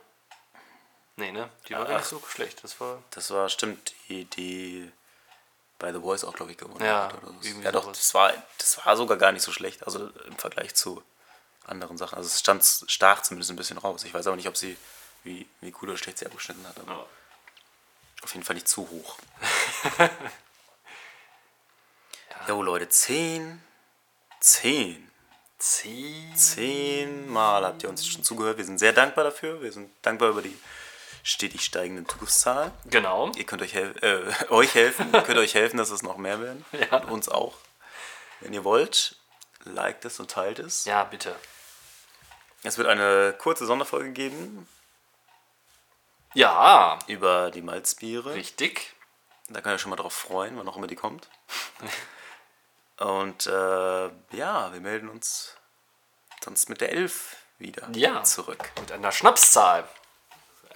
[1.14, 1.48] Nee, ne?
[1.68, 2.64] Die war gar nicht so schlecht.
[2.64, 3.00] Das war.
[3.10, 4.90] Das war, stimmt, die, die
[5.82, 7.22] bei The Voice auch, glaube ich, gewonnen Ja, hat.
[7.22, 7.60] Oder so.
[7.60, 7.98] ja, doch, sowas.
[7.98, 11.02] das war, das war sogar gar nicht so schlecht, also im Vergleich zu
[11.66, 12.16] anderen Sachen.
[12.16, 14.04] Also es stand stach zumindest ein bisschen raus.
[14.04, 14.76] Ich weiß aber nicht, ob sie,
[15.24, 17.06] wie, wie gut oder schlecht sie abgeschnitten hat, aber Ja.
[18.22, 19.18] auf jeden Fall nicht zu hoch.
[22.48, 23.62] Jo, Leute, 10,
[24.40, 25.08] 10,
[25.58, 26.34] Zehn.
[26.36, 28.58] 10 Mal habt ihr uns schon zugehört.
[28.58, 29.62] Wir sind sehr dankbar dafür.
[29.62, 30.58] Wir sind dankbar über die
[31.22, 32.72] stetig steigenden Zukunftszahlen.
[32.86, 33.30] Genau.
[33.36, 36.64] Ihr könnt euch, hel äh, euch helfen, könnt euch helfen, dass es noch mehr werden.
[36.72, 36.98] Ja.
[36.98, 37.54] Und uns auch.
[38.40, 39.16] Wenn ihr wollt,
[39.64, 40.84] liked es und teilt es.
[40.84, 41.34] Ja, bitte.
[42.64, 44.68] Es wird eine kurze Sonderfolge geben
[46.34, 48.34] Ja, über die Malzbiere.
[48.34, 48.94] richtig.
[49.48, 51.28] Da könnt ihr schon mal drauf freuen, wann auch immer die kommt.
[52.98, 53.50] Und äh,
[54.36, 55.56] ja, wir melden uns
[56.44, 58.22] sonst mit der Elf wieder Ja.
[58.22, 58.70] zurück.
[58.80, 59.88] Mit einer Schnapszahl.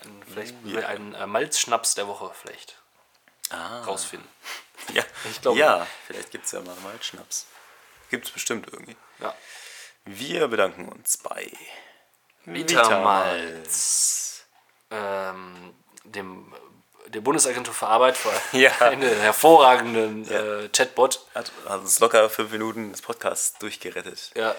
[0.06, 0.54] Ein, vielleicht
[0.86, 2.76] ein äh, Malzschnaps der Woche vielleicht
[3.50, 3.82] Ah.
[3.84, 4.28] rausfinden.
[4.92, 7.46] Ja, Ich glaube- ja vielleicht gibt es ja mal Malzschnaps.
[8.10, 8.94] Gibt es bestimmt irgendwie.
[9.18, 9.34] Ja.
[10.04, 11.50] Wir bedanken uns bei
[12.44, 14.44] Vitamalz.
[14.90, 15.74] Ähm,
[16.04, 16.54] dem,
[17.08, 18.70] der Bundesagentur für Arbeit für Ja.
[18.80, 21.26] einen hervorragenden äh, Chatbot.
[21.34, 24.30] Hat, hat uns locker fünf Minuten des Podcasts durchgerettet.
[24.36, 24.54] Ja,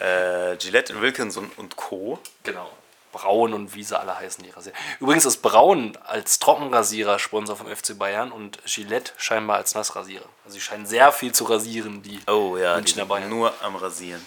[0.00, 2.18] Äh, Gillette, Wilkinson und Co.
[2.42, 2.68] genau.
[3.16, 4.74] Braun und wie sie alle heißen, die Rasierer.
[5.00, 10.28] Übrigens ist Braun als Trockenrasierer Sponsor vom FC Bayern und Gillette scheinbar als Nassrasierer.
[10.44, 13.28] Also sie scheinen sehr viel zu rasieren, die Oh ja, die Münchner sind Bayern.
[13.30, 14.24] nur am Rasieren.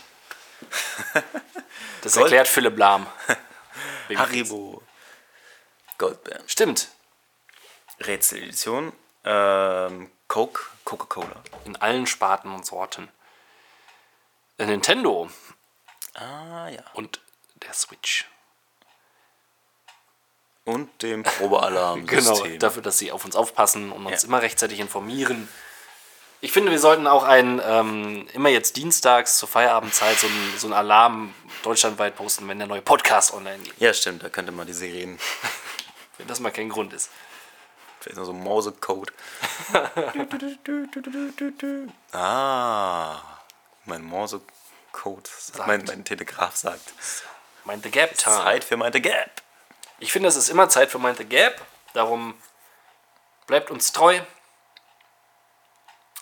[2.01, 3.05] Das Gold- erklärt Philipp Lahm.
[4.15, 4.81] Haribo.
[5.97, 6.43] Goldbeeren.
[6.47, 6.89] Stimmt.
[8.01, 8.91] Rätseledition.
[9.23, 11.43] Ähm, Coke, Coca-Cola.
[11.65, 13.09] In allen Sparten und Sorten.
[14.57, 15.29] Nintendo
[16.15, 16.81] Ah ja.
[16.93, 17.21] und
[17.63, 18.25] der Switch.
[20.69, 22.05] Und dem Probealarm.
[22.05, 24.27] Genau, dafür, dass sie auf uns aufpassen und uns Ja.
[24.27, 25.49] immer rechtzeitig informieren.
[26.41, 30.67] Ich finde, wir sollten auch ein, ähm, immer jetzt dienstags zur Feierabendzeit so ein, so
[30.67, 31.33] ein Alarm
[31.63, 33.73] deutschlandweit posten, wenn der neue Podcast online geht.
[33.79, 35.19] Ja, stimmt, da könnte man die Serien.
[36.17, 37.09] Wenn das mal kein Grund ist.
[37.99, 39.11] Vielleicht noch so Mausecode.
[42.13, 43.19] ah,
[43.85, 45.29] mein Mausecode.
[45.65, 46.93] Mein, mein Telegraph sagt.
[47.65, 48.35] Meint The Gap Time.
[48.35, 49.41] Zeit für meine Gap.
[49.99, 51.61] Ich finde, es ist immer Zeit für Mind the Gap.
[51.93, 52.35] Darum
[53.47, 54.19] bleibt uns treu.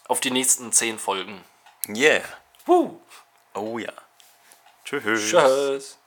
[0.07, 1.43] Auf die nächsten zehn Folgen.
[1.87, 2.23] Yeah.
[2.65, 2.99] Woo.
[3.53, 3.91] Oh ja.
[4.85, 5.03] Tschüss.
[5.03, 5.97] Tschüss.